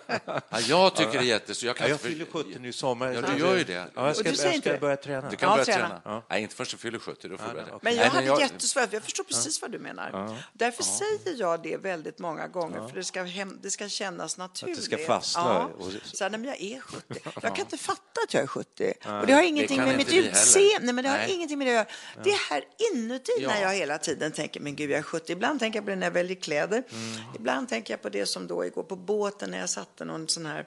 Ja, 0.50 0.60
jag 0.68 0.96
tycker 0.96 1.12
det 1.12 1.18
är 1.18 1.22
jättesvårt. 1.22 1.64
Jag, 1.66 1.76
Ja, 1.76 1.78
kan 1.80 1.90
jag 1.90 2.00
fyller 2.02 2.26
70 2.26 2.60
nu 2.60 2.68
i 2.70 2.74
sommar. 2.74 3.12
Ja, 3.12 3.22
du 3.22 3.40
gör 3.40 3.56
ju 3.58 3.64
det. 3.64 3.74
Ja, 3.96 4.08
jag 4.08 4.16
ska, 4.16 4.30
du 4.30 4.36
säger 4.36 4.50
jag 4.50 4.56
inte 4.56 4.68
ska 4.68 4.74
det? 4.74 4.80
börja 4.80 4.98
träna. 4.98 5.30
Du 5.30 5.36
kan 5.36 5.50
Ja, 5.50 5.54
börja 5.56 5.66
träna. 5.66 6.00
träna. 6.04 6.22
Nej, 6.30 6.42
inte 6.42 6.56
förrän 6.56 6.68
du 6.72 6.78
fyller 6.78 7.00
70. 7.00 7.28
Då 7.28 7.38
får 7.38 7.48
du 7.48 7.54
börja 7.54 7.66
träna. 7.66 7.80
Men 7.82 7.96
jag 7.96 8.00
Nej, 8.02 8.10
hade 8.10 8.26
jag- 8.28 8.40
jättesvårt, 8.42 8.94
jag 8.94 9.04
förstår 9.04 9.24
precis 9.24 9.62
vad 9.62 9.72
du 9.72 9.80
menar. 9.80 10.38
Därför 10.54 10.84
säger 10.84 11.40
jag 11.40 11.64
det 11.64 11.78
väldigt 11.78 12.20
många 12.20 12.48
gånger, 12.48 12.88
för 12.88 12.96
det 12.96 13.04
ska, 13.04 13.24
hem, 13.24 13.60
det 13.62 13.72
ska 13.72 13.90
kännas 13.90 14.38
naturligt. 14.38 14.84
ska 14.84 14.98
fastna. 14.98 15.42
Ja. 15.44 15.70
Och- 15.86 15.92
Så 16.14 16.24
här, 16.24 16.32
nej, 16.32 16.40
men 16.40 16.50
jag 16.50 16.62
är 16.62 16.80
70. 16.82 17.04
Jag 17.42 17.56
kan 17.56 17.60
inte 17.66 17.78
fatta 17.78 18.22
att 18.28 18.34
jag 18.34 18.44
är 18.44 18.48
70. 18.48 18.94
Och 19.22 19.28
det 19.28 19.34
har 19.34 19.42
ingenting 19.42 19.78
kan 19.78 19.88
med 19.88 19.98
mitt 19.98 20.14
utseende, 20.14 20.80
nej, 20.86 20.94
men 20.94 21.04
det 21.04 21.10
har 21.10 21.18
Nej. 21.18 21.32
ingenting 21.32 21.58
med 21.58 21.68
det 21.68 21.72
att 21.82 21.88
göra. 22.16 22.24
Det 22.24 22.30
är 22.30 22.50
här 22.50 22.64
inuti 22.94 23.32
när 23.40 23.62
Ja. 23.62 23.62
jag 23.62 23.74
hela 23.74 23.95
tiden 23.98 24.32
tänker, 24.32 24.60
men 24.60 24.76
gud, 24.76 24.92
jag 24.92 24.98
är 25.00 25.04
70. 25.04 25.32
Ibland 25.32 25.60
tänker 25.60 25.78
jag 25.78 25.86
på 25.86 25.90
det 25.90 25.96
när 25.96 26.06
jag 26.08 26.12
väljer 26.12 26.36
kläder. 26.36 26.84
Mm. 26.92 27.18
Ibland 27.36 27.70
tänker 27.70 27.94
jag 27.94 28.02
på 28.02 28.10
det 28.10 28.26
som 28.26 28.48
då 28.48 28.66
igår 28.66 28.84
på 28.84 28.96
båten 28.96 29.52
när 29.52 29.60
jag 29.60 29.70
satte 29.70 30.06
någon 30.06 30.28
sån 30.28 30.46
här 30.46 30.66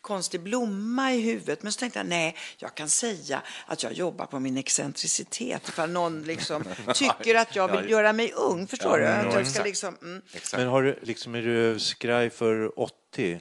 konstig 0.00 0.40
blomma 0.40 1.12
i 1.12 1.20
huvudet. 1.20 1.62
Men 1.62 1.72
så 1.72 1.78
tänkte 1.78 1.98
jag, 1.98 2.06
nej, 2.06 2.36
jag 2.58 2.74
kan 2.74 2.88
säga 2.88 3.42
att 3.66 3.82
jag 3.82 3.92
jobbar 3.92 4.26
på 4.26 4.40
min 4.40 4.56
excentricitet. 4.56 5.68
Ifall 5.68 5.90
någon 5.90 6.22
liksom 6.22 6.64
tycker 6.94 7.34
att 7.34 7.56
jag 7.56 7.80
vill 7.80 7.90
göra 7.90 8.12
mig 8.12 8.32
ung, 8.32 8.66
förstår 8.66 8.98
du? 8.98 9.06
Att 9.06 9.34
jag 9.34 9.46
ska 9.46 9.64
liksom, 9.64 9.96
mm. 10.02 10.22
Men 10.56 10.66
har 10.68 10.82
du, 10.82 10.98
liksom, 11.02 11.34
är 11.34 11.42
du 11.42 11.78
skraj 11.78 12.30
för 12.30 12.80
80? 12.80 13.40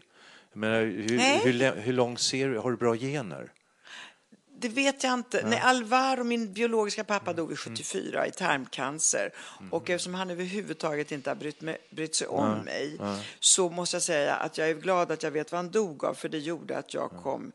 Jag 0.54 0.60
menar, 0.60 0.82
hur, 0.82 1.44
hur, 1.44 1.54
lä- 1.54 1.80
hur 1.82 1.94
lång 1.94 2.18
ser 2.18 2.48
du? 2.50 2.58
Har 2.58 2.72
du 2.72 2.78
bra 2.78 2.96
gener? 2.96 3.52
Det 4.62 4.70
vet 4.70 5.04
jag 5.04 5.14
inte. 5.14 5.46
Nej, 5.46 5.60
Alvaro, 5.60 6.24
min 6.24 6.54
biologiska 6.54 7.04
pappa, 7.04 7.34
dog 7.34 7.50
vid 7.50 7.60
74 7.60 8.28
i 8.28 8.32
tarmcancer. 8.32 9.32
Och 9.72 9.90
eftersom 9.90 10.14
han 10.14 10.30
överhuvudtaget 10.30 11.12
inte 11.12 11.30
har 11.30 11.36
brytt, 11.36 11.62
mig, 11.62 11.78
brytt 11.90 12.16
sig 12.16 12.28
om 12.28 12.58
mig 12.58 13.00
så 13.40 13.70
måste 13.70 13.96
jag 13.96 14.04
säga 14.04 14.36
att 14.36 14.58
jag 14.58 14.70
är 14.70 14.74
glad 14.74 15.12
att 15.12 15.24
jag 15.24 15.32
vet 15.32 15.52
vad 15.52 15.60
han 15.60 15.72
dog 15.72 16.06
av 16.06 16.14
för 16.14 16.30
det 16.30 16.40
gjorde 16.40 16.78
att 16.78 16.94
jag 16.94 17.12
kom 17.24 17.52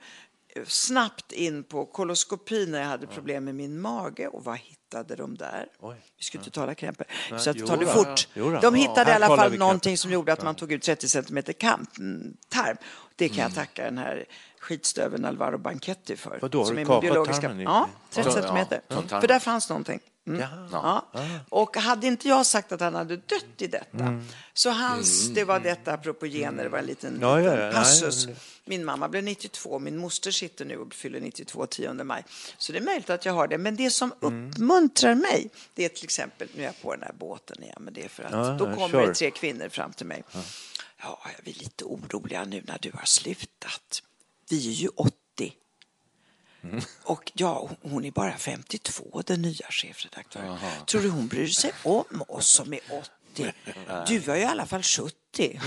eh, 0.56 0.62
snabbt 0.66 1.32
in 1.32 1.64
på 1.64 1.86
koloskopi 1.86 2.66
när 2.66 2.78
jag 2.80 2.86
hade 2.86 3.06
problem 3.06 3.44
med 3.44 3.54
min 3.54 3.80
mage. 3.80 4.28
Och 4.28 4.44
vad 4.44 4.58
hittade 4.58 5.16
de 5.16 5.34
där? 5.34 5.66
Oj. 5.80 5.96
Vi 6.18 6.24
ska 6.24 6.38
inte 6.38 6.50
tala 6.50 6.74
krämpor. 6.74 7.06
Så 7.38 7.50
att 7.50 7.66
ta 7.66 7.76
det 7.76 7.86
fort. 7.86 8.28
De 8.62 8.74
hittade 8.74 9.10
i 9.10 9.14
alla 9.14 9.36
fall 9.36 9.58
någonting 9.58 9.98
som 9.98 10.10
gjorde 10.10 10.32
att 10.32 10.42
man 10.42 10.54
tog 10.54 10.72
ut 10.72 10.82
30 10.82 11.08
centimeter 11.08 11.52
kamp, 11.52 11.98
mm, 11.98 12.36
tarm. 12.48 12.76
Det 13.16 13.28
kan 13.28 13.38
jag 13.38 13.54
tacka 13.54 13.84
den 13.84 13.98
här 13.98 14.24
skitstöveln 14.64 15.24
Alvaro 15.24 15.58
Banchetti 15.58 16.16
för. 16.16 16.38
Vadå, 16.42 16.64
har 16.64 16.74
du 16.74 16.84
biologiska... 17.00 17.40
tarmen 17.48 17.60
Ja, 17.60 17.88
30 18.10 18.28
Ja, 18.28 18.34
centimeter. 18.34 18.80
ja. 18.88 19.20
För 19.20 19.28
där 19.28 19.38
fanns 19.38 19.68
någonting. 19.68 20.00
Jaha. 20.26 20.68
Ja. 21.12 21.20
Och 21.48 21.76
hade 21.76 22.06
inte 22.06 22.28
jag 22.28 22.46
sagt 22.46 22.72
att 22.72 22.80
han 22.80 22.94
hade 22.94 23.16
dött 23.16 23.44
i 23.58 23.66
detta, 23.66 23.98
Mm. 24.04 24.24
så 24.54 24.70
hans, 24.70 25.28
det 25.28 25.44
var 25.44 25.60
detta 25.60 25.92
apropå 25.92 26.26
gener, 26.26 26.62
det 26.64 26.68
var 26.68 26.78
en 26.78 26.86
liten, 26.86 27.18
Ja, 27.20 27.36
liten 27.38 27.72
passus. 27.72 28.26
Min 28.64 28.84
mamma 28.84 29.08
blev 29.08 29.24
92, 29.24 29.78
min 29.78 29.96
moster 29.98 30.30
sitter 30.30 30.64
nu 30.64 30.76
och 30.76 30.94
fyller 30.94 31.20
92 31.20 31.66
10 31.66 31.92
maj. 32.04 32.24
Så 32.58 32.72
det 32.72 32.78
är 32.78 32.82
möjligt 32.82 33.10
att 33.10 33.24
jag 33.24 33.32
har 33.32 33.48
det. 33.48 33.58
Men 33.58 33.76
det 33.76 33.90
som 33.90 34.12
Mm. 34.22 34.48
uppmuntrar 34.50 35.14
mig, 35.14 35.50
det 35.74 35.84
är 35.84 35.88
till 35.88 36.04
exempel, 36.04 36.48
nu 36.54 36.62
är 36.62 36.66
jag 36.66 36.82
på 36.82 36.92
den 36.94 37.02
här 37.02 37.12
båten 37.18 37.62
igen, 37.62 37.76
men 37.80 37.94
det 37.94 38.04
är 38.04 38.08
för 38.08 38.22
att 38.22 38.58
då 38.58 38.64
kommer 38.64 38.88
kör. 38.88 39.06
det 39.06 39.14
tre 39.14 39.30
kvinnor 39.30 39.68
fram 39.68 39.92
till 39.92 40.06
mig. 40.06 40.24
Ja, 41.02 41.20
vi 41.42 41.50
är 41.50 41.54
lite 41.58 41.84
oroliga 41.84 42.44
nu 42.44 42.62
när 42.66 42.78
du 42.80 42.90
har 42.94 43.04
slutat. 43.06 44.02
Vi 44.50 44.68
är 44.68 44.72
ju 44.72 44.88
80. 44.88 45.12
Och 47.04 47.32
ja, 47.34 47.70
hon 47.82 48.04
är 48.04 48.10
bara 48.10 48.36
52, 48.36 49.22
den 49.26 49.42
nya 49.42 49.66
chefredaktören. 49.70 50.58
Tror 50.86 51.02
du 51.02 51.08
hon 51.10 51.26
bryr 51.26 51.46
sig 51.46 51.72
om 51.82 52.24
oss 52.28 52.48
som 52.48 52.72
är 52.72 52.80
80? 53.34 53.52
Du 54.06 54.18
var 54.18 54.34
ju 54.34 54.40
i 54.40 54.44
alla 54.44 54.66
fall 54.66 54.82
70. 54.82 55.60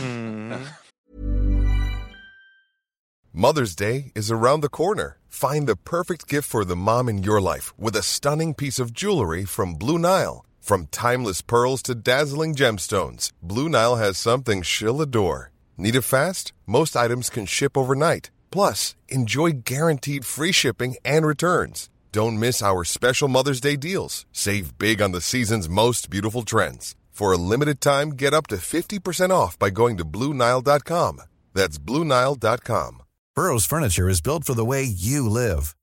Mother's 3.32 3.76
Day 3.76 4.12
is 4.16 4.32
around 4.32 4.64
the 4.64 4.70
corner. 4.70 5.18
Find 5.30 5.68
the 5.68 5.76
perfect 5.76 6.28
gift 6.28 6.50
for 6.50 6.66
the 6.66 6.76
mom 6.76 7.10
in 7.10 7.24
your 7.24 7.40
life 7.54 7.74
with 7.78 7.96
a 7.96 8.02
stunning 8.02 8.56
piece 8.56 8.80
of 8.84 8.92
jewelry 8.92 9.46
from 9.46 9.78
Blue 9.78 10.00
Nile. 10.00 10.44
From 10.62 10.88
timeless 10.88 11.42
pearls 11.42 11.82
to 11.84 11.96
dazzling 11.96 12.56
gemstones, 12.56 13.32
Blue 13.42 13.70
Nile 13.70 13.96
has 13.96 14.18
something 14.18 14.64
she'll 14.64 15.02
adore. 15.02 15.52
Need 15.78 15.96
it 15.96 16.02
fast? 16.02 16.52
Most 16.66 16.96
items 16.96 17.30
can 17.30 17.46
ship 17.46 17.78
overnight. 17.78 18.32
Plus, 18.52 18.96
enjoy 19.08 19.52
guaranteed 19.64 20.26
free 20.26 20.52
shipping 20.52 20.96
and 21.06 21.26
returns. 21.26 21.90
Don't 22.12 22.40
miss 22.40 22.62
our 22.64 22.84
special 22.84 23.28
Mother's 23.28 23.62
Day 23.62 23.76
deals. 23.76 24.26
Save 24.32 24.78
big 24.78 25.02
on 25.02 25.12
the 25.12 25.22
season's 25.22 25.70
most 25.70 26.10
beautiful 26.10 26.44
trends. 26.44 26.96
For 27.12 27.32
a 27.32 27.38
limited 27.38 27.82
time, 27.82 28.12
get 28.12 28.34
up 28.34 28.48
to 28.48 28.58
50% 28.58 29.32
off 29.32 29.58
by 29.58 29.70
going 29.70 29.98
to 29.98 30.06
BlueNile.com. 30.06 31.22
That's 31.54 31.78
BlueNile.com. 31.80 33.04
Burrow's 33.36 33.66
furniture 33.66 34.10
is 34.10 34.22
built 34.22 34.46
for 34.46 34.54
the 34.54 34.66
way 34.66 34.84
you 34.84 35.30
live. 35.30 35.76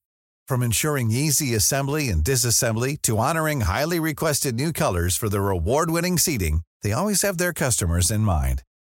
From 0.48 0.62
ensuring 0.62 1.10
easy 1.10 1.54
assembly 1.54 2.08
and 2.08 2.24
disassembly 2.24 3.00
to 3.02 3.18
honoring 3.18 3.62
highly 3.62 4.00
requested 4.00 4.54
new 4.54 4.72
colors 4.72 5.16
for 5.16 5.28
their 5.28 5.50
award-winning 5.50 6.18
seating, 6.18 6.62
they 6.82 6.92
always 6.92 7.22
have 7.22 7.38
their 7.38 7.52
customers 7.52 8.10
in 8.10 8.20
mind. 8.20 8.62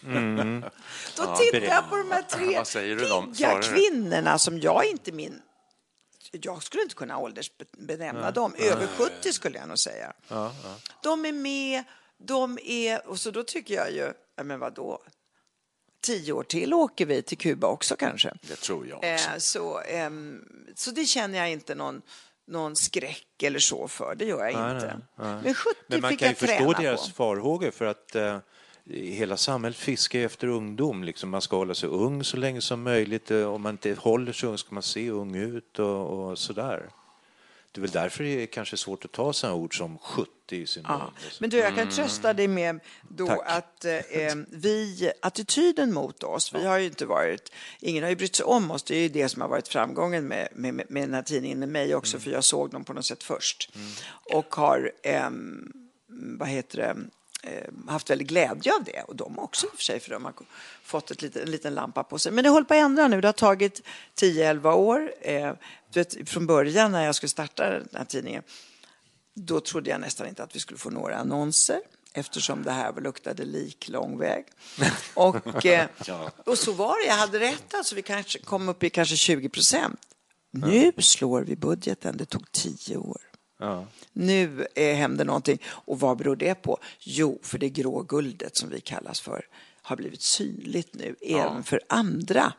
Då 1.16 1.36
tittar 1.36 1.60
jag 1.60 1.90
på 1.90 1.96
de 1.96 2.10
här 2.12 2.22
tre 2.22 2.64
pigga 2.82 3.62
kvinnorna 3.62 4.38
som 4.38 4.58
jag 4.60 4.84
inte 4.84 5.12
min... 5.12 5.42
Jag 6.30 6.62
skulle 6.62 6.82
inte 6.82 6.94
kunna 6.94 7.18
åldersbenämna 7.18 8.30
dem. 8.30 8.54
Över 8.58 8.86
70 8.86 9.32
skulle 9.32 9.58
jag 9.58 9.68
nog 9.68 9.78
säga. 9.78 10.12
De 11.02 11.24
är 11.24 11.32
med, 11.32 11.84
de 12.18 12.58
är... 12.64 13.08
Och 13.08 13.18
så 13.20 13.30
då 13.30 13.44
tycker 13.44 13.74
jag 13.74 13.92
ju, 13.92 14.12
ja, 14.36 14.42
men 14.44 14.58
vadå? 14.58 15.02
Tio 16.00 16.32
år 16.32 16.42
till 16.42 16.74
åker 16.74 17.06
vi 17.06 17.22
till 17.22 17.38
Kuba 17.38 17.66
också 17.66 17.96
kanske. 17.96 18.32
Det 18.40 18.56
tror 18.56 18.86
jag 18.86 18.96
också. 18.96 19.08
Eh, 19.08 19.38
så, 19.38 19.80
ehm, 19.80 20.44
så 20.74 20.90
det 20.90 21.04
känner 21.04 21.38
jag 21.38 21.50
inte 21.50 21.74
någon, 21.74 22.02
någon 22.46 22.76
skräck 22.76 23.42
eller 23.42 23.58
så 23.58 23.88
för. 23.88 24.14
Det 24.14 24.24
gör 24.24 24.44
jag 24.44 24.74
inte. 24.74 25.00
Men 25.16 25.54
70 25.54 25.76
Men 25.86 26.00
man 26.00 26.10
fick 26.10 26.20
kan 26.20 26.28
ju 26.28 26.34
förstå 26.34 26.72
deras 26.72 27.12
farhågor 27.12 27.70
för 27.70 27.84
att 27.84 28.14
eh, 28.14 28.38
hela 28.90 29.36
samhället 29.36 29.78
fiskar 29.78 30.18
efter 30.18 30.46
ungdom. 30.46 31.04
Liksom 31.04 31.30
man 31.30 31.42
ska 31.42 31.56
hålla 31.56 31.74
sig 31.74 31.88
ung 31.88 32.24
så 32.24 32.36
länge 32.36 32.60
som 32.60 32.82
möjligt. 32.82 33.30
Eh, 33.30 33.54
Om 33.54 33.62
man 33.62 33.74
inte 33.74 33.94
håller 33.98 34.32
sig 34.32 34.48
ung 34.48 34.58
ska 34.58 34.74
man 34.74 34.82
se 34.82 35.10
ung 35.10 35.34
ut 35.34 35.78
och, 35.78 36.28
och 36.28 36.38
sådär. 36.38 36.90
Det 37.72 37.78
är 37.78 37.82
väl 37.82 37.90
därför 37.90 38.24
det 38.24 38.42
är 38.42 38.46
kanske 38.46 38.76
svårt 38.76 39.04
att 39.04 39.12
ta 39.12 39.32
sådana 39.32 39.56
ord 39.56 39.78
som 39.78 39.98
70 39.98 40.30
i 40.48 40.66
sin 40.66 40.82
mun. 40.82 40.92
Ja. 40.98 41.12
Men 41.40 41.50
du, 41.50 41.56
jag 41.58 41.74
kan 41.74 41.90
trösta 41.90 42.34
dig 42.34 42.48
med 42.48 42.80
då 43.08 43.26
Tack. 43.26 43.40
att 43.44 43.84
eh, 43.84 43.96
eh, 43.96 44.34
vi, 44.48 45.12
attityden 45.22 45.94
mot 45.94 46.22
oss, 46.22 46.54
vi 46.54 46.66
har 46.66 46.78
ju 46.78 46.86
inte 46.86 47.06
varit, 47.06 47.52
ingen 47.80 48.02
har 48.02 48.10
ju 48.10 48.16
brytt 48.16 48.36
sig 48.36 48.44
om 48.44 48.70
oss, 48.70 48.82
det 48.82 48.96
är 48.96 49.00
ju 49.00 49.08
det 49.08 49.28
som 49.28 49.42
har 49.42 49.48
varit 49.48 49.68
framgången 49.68 50.24
med, 50.24 50.48
med, 50.54 50.74
med 50.88 51.02
den 51.02 51.14
här 51.14 51.22
tidningen, 51.22 51.58
med 51.58 51.68
mig 51.68 51.94
också, 51.94 52.18
för 52.18 52.30
jag 52.30 52.44
såg 52.44 52.70
dem 52.70 52.84
på 52.84 52.92
något 52.92 53.06
sätt 53.06 53.22
först. 53.22 53.70
Och 54.34 54.54
har, 54.54 54.92
ehm, 55.02 55.72
vad 56.38 56.48
heter 56.48 56.78
det, 56.78 56.84
eh, 56.84 56.94
haft 57.88 58.10
väldigt 58.10 58.28
glädje 58.28 58.74
av 58.74 58.84
det. 58.84 59.02
Och 59.02 59.16
de 59.16 59.38
också 59.38 59.66
i 59.66 59.68
och 59.68 59.76
för 59.76 59.82
sig, 59.82 60.00
för 60.00 60.10
de 60.10 60.24
har 60.24 60.34
fått 60.82 61.10
ett 61.10 61.22
litet, 61.22 61.42
en 61.42 61.50
liten 61.50 61.74
lampa 61.74 62.04
på 62.04 62.18
sig. 62.18 62.32
Men 62.32 62.44
det 62.44 62.50
håller 62.50 62.64
på 62.64 62.74
att 62.74 62.80
ändra 62.80 63.08
nu. 63.08 63.20
Det 63.20 63.28
har 63.28 63.32
tagit 63.32 63.82
10-11 64.20 64.72
år. 64.72 65.12
Eh, 65.20 65.52
vet, 65.94 66.28
från 66.28 66.46
början 66.46 66.92
när 66.92 67.04
jag 67.04 67.14
skulle 67.14 67.30
starta 67.30 67.70
den 67.70 67.88
här 67.92 68.04
tidningen, 68.04 68.42
då 69.34 69.60
trodde 69.60 69.90
jag 69.90 70.00
nästan 70.00 70.28
inte 70.28 70.42
att 70.42 70.56
vi 70.56 70.60
skulle 70.60 70.78
få 70.78 70.90
några 70.90 71.16
annonser 71.16 71.80
eftersom 72.12 72.62
det 72.62 72.72
här 72.72 73.00
luktade 73.00 73.44
lik 73.44 73.88
lång 73.88 74.18
väg. 74.18 74.44
Och, 75.14 75.66
eh, 75.66 75.88
och 76.44 76.58
så 76.58 76.72
var 76.72 77.04
det, 77.04 77.08
jag 77.08 77.14
hade 77.14 77.40
rätt, 77.40 77.74
alltså 77.74 77.94
vi 77.94 78.02
kanske 78.02 78.38
kom 78.38 78.68
upp 78.68 78.82
i 78.82 78.90
kanske 78.90 79.16
20 79.16 79.48
procent. 79.48 80.00
Nu 80.50 80.92
slår 80.98 81.42
vi 81.42 81.56
budgeten, 81.56 82.16
det 82.16 82.24
tog 82.24 82.52
tio 82.52 82.96
år. 82.96 83.27
Nu 84.12 84.66
eh, 84.74 84.96
händer 84.96 85.24
någonting. 85.24 85.58
Och 85.66 86.00
vad 86.00 86.16
beror 86.18 86.36
det 86.36 86.54
på? 86.54 86.78
Jo, 87.00 87.38
för 87.42 87.58
det 87.58 87.68
grå 87.68 88.02
guldet 88.02 88.56
som 88.56 88.68
vi 88.68 88.80
kallas 88.80 89.20
för 89.20 89.46
har 89.82 89.96
blivit 89.96 90.22
synligt 90.22 90.94
nu, 90.94 91.14
även 91.20 91.64
för 91.64 91.80
andra. 91.88 92.52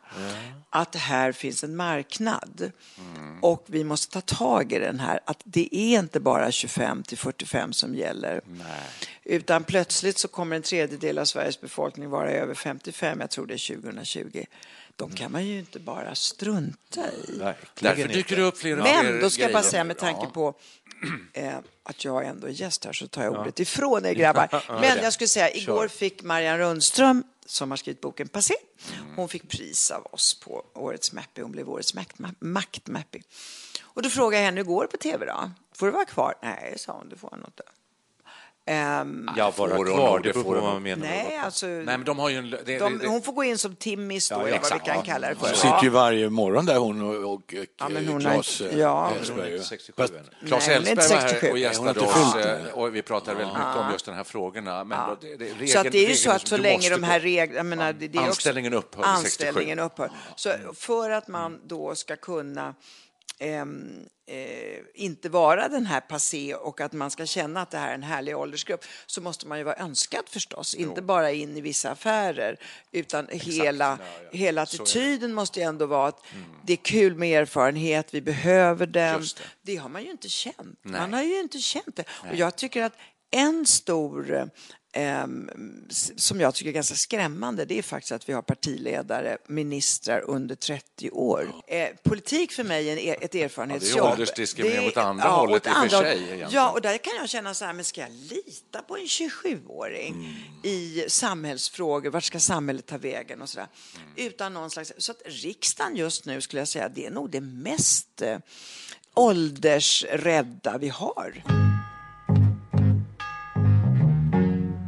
Att 0.69 0.95
här 0.95 1.31
finns 1.31 1.63
en 1.63 1.75
marknad. 1.75 2.71
Och 3.41 3.65
vi 3.67 3.83
måste 3.83 4.13
ta 4.13 4.35
tag 4.35 4.71
i 4.73 4.79
den 4.79 4.99
här, 4.99 5.19
att 5.25 5.41
det 5.43 5.75
är 5.75 5.99
inte 5.99 6.19
bara 6.19 6.51
25 6.51 7.03
till 7.03 7.17
45 7.17 7.73
som 7.73 7.95
gäller. 7.95 8.41
Utan 9.23 9.63
plötsligt 9.63 10.17
så 10.17 10.27
kommer 10.27 10.55
en 10.55 10.61
tredjedel 10.61 11.17
av 11.19 11.25
Sveriges 11.25 11.61
befolkning 11.61 12.09
vara 12.09 12.31
över 12.31 12.53
55, 12.53 13.19
jag 13.19 13.29
tror 13.29 13.47
det 13.47 13.53
är 13.53 13.75
2020. 13.81 14.43
De 14.95 15.11
kan 15.11 15.31
man 15.31 15.45
ju 15.47 15.59
inte 15.59 15.79
bara 15.79 16.15
strunta 16.15 17.01
i. 17.27 17.37
Verkligen 17.39 17.97
Därför 17.97 18.13
dyker 18.13 18.35
det 18.35 18.41
upp 18.41 18.57
fler 18.57 18.79
och 18.79 18.87
fler 18.87 19.03
Men 19.03 19.21
då 19.21 19.29
ska 19.29 19.41
jag 19.41 19.53
bara 19.53 19.63
säga 19.63 19.83
med 19.83 19.97
tanke 19.97 20.21
Ja. 20.23 20.29
på 20.29 20.53
att 21.83 22.05
jag 22.05 22.25
ändå 22.25 22.47
är 22.47 22.51
gäst 22.51 22.85
här 22.85 22.93
så 22.93 23.07
tar 23.07 23.23
jag 23.23 23.39
ordet 23.39 23.59
ifrån 23.59 24.05
er 24.05 24.13
grabbar. 24.13 24.63
Men 24.81 25.03
jag 25.03 25.13
skulle 25.13 25.27
säga, 25.27 25.53
igår 25.53 25.87
fick 25.87 26.23
Marianne 26.23 26.57
Rundström 26.63 27.23
som 27.45 27.69
har 27.71 27.77
skrivit 27.77 28.01
boken 28.01 28.27
Passé. 28.27 28.53
Hon 29.15 29.29
fick 29.29 29.49
pris 29.49 29.91
av 29.91 30.07
oss 30.11 30.39
på 30.39 30.65
årets 30.73 31.13
Mappy. 31.13 31.41
Hon 31.41 31.51
blev 31.51 31.69
årets 31.69 31.93
makt- 31.95 32.35
maktmappy. 32.39 33.21
Och 33.81 34.01
då 34.01 34.09
frågade 34.09 34.37
jag 34.41 34.45
henne, 34.45 34.57
hur 34.59 34.65
går 34.65 34.81
det 34.83 34.87
på 34.87 34.97
tv 34.97 35.25
då? 35.25 35.51
Får 35.75 35.85
du 35.85 35.91
vara 35.91 36.05
kvar? 36.05 36.35
Nej, 36.43 36.73
sa 36.77 36.93
hon, 36.93 37.09
det 37.09 37.15
får 37.15 37.29
nog 37.31 37.47
inte. 37.47 37.63
Ehm, 38.69 39.29
Ja, 39.37 39.53
vara 39.57 39.75
hon 39.75 39.85
kvar, 39.85 40.19
det 40.19 40.33
beror 40.33 40.33
får 40.33 40.43
på 40.43 40.49
hon 40.49 40.55
vad 40.55 40.63
nog. 40.63 40.73
man 40.73 40.83
menar. 40.83 41.05
nej, 41.07 41.37
alltså... 41.43 41.65
Nej, 41.65 41.85
men 41.85 42.03
de 42.03 42.19
har 42.19 42.29
ju 42.29 42.37
en... 42.37 42.49
Det, 42.49 42.79
de, 42.79 42.97
det, 42.97 43.07
hon 43.07 43.21
får 43.21 43.33
gå 43.33 43.43
in 43.43 43.57
som 43.57 43.75
Timmis 43.75 44.29
då, 44.29 44.35
eller 44.39 44.59
vad 44.59 44.73
vi 44.73 44.79
kan 44.79 44.95
ja. 44.95 45.01
kalla 45.05 45.29
det 45.29 45.35
för. 45.35 45.47
Hon 45.47 45.55
sitter 45.55 45.83
ju 45.83 45.89
varje 45.89 46.29
morgon 46.29 46.65
där 46.65 46.77
hon 46.77 47.01
och, 47.01 47.33
och, 47.33 47.55
Ja, 47.79 47.89
men 47.89 48.07
hon 48.07 48.21
Claes 48.21 48.61
inte- 48.61 48.73
eh, 48.73 48.79
ja. 48.79 49.11
Elsberg. 49.19 49.51
Hon 49.51 49.59
är 49.59 49.63
67 49.63 50.01
Fast- 50.01 50.13
än. 50.13 50.47
Claes 50.47 50.67
Elfsberg 50.67 50.95
var 50.95 51.03
67. 51.03 51.45
här 51.47 51.51
och 51.51 51.59
gästade 51.59 51.99
oss 51.99 52.35
eh, 52.35 52.73
och 52.73 52.95
vi 52.95 53.01
pratade 53.01 53.37
väldigt 53.37 53.57
mycket 53.57 53.75
om 53.75 53.91
just 53.91 54.05
de 54.05 54.11
här 54.15 54.23
frågorna. 54.23 54.83
Men 54.83 55.09
då- 55.09 55.17
det, 55.21 55.35
det, 55.35 55.45
regeln, 55.45 55.67
så 55.67 55.79
att 55.79 55.91
det 55.91 56.05
är 56.05 56.09
ju 56.09 56.15
så 56.15 56.31
att 56.31 56.47
så 56.47 56.57
länge 56.57 56.89
de 56.89 57.03
här 57.03 57.19
reglerna... 57.19 57.93
Anställningen 58.17 58.73
upphör 58.73 58.97
vid 59.13 59.21
67. 59.21 59.47
Anställningen 59.47 59.79
upphör. 59.79 60.09
Så 60.35 60.51
för 60.75 61.09
att 61.09 61.27
man 61.27 61.59
då 61.63 61.95
ska 61.95 62.15
kunna 62.15 62.73
ehm, 63.39 64.05
eh, 64.27 64.79
inte 64.93 65.29
vara 65.29 65.67
den 65.67 65.85
här 65.85 66.01
passé 66.01 66.55
och 66.55 66.81
att 66.81 66.93
man 66.93 67.11
ska 67.11 67.25
känna 67.25 67.61
att 67.61 67.71
det 67.71 67.77
här 67.77 67.89
är 67.89 67.93
en 67.93 68.03
härlig 68.03 68.37
åldersgrupp 68.37 68.85
så 69.05 69.21
måste 69.21 69.47
man 69.47 69.57
ju 69.57 69.63
vara 69.63 69.75
önskad 69.75 70.23
förstås. 70.29 70.75
Inte 70.75 71.01
bara 71.01 71.31
in 71.31 71.57
i 71.57 71.61
vissa 71.61 71.91
affärer 71.91 72.59
utan 72.91 73.27
hela, 73.31 73.97
hela 74.31 74.61
attityden 74.61 75.33
måste 75.33 75.59
ju 75.59 75.65
ändå 75.65 75.85
vara 75.85 76.07
att 76.07 76.25
det 76.65 76.73
är 76.73 76.77
kul 76.77 77.15
med 77.15 77.41
erfarenhet, 77.41 78.13
vi 78.13 78.21
behöver 78.21 78.85
den. 78.85 79.15
Mm. 79.15 79.21
Det. 79.21 79.71
det. 79.71 79.75
har 79.75 79.89
man 79.89 80.03
ju 80.03 80.11
inte 80.11 80.29
känt. 80.29 80.79
Nej. 80.81 81.01
Man 81.01 81.13
har 81.13 81.23
ju 81.23 81.39
inte 81.39 81.59
känt 81.59 81.95
det. 81.95 82.05
Och 82.29 82.35
jag 82.35 82.55
tycker 82.55 82.83
att 82.83 82.93
en 83.31 83.65
stor 83.65 84.49
som 86.15 86.39
jag 86.39 86.55
tycker 86.55 86.69
är 86.69 86.73
ganska 86.73 86.95
skrämmande 86.95 87.65
det 87.65 87.77
är 87.77 87.81
faktiskt 87.81 88.11
att 88.11 88.29
vi 88.29 88.33
har 88.33 88.41
partiledare, 88.41 89.37
ministrar 89.47 90.21
under 90.21 90.55
30 90.55 91.09
år. 91.11 91.51
Eh, 91.67 91.87
politik 92.03 92.51
för 92.51 92.63
mig 92.63 92.89
är 92.89 92.97
er, 92.97 93.17
ett 93.21 93.35
erfarenhetsjobb. 93.35 94.11
åldersdiskriminering 94.11 94.83
Det- 94.83 94.91
åt 94.91 94.97
andra 94.97 95.27
hållet 95.27 95.67
åt 95.67 95.67
i 95.67 95.69
och 95.87 95.91
för 95.91 96.01
sig, 96.01 96.17
egentligen. 96.17 96.49
Ja, 96.51 96.69
och 96.71 96.81
där 96.81 96.97
kan 96.97 97.13
jag 97.19 97.29
känna 97.29 97.53
så 97.53 97.65
här, 97.65 97.73
men 97.73 97.85
ska 97.85 98.01
jag 98.01 98.11
lita 98.11 98.81
på 98.81 98.97
en 98.97 99.07
27-åring 99.07 100.13
Mm. 100.13 100.33
i 100.63 101.05
samhällsfrågor? 101.07 102.09
Vart 102.09 102.23
ska 102.23 102.39
samhället 102.39 102.85
ta 102.85 102.97
vägen 102.97 103.41
och 103.41 103.49
så 103.49 103.59
där? 103.59 103.67
Mm. 103.95 104.09
Utan 104.15 104.53
någon 104.53 104.69
slags... 104.69 104.93
Så 104.97 105.11
att 105.11 105.21
riksdagen 105.25 105.95
just 105.95 106.25
nu 106.25 106.41
skulle 106.41 106.59
jag 106.61 106.67
säga, 106.67 106.89
det 106.89 107.05
är 107.05 107.11
nog 107.11 107.29
det 107.29 107.41
mest 107.41 108.21
eh, 108.21 108.37
åldersrädda 109.13 110.77
vi 110.77 110.89
har. 110.89 111.43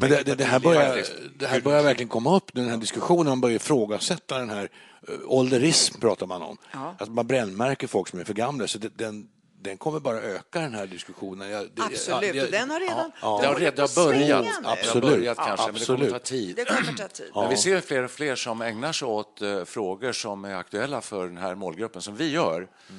Men 0.01 0.09
det, 0.09 0.23
det, 0.23 0.35
det, 0.35 0.43
här 0.43 0.59
börjar, 0.59 1.03
det 1.37 1.47
här 1.47 1.61
börjar 1.61 1.83
verkligen 1.83 2.09
komma 2.09 2.35
upp, 2.35 2.53
den 2.53 2.69
här 2.69 2.77
diskussionen. 2.77 3.25
Man 3.27 3.41
börjar 3.41 3.55
ifrågasätta 3.55 4.37
den 4.37 4.49
här 4.49 4.69
eh, 5.07 5.13
ålderism, 5.25 5.99
pratar 5.99 6.25
man 6.25 6.41
om. 6.41 6.57
Ja. 6.73 6.95
Att 6.99 7.09
man 7.09 7.27
brännmärker 7.27 7.87
folk 7.87 8.07
som 8.07 8.19
är 8.19 8.23
för 8.23 8.33
gamla. 8.33 8.67
Så 8.67 8.77
det, 8.77 8.97
den, 8.97 9.27
den 9.61 9.77
kommer 9.77 9.99
bara 9.99 10.21
öka, 10.21 10.59
den 10.59 10.73
här 10.73 10.87
diskussionen. 10.87 11.49
Jag, 11.49 11.63
det, 11.75 11.81
Absolut, 11.81 12.35
jag- 12.35 12.51
den 12.51 12.69
har 12.69 12.79
redan... 12.79 13.11
Ja, 13.21 13.39
Det 13.41 13.47
har 13.47 13.55
redan 13.55 13.87
börjat. 13.95 14.45
Absolut. 14.63 15.09
börjat 15.09 15.37
kanske, 15.37 15.65
men 15.71 15.73
det 15.79 15.85
kommer 15.85 15.99
Absolut. 15.99 16.11
ta 16.11 16.19
tid. 16.19 16.55
Det 16.55 16.65
kommer 16.65 16.97
ta 16.97 17.07
tid. 17.07 17.31
Men 17.35 17.49
vi 17.49 17.57
ser 17.57 17.81
fler 17.81 18.03
och 18.03 18.11
fler 18.11 18.35
som 18.35 18.61
ägnar 18.61 18.91
sig 18.91 19.07
åt 19.07 19.41
eh, 19.41 19.63
frågor 19.63 20.11
som 20.11 20.45
är 20.45 20.55
aktuella 20.55 21.01
för 21.01 21.27
den 21.27 21.37
här 21.37 21.55
målgruppen, 21.55 22.01
som 22.01 22.15
vi 22.15 22.31
gör. 22.31 22.61
Eh, 22.61 22.95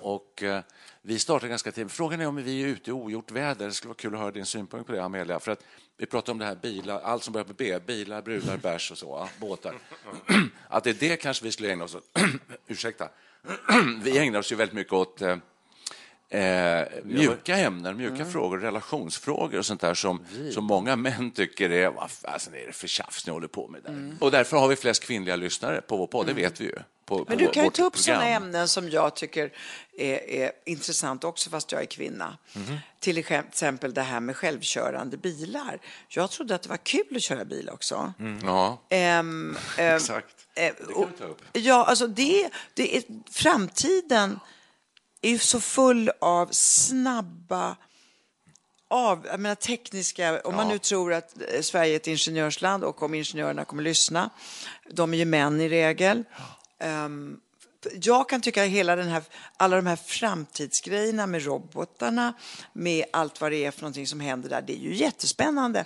och, 0.00 0.42
eh, 0.42 0.60
vi 1.02 1.18
startar 1.18 1.48
ganska 1.48 1.72
tidigt. 1.72 1.92
Frågan 1.92 2.20
är 2.20 2.26
om 2.26 2.36
vi 2.36 2.62
är 2.62 2.66
ute 2.66 2.90
i 2.90 2.92
ogjort 2.92 3.30
väder. 3.30 3.66
Det 3.66 3.72
skulle 3.72 3.88
vara 3.88 3.96
kul 3.96 4.14
att 4.14 4.20
höra 4.20 4.30
din 4.30 4.46
synpunkt 4.46 4.86
på 4.86 4.92
det, 4.92 5.04
Amelia. 5.04 5.40
För 5.40 5.52
att 5.52 5.64
vi 5.96 6.06
pratar 6.06 6.32
om 6.32 6.38
det 6.38 6.44
här 6.44 6.54
bilar, 6.54 7.00
allt 7.00 7.22
som 7.22 7.32
börjar 7.32 7.44
på 7.44 7.52
B, 7.52 7.78
bilar, 7.86 8.22
brudar, 8.22 8.56
bärs 8.56 8.90
och 8.90 8.98
så, 8.98 9.28
båtar. 9.40 9.74
Att 10.68 10.84
det 10.84 10.90
är 10.90 11.08
det 11.08 11.16
kanske 11.16 11.44
vi 11.44 11.52
skulle 11.52 11.72
ägna 11.72 11.84
oss 11.84 11.94
åt. 11.94 12.18
Ursäkta. 12.66 13.08
vi 14.02 14.18
ägnar 14.18 14.38
oss 14.38 14.52
ju 14.52 14.56
väldigt 14.56 14.74
mycket 14.74 14.92
åt 14.92 15.22
eh, 15.22 15.36
Eh, 16.32 16.86
mjuka 17.04 17.56
ämnen, 17.56 17.96
mjuka 17.96 18.24
frågor, 18.24 18.58
relationsfrågor 18.58 19.58
och 19.58 19.66
sånt 19.66 19.80
där 19.80 19.94
som, 19.94 20.24
som 20.50 20.64
många 20.64 20.96
män 20.96 21.30
tycker 21.30 21.70
är, 21.70 21.90
vad 21.90 22.10
fasen 22.10 22.54
är 22.54 22.66
det 22.66 22.72
för 22.72 22.88
tjafs 22.88 23.26
ni 23.26 23.32
håller 23.32 23.48
på 23.48 23.68
med 23.68 23.82
där? 23.82 24.16
Och 24.20 24.30
därför 24.30 24.56
har 24.56 24.68
vi 24.68 24.76
flest 24.76 25.02
kvinnliga 25.04 25.36
lyssnare 25.36 25.80
på 25.80 25.96
vår 25.96 26.06
podd, 26.06 26.26
det 26.26 26.32
vet 26.32 26.60
vi 26.60 26.64
ju. 26.64 26.76
På, 27.04 27.16
Men 27.16 27.26
på 27.26 27.34
du 27.34 27.50
kan 27.50 27.64
ju 27.64 27.70
ta 27.70 27.84
upp 27.84 27.98
sådana 27.98 28.26
ämnen 28.28 28.68
som 28.68 28.90
jag 28.90 29.16
tycker 29.16 29.52
är, 29.98 30.30
är 30.30 30.52
intressant 30.66 31.24
också, 31.24 31.50
fast 31.50 31.72
jag 31.72 31.80
är 31.82 31.86
kvinna. 31.86 32.38
Till 33.00 33.18
exempel 33.18 33.94
det 33.94 34.02
här 34.02 34.20
med 34.20 34.36
självkörande 34.36 35.16
bilar. 35.16 35.80
Jag 36.08 36.30
trodde 36.30 36.54
att 36.54 36.62
det 36.62 36.68
var 36.68 36.76
kul 36.76 37.16
att 37.16 37.22
köra 37.22 37.44
bil 37.44 37.68
också. 37.72 38.12
Ja, 38.42 38.82
Ehm, 38.88 39.56
ehm, 39.78 39.96
exakt. 39.96 40.34
eh, 40.54 40.62
Det 40.64 40.94
kan 40.94 41.10
vi 41.12 41.18
ta 41.18 41.24
upp. 41.24 41.42
Ja, 41.52 41.84
alltså 41.84 42.06
det, 42.06 42.50
det 42.74 42.96
är, 42.96 43.02
framtiden 43.30 44.40
är 45.22 45.30
ju 45.30 45.38
så 45.38 45.60
full 45.60 46.10
av 46.20 46.48
snabba 46.52 47.76
av, 48.90 49.26
jag 49.30 49.40
menar 49.40 49.54
tekniska, 49.54 50.40
om 50.40 50.56
man 50.56 50.68
nu 50.68 50.78
tror 50.78 51.12
att 51.12 51.34
eh, 51.54 51.60
Sverige 51.60 51.92
är 51.92 51.96
ett 51.96 52.06
ingenjörsland 52.06 52.84
och 52.84 53.02
om 53.02 53.14
ingenjörerna 53.14 53.64
kommer 53.64 53.82
lyssna, 53.82 54.30
de 54.90 55.14
är 55.14 55.18
ju 55.18 55.24
män 55.24 55.60
i 55.60 55.68
regel. 55.68 56.24
Ehm, 56.82 57.41
jag 58.02 58.28
kan 58.28 58.40
tycka 58.40 58.62
att 58.64 58.68
hela 58.68 58.96
den 58.96 59.08
här, 59.08 59.22
alla 59.56 59.76
de 59.76 59.86
här 59.86 59.96
framtidsgrejerna 59.96 61.26
med 61.26 61.44
robotarna, 61.44 62.32
med 62.72 63.04
allt 63.12 63.40
vad 63.40 63.52
det 63.52 63.64
är 63.64 63.70
för 63.70 63.80
någonting 63.80 64.06
som 64.06 64.20
händer 64.20 64.48
där, 64.48 64.62
det 64.62 64.72
är 64.72 64.78
ju 64.78 64.94
jättespännande. 64.94 65.84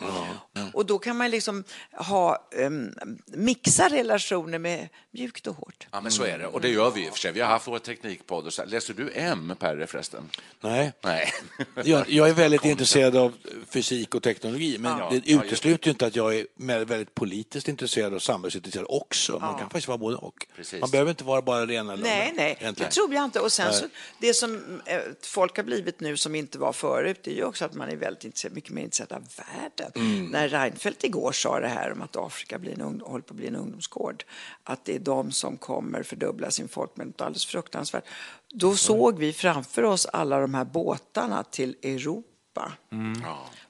Och 0.72 0.87
då 0.87 0.98
kan 0.98 1.16
man 1.16 1.30
liksom 1.30 1.64
ha, 1.92 2.48
um, 2.56 2.94
mixa 3.26 3.88
relationer 3.88 4.59
med 4.59 4.88
mjukt 5.11 5.46
och 5.46 5.56
hårt. 5.56 5.87
Ja, 5.90 6.00
men 6.00 6.12
så 6.12 6.22
är 6.24 6.38
det. 6.38 6.46
Och 6.46 6.61
det 6.61 6.68
gör 6.68 6.90
vi 6.90 7.06
i 7.06 7.09
och 7.09 7.12
för 7.12 7.18
sig. 7.20 7.32
Vi 7.32 7.40
har 7.40 7.48
haft 7.48 7.68
vår 7.68 7.78
teknikpodd. 7.78 8.46
Och 8.46 8.52
så. 8.52 8.62
här. 8.62 8.68
Läser 8.68 8.94
du 8.94 9.11
M, 9.14 9.54
Perre, 9.59 9.87
förresten? 9.87 10.30
Nej. 10.61 10.92
Nej. 11.04 11.32
Jag, 11.85 12.09
jag 12.11 12.28
är 12.28 12.35
väldigt 12.35 12.64
intresserad 12.64 13.16
av 13.16 13.32
fysik 13.70 14.14
och 14.14 14.22
teknologi, 14.22 14.78
men 14.78 14.98
Ja. 14.98 15.09
det 15.11 15.22
Ja, 15.30 15.44
utesluter 15.44 15.87
ju 15.87 15.90
inte 15.90 16.06
att 16.06 16.16
jag 16.16 16.35
är 16.35 16.46
väldigt 16.85 17.14
politiskt 17.14 17.68
intresserad 17.68 18.14
och 18.14 18.22
samhällsintresserad 18.22 18.87
också. 18.88 19.38
Man 19.38 19.54
kan 19.59 19.62
faktiskt 19.62 19.88
vara 19.88 19.98
både 19.98 20.16
och. 20.16 20.46
Precis. 20.56 20.80
Man 20.80 20.90
behöver 20.90 21.11
inte 21.11 21.24
vara 21.24 21.42
bara 21.42 21.66
det 21.66 21.82
ena 21.87 21.92
eller 21.92 22.03
Nej, 22.03 22.33
nej, 22.37 22.57
det 22.59 22.64
egentligen. 22.64 22.92
tror 22.92 23.14
jag 23.14 23.25
inte. 23.25 23.40
Och 23.40 23.53
sen 23.53 23.66
Nej. 23.66 23.81
så, 23.81 23.87
det 24.18 24.35
som 24.35 24.81
eh, 24.85 25.01
folk 25.22 25.57
har 25.57 25.64
blivit 25.64 26.01
nu 26.01 26.16
som 26.16 26.35
inte 26.35 26.59
var 26.59 26.72
förut, 26.72 27.20
det 27.22 27.31
är 27.31 27.35
ju 27.35 27.44
också 27.44 27.64
att 27.64 27.75
man 27.75 27.88
är 27.88 27.96
väldigt 27.96 28.25
intresserad, 28.25 28.55
mycket 28.55 28.70
mer 28.70 28.83
intresserad 28.83 29.12
av 29.12 29.22
världen. 29.37 29.92
Mm. 29.94 30.27
När 30.27 30.49
Reinfeldt 30.49 31.05
igår 31.05 31.33
sa 31.33 31.61
det 31.61 31.68
här 31.68 31.92
om 31.92 32.03
att 32.03 32.16
Afrika 32.16 32.59
blir 32.59 32.72
en 32.72 32.81
ung, 32.81 33.01
håller 33.01 33.22
på 33.22 33.33
att 33.33 33.37
bli 33.37 33.46
en 33.46 33.57
ungdomsgård, 33.57 34.25
att 34.64 34.85
det 34.85 34.94
är 34.94 34.99
de 34.99 35.33
som 35.33 35.57
kommer 35.57 36.03
fördubbla 36.03 36.51
sin 36.51 36.68
folkmängd, 36.68 37.11
något 37.11 37.20
alldeles 37.20 37.46
fruktansvärt. 37.46 38.05
Då 38.53 38.77
såg 38.77 39.18
vi 39.18 39.33
framför 39.33 39.83
oss 39.83 40.07
alla 40.07 40.40
de 40.40 40.55
här 40.55 40.64
båtarna 40.64 41.42
till 41.42 41.77
Europa. 41.83 42.72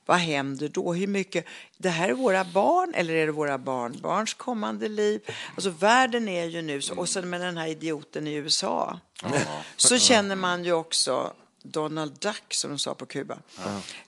Vad 0.06 0.18
händer 0.18 0.68
då? 0.68 0.92
Hur 0.92 1.06
mycket? 1.06 1.44
Det 1.76 1.88
här 1.88 2.08
är 2.08 2.12
våra 2.12 2.44
barn 2.44 2.94
eller 2.94 3.14
är 3.14 3.26
det 3.26 3.32
våra 3.32 3.58
barnbarns 3.58 4.34
kommande 4.34 4.88
liv? 4.88 5.20
Alltså 5.54 5.70
världen 5.70 6.28
är 6.28 6.44
ju 6.44 6.62
nu, 6.62 6.80
och 6.96 7.08
sen 7.08 7.30
med 7.30 7.40
den 7.40 7.56
här 7.56 7.66
idioten 7.66 8.26
i 8.26 8.34
USA, 8.34 9.00
så 9.76 9.98
känner 9.98 10.36
man 10.36 10.64
ju 10.64 10.72
också 10.72 11.32
Donald 11.70 12.18
Duck, 12.20 12.54
som 12.54 12.70
de 12.70 12.78
sa 12.78 12.94
på 12.94 13.06
Kuba. 13.06 13.38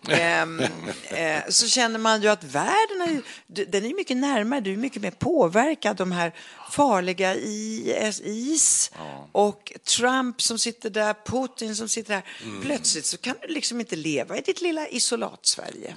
Ehm, 0.08 0.60
eh, 1.08 1.42
så 1.48 1.66
känner 1.66 1.98
man 1.98 2.22
ju 2.22 2.28
att 2.28 2.44
världen 2.44 3.00
är 3.00 3.22
den 3.46 3.84
är 3.84 3.94
mycket 3.94 4.16
närmare, 4.16 4.60
du 4.60 4.72
är 4.72 4.76
mycket 4.76 5.02
mer 5.02 5.10
påverkad. 5.10 5.96
De 5.96 6.12
här 6.12 6.34
farliga 6.70 7.34
IS, 7.34 8.20
is 8.20 8.90
och 9.32 9.72
Trump 9.84 10.42
som 10.42 10.58
sitter 10.58 10.90
där, 10.90 11.14
Putin 11.26 11.76
som 11.76 11.88
sitter 11.88 12.14
där. 12.14 12.24
Plötsligt 12.62 13.06
så 13.06 13.18
kan 13.18 13.34
du 13.42 13.48
liksom 13.48 13.80
inte 13.80 13.96
leva 13.96 14.38
i 14.38 14.40
ditt 14.40 14.60
lilla 14.60 14.88
isolat-Sverige. 14.88 15.94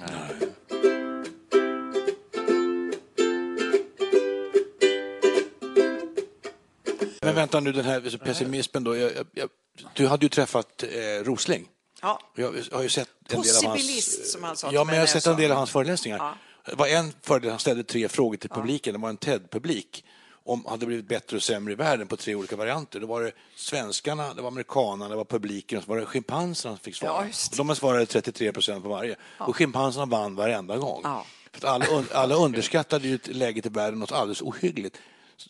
Men 7.24 7.34
vänta 7.34 7.60
nu, 7.60 7.72
den 7.72 7.84
här 7.84 8.18
pessimismen 8.18 8.84
då. 8.84 8.96
Jag, 8.96 9.12
jag, 9.32 9.48
du 9.94 10.06
hade 10.06 10.24
ju 10.24 10.28
träffat 10.28 10.82
eh, 10.82 11.24
Rosling. 11.24 11.68
Ja. 12.02 12.20
Jag 12.34 12.54
har 12.72 12.82
ju 12.82 12.88
sett 12.88 13.08
en 13.28 13.42
del 13.42 13.56
av 13.56 13.64
hans... 13.64 14.32
Som 14.32 14.44
han 14.44 14.56
sa 14.56 14.68
till 14.68 14.74
Ja, 14.74 14.84
men 14.84 14.94
jag 14.94 15.02
har 15.02 15.06
sett 15.06 15.26
en 15.26 15.36
del 15.36 15.50
av 15.50 15.56
hans 15.56 15.70
föreläsningar. 15.70 16.34
Det 16.66 16.74
var 16.74 16.86
en 16.86 17.12
föreläsning, 17.22 17.50
han 17.50 17.58
ställde 17.58 17.84
tre 17.84 18.08
frågor 18.08 18.36
till 18.36 18.50
publiken. 18.50 18.92
Det 18.92 19.00
var 19.00 19.08
en 19.08 19.16
TED-publik. 19.16 20.04
Om 20.44 20.66
hade 20.66 20.86
blivit 20.86 21.08
bättre 21.08 21.36
och 21.36 21.42
sämre 21.42 21.72
i 21.72 21.76
världen 21.76 22.06
på 22.06 22.16
tre 22.16 22.34
olika 22.34 22.56
varianter. 22.56 23.00
Då 23.00 23.06
var 23.06 23.22
det 23.22 23.32
svenskarna, 23.56 24.34
det 24.34 24.42
var 24.42 24.48
amerikanerna, 24.48 25.08
det 25.08 25.16
var 25.16 25.24
publiken 25.24 25.78
och 25.78 25.84
så 25.84 25.90
var 25.90 25.98
det 25.98 26.06
schimpanserna 26.06 26.74
som 26.74 26.78
fick 26.78 26.96
svara. 26.96 27.26
Ja, 27.26 27.56
de 27.56 27.76
svarade 27.76 28.06
33 28.06 28.52
procent 28.52 28.82
på 28.82 28.88
varje. 28.88 29.16
Och 29.38 29.56
schimpanserna 29.56 30.06
vann 30.06 30.34
varenda 30.34 30.76
gång. 30.76 31.00
Ja. 31.04 31.24
För 31.52 31.68
alla, 31.68 31.86
alla 32.12 32.34
underskattade 32.34 33.08
ju 33.08 33.18
läget 33.24 33.66
i 33.66 33.68
världen 33.68 33.98
något 33.98 34.12
alldeles 34.12 34.42
ohyggligt. 34.42 34.98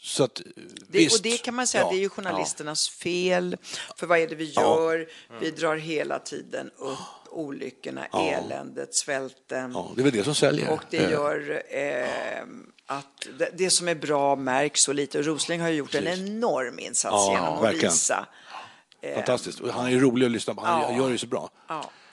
Så 0.01 0.25
att, 0.25 0.41
Det, 0.89 1.13
och 1.13 1.19
det 1.23 1.39
kan 1.43 1.55
man 1.55 1.67
säga, 1.67 1.85
ja, 1.85 1.91
det 1.91 1.97
är 1.97 2.01
ju 2.01 2.09
journalisternas 2.09 2.89
fel. 2.89 3.57
För 3.97 4.07
vad 4.07 4.19
är 4.19 4.27
det 4.29 4.35
vi 4.35 4.45
gör? 4.51 5.09
Vi 5.41 5.47
Mm. 5.49 5.59
drar 5.61 5.77
hela 5.77 6.19
tiden 6.19 6.71
upp 6.77 6.99
olyckorna, 7.31 8.07
eländet, 8.07 8.95
svälten. 8.95 9.73
Ja, 9.75 9.93
det 9.95 10.01
är 10.01 10.05
väl 10.05 10.13
det 10.13 10.25
som 10.25 10.35
säljer. 10.35 10.71
Och 10.71 10.83
det 10.91 10.97
gör 11.11 11.63
eh, 11.71 12.43
att 12.87 13.29
det, 13.39 13.51
det 13.55 13.71
som 13.71 13.89
är 13.89 13.95
bra 13.95 14.37
märks 14.37 14.81
så 14.83 14.93
lite. 14.93 15.23
Rosling 15.23 15.61
har 15.61 15.69
gjort 15.69 15.95
en 15.95 16.07
enorm 16.09 16.79
insats 16.79 17.13
Ja, 17.15 17.33
genom 17.33 17.55
att 17.55 17.63
verkligen. 17.65 17.91
visa. 17.93 18.27
Fantastiskt. 19.15 19.61
Och 19.61 19.69
han 19.73 19.87
är 19.87 19.99
rolig 19.99 20.27
att 20.27 20.33
lyssna 20.33 20.55
på. 20.55 20.61
Han 20.61 20.81
Ja. 20.93 20.97
gör 21.03 21.11
det 21.11 21.19
så 21.19 21.27
bra. 21.27 21.51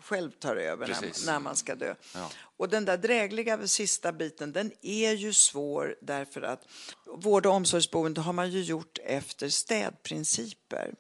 själv 0.02 0.32
tar 0.32 0.56
över 0.56 0.88
när, 0.88 1.26
när 1.26 1.40
man 1.40 1.56
ska 1.56 1.76
dö. 1.76 1.96
Och 2.58 2.70
den 2.70 2.86
där 2.86 2.98
drägliga 2.98 3.68
sista 3.68 4.12
biten, 4.12 4.52
den 4.52 4.72
är 4.82 5.12
ju 5.12 5.34
svår 5.34 5.96
därför 6.02 6.42
att 6.42 6.68
vård 7.06 7.46
och 7.46 7.54
omsorgsboende 7.54 8.22
har 8.22 8.34
man 8.34 8.52
ju 8.52 8.62
gjort 8.62 9.00
efter 9.04 9.50
städprinciper. 9.50 10.96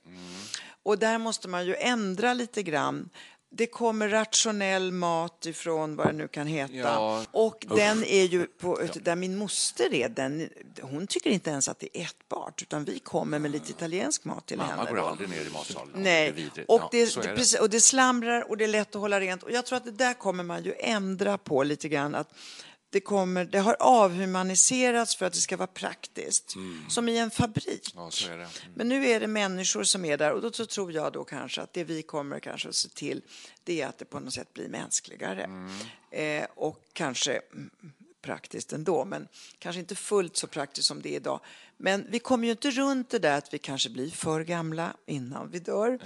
Och 0.83 0.99
där 0.99 1.17
måste 1.17 1.47
man 1.47 1.65
ju 1.65 1.75
ändra 1.75 2.33
lite 2.33 2.63
grann. 2.63 3.09
Det 3.53 3.67
kommer 3.67 4.09
rationell 4.09 4.91
mat 4.91 5.45
ifrån 5.45 5.95
vad 5.95 6.07
det 6.07 6.13
nu 6.13 6.27
kan 6.27 6.47
heta. 6.47 6.73
Ja. 6.73 7.25
Och 7.31 7.65
den 7.75 8.03
är 8.03 8.23
ju 8.23 8.45
på, 8.45 8.79
där 9.01 9.15
min 9.15 9.37
moster 9.37 9.93
är, 9.93 10.09
den, 10.09 10.49
hon 10.81 11.07
tycker 11.07 11.29
inte 11.29 11.49
ens 11.49 11.69
att 11.69 11.79
det 11.79 11.97
är 11.97 12.01
ätbart 12.03 12.61
utan 12.61 12.83
vi 12.83 12.99
kommer 12.99 13.39
med 13.39 13.51
lite 13.51 13.71
italiensk 13.71 14.23
mat 14.25 14.45
till 14.45 14.57
Mamma 14.57 14.69
henne. 14.71 14.89
går 14.89 14.97
då. 14.97 15.03
aldrig 15.05 15.29
ner 15.29 15.41
i 15.41 15.49
matsalen. 15.49 15.89
Det 15.93 15.99
Nej, 15.99 16.31
vidrigt. 16.31 16.69
och 16.69 16.81
Ja, 16.81 16.89
det, 16.91 17.01
är 17.01 17.21
det, 17.21 17.35
precis, 17.35 17.59
och 17.59 17.69
det 17.69 17.81
slamrar 17.81 18.49
och 18.49 18.57
det 18.57 18.63
är 18.63 18.67
lätt 18.67 18.95
att 18.95 19.01
hålla 19.01 19.19
rent. 19.19 19.43
Och 19.43 19.51
jag 19.51 19.65
tror 19.65 19.77
att 19.77 19.85
det 19.85 19.91
där 19.91 20.13
kommer 20.13 20.43
man 20.43 20.63
ju 20.63 20.73
ändra 20.79 21.37
på 21.37 21.63
lite 21.63 21.89
grann. 21.89 22.15
Att 22.15 22.27
det, 22.91 22.99
kommer, 22.99 23.45
det 23.45 23.59
har 23.59 23.77
avhumaniserats 23.79 25.15
för 25.15 25.25
att 25.25 25.33
det 25.33 25.39
ska 25.39 25.57
vara 25.57 25.67
praktiskt. 25.67 26.55
Som 26.89 27.09
i 27.09 27.17
en 27.17 27.31
fabrik. 27.31 27.93
Ja. 27.95 28.09
Mm. 28.29 28.47
Men 28.75 28.89
nu 28.89 29.07
är 29.07 29.19
det 29.19 29.27
människor 29.27 29.83
som 29.83 30.05
är 30.05 30.17
där 30.17 30.31
och 30.31 30.41
då 30.41 30.51
tror 30.51 30.91
jag 30.91 31.13
då 31.13 31.23
kanske 31.23 31.61
att 31.61 31.73
det 31.73 31.83
vi 31.83 32.01
kommer 32.01 32.39
kanske 32.39 32.69
att 32.69 32.75
se 32.75 32.89
till 32.89 33.21
det 33.63 33.81
är 33.81 33.87
att 33.87 33.97
det 33.97 34.05
på 34.05 34.19
något 34.19 34.33
sätt 34.33 34.53
blir 34.53 34.69
mänskligare. 34.69 35.49
Eh, 36.11 36.45
och 36.55 36.83
kanske 36.93 37.41
mm, 37.53 37.69
praktiskt 38.21 38.73
ändå, 38.73 39.05
men 39.05 39.27
kanske 39.59 39.79
inte 39.79 39.95
fullt 39.95 40.37
så 40.37 40.47
praktiskt 40.47 40.87
som 40.87 41.01
det 41.01 41.09
är 41.09 41.15
idag. 41.15 41.39
Men 41.77 42.05
vi 42.09 42.19
kommer 42.19 42.45
ju 42.45 42.51
inte 42.51 42.71
runt 42.71 43.09
det 43.09 43.19
där 43.19 43.37
att 43.37 43.53
vi 43.53 43.57
kanske 43.57 43.89
blir 43.89 44.09
för 44.09 44.43
gamla 44.43 44.93
innan 45.05 45.51
vi 45.51 45.59
dör. 45.59 45.99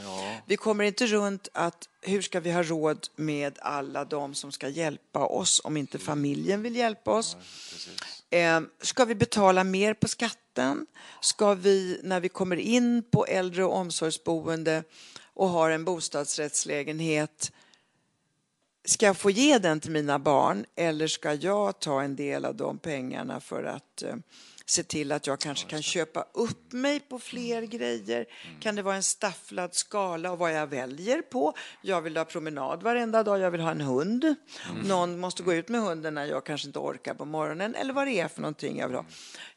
Vi 0.46 0.58
kommer 0.58 0.84
inte 0.84 1.06
runt 1.08 1.48
att 1.54 1.90
hur 2.02 2.22
ska 2.22 2.40
vi 2.40 2.52
ha 2.52 2.64
råd 2.64 3.08
med 3.16 3.60
alla 3.62 4.06
de 4.06 4.34
som 4.36 4.52
ska 4.52 4.68
hjälpa 4.70 5.26
oss 5.26 5.62
om 5.64 5.78
inte 5.78 6.00
familjen 6.00 6.62
vill 6.62 6.76
hjälpa 6.76 7.12
oss? 7.12 7.38
Eh, 8.30 8.62
ska 8.82 9.06
vi 9.06 9.16
betala 9.16 9.64
mer 9.64 9.94
på 9.94 10.08
skatten? 10.08 10.86
Ska 11.22 11.54
vi, 11.54 12.00
när 12.04 12.20
vi 12.20 12.30
kommer 12.30 12.56
in 12.58 13.04
på 13.12 13.26
äldre 13.26 13.64
och 13.64 13.76
omsorgsboende 13.76 14.84
och 15.34 15.50
har 15.50 15.70
en 15.70 15.86
bostadsrättslägenhet, 15.86 17.52
ska 18.86 19.06
jag 19.06 19.18
få 19.18 19.30
ge 19.30 19.58
den 19.58 19.80
till 19.80 19.92
mina 19.92 20.20
barn 20.20 20.66
eller 20.76 21.08
ska 21.08 21.34
jag 21.34 21.80
ta 21.80 22.02
en 22.02 22.16
del 22.16 22.46
av 22.46 22.56
de 22.56 22.78
pengarna 22.78 23.40
för 23.40 23.64
att 23.64 24.04
eh, 24.04 24.16
se 24.66 24.84
till 24.84 25.12
att 25.12 25.28
jag 25.28 25.40
kanske 25.40 25.70
kan 25.70 25.82
köpa 25.82 26.26
upp 26.34 26.72
mig 26.72 27.00
på 27.00 27.20
fler 27.20 27.62
grejer? 27.62 28.26
Kan 28.60 28.76
det 28.76 28.82
vara 28.82 28.96
en 28.96 29.04
stafflad 29.04 29.76
skala 29.76 30.32
av 30.32 30.38
vad 30.38 30.54
jag 30.54 30.68
väljer 30.68 31.22
på? 31.22 31.54
Jag 31.82 32.02
vill 32.02 32.18
ha 32.18 32.26
promenad 32.26 32.84
varenda 32.84 33.24
dag, 33.24 33.40
jag 33.40 33.52
vill 33.52 33.62
ha 33.62 33.72
en 33.72 33.82
hund. 33.82 34.36
Någon 34.84 35.20
måste 35.20 35.44
gå 35.44 35.54
ut 35.54 35.70
med 35.70 35.82
hunden 35.82 36.14
när 36.14 36.26
jag 36.26 36.46
kanske 36.46 36.68
inte 36.68 36.80
orkar 36.80 37.14
på 37.14 37.26
morgonen 37.26 37.76
eller 37.76 37.94
vad 37.94 38.08
det 38.08 38.20
är 38.20 38.28
för 38.28 38.42
någonting 38.42 38.80
jag 38.80 38.88
vill 38.88 38.98
ha. 38.98 39.06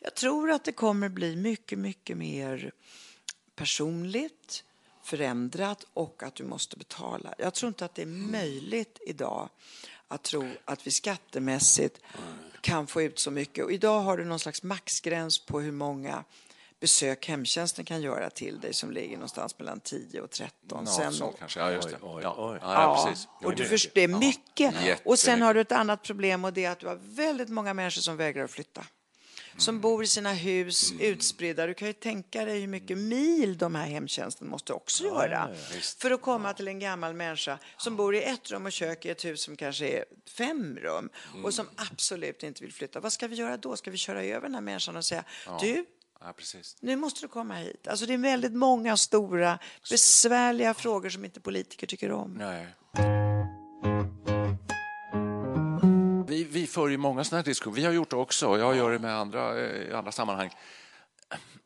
Jag 0.01 0.15
tror 0.15 0.51
att 0.51 0.65
det 0.65 0.73
kommer 0.73 1.09
bli 1.09 1.37
mycket, 1.37 1.79
mycket 1.79 2.17
mer 2.17 2.73
personligt, 3.57 4.65
förändrat 5.09 5.87
och 5.95 6.23
att 6.23 6.35
du 6.35 6.45
måste 6.45 6.77
betala. 6.77 7.35
Jag 7.39 7.55
tror 7.55 7.69
inte 7.69 7.85
att 7.85 7.95
det 7.95 8.03
är 8.03 8.07
möjligt 8.07 8.99
idag 9.07 9.49
att 10.09 10.23
tro 10.23 10.51
att 10.65 10.87
vi 10.87 10.91
skattemässigt 10.91 12.01
kan 12.61 12.87
få 12.87 13.03
ut 13.03 13.19
så 13.19 13.31
mycket. 13.31 13.65
Och 13.65 13.73
idag 13.73 14.01
har 14.01 14.17
du 14.17 14.25
någon 14.25 14.39
slags 14.39 14.63
maxgräns 14.63 15.47
på 15.47 15.61
hur 15.61 15.73
många 15.73 16.25
besök 16.81 17.29
hemtjänsten 17.29 17.85
kan 17.85 18.03
göra 18.03 18.31
till 18.31 18.61
dig 18.61 18.75
som 18.75 18.91
ligger 18.91 19.17
någonstans 19.17 19.59
mellan 19.59 19.81
10 19.81 20.21
och 20.21 20.31
13. 20.31 20.53
Ja, 20.71 20.93
Sen 20.93 21.13
så 21.13 21.35
kanske. 21.39 21.61
Ja, 21.61 21.71
just 21.73 21.89
det. 21.89 21.97
Oj, 22.03 22.11
oj, 22.15 22.21
ja. 22.23 22.35
oj. 22.39 22.59
Ja, 22.63 22.73
ja, 22.73 23.05
precis. 23.05 23.29
och 23.45 23.55
du 23.55 23.65
förstår, 23.65 23.91
det 23.95 24.03
är 24.03 24.09
mycket. 24.09 24.75
och 25.05 25.19
sen 25.19 25.43
har 25.43 25.55
du 25.55 25.61
ett 25.61 25.73
annat 25.73 26.03
problem 26.03 26.45
och 26.45 26.53
det 26.53 26.65
är 26.65 26.71
att 26.71 26.79
du 26.79 26.87
har 26.87 26.99
väldigt 27.03 27.49
många 27.49 27.75
människor 27.75 28.01
som 28.03 28.17
vägrar 28.17 28.45
att 28.45 28.51
flytta. 28.51 28.85
Som 29.59 29.81
bor 29.81 30.05
i 30.05 30.07
sina 30.07 30.33
hus 30.33 30.93
utspridda. 31.01 31.67
Du 31.67 31.75
kan 31.75 31.89
ju 31.89 31.95
tänka 31.95 32.45
dig 32.45 32.61
hur 32.61 32.67
mycket 32.67 32.99
mil 32.99 33.59
de 33.59 33.75
här 33.75 33.87
hemtjänsten 33.87 34.49
måste 34.49 34.73
också 34.73 35.05
göra. 35.05 35.51
För 35.99 36.11
att 36.11 36.23
komma 36.23 36.53
till 36.55 36.69
en 36.69 36.79
gammal 36.79 37.15
människa 37.15 37.59
som 37.77 37.97
bor 37.97 38.15
i 38.15 38.23
ett 38.23 38.51
rum 38.51 38.67
och 38.67 38.73
kök 38.73 39.05
i 39.05 39.09
ett 39.11 39.25
hus 39.25 39.43
som 39.43 39.57
kanske 39.57 39.89
är 39.89 40.05
fem 40.31 40.77
rum 40.77 41.09
och 41.45 41.55
som 41.55 41.67
absolut 41.77 42.43
inte 42.43 42.63
vill 42.65 42.73
flytta. 42.73 43.01
Vad 43.01 43.13
ska 43.13 43.27
vi 43.29 43.37
göra 43.37 43.57
då? 43.57 43.77
Ska 43.77 43.91
vi 43.91 43.97
köra 43.97 44.25
över 44.25 44.41
den 44.43 44.55
här 44.55 44.61
människan 44.61 44.97
och 44.97 45.05
säga 45.05 45.25
du, 45.61 45.85
Ja, 46.21 46.33
precis. 46.37 46.77
nu 46.81 46.97
måste 46.97 47.21
du 47.21 47.29
komma 47.29 47.55
hit. 47.55 47.89
Alltså 47.89 48.07
det 48.07 48.15
är 48.15 48.19
väldigt 48.19 48.55
många 48.55 48.97
stora 48.97 49.59
besvärliga 49.91 50.75
frågor 50.75 51.11
som 51.11 51.25
inte 51.25 51.41
politiker 51.41 51.87
tycker 51.87 52.13
om. 52.13 52.35
Nej. 52.35 52.67
Vi, 56.59 56.67
för 56.67 56.89
ju 56.89 56.97
många 56.97 57.25
sådana 57.25 57.41
här 57.41 57.45
diskussioner. 57.45 57.77
Vi 57.77 57.85
har 57.85 57.93
gjort 57.93 58.11
det 58.11 58.17
också. 58.17 58.59
Jag 58.59 58.77
gör 58.77 58.91
det 58.91 58.99
med 58.99 59.15
andra 59.15 59.61
eh, 59.61 59.91
i 59.91 59.93
andra 59.93 60.13
sammanhang. 60.13 60.51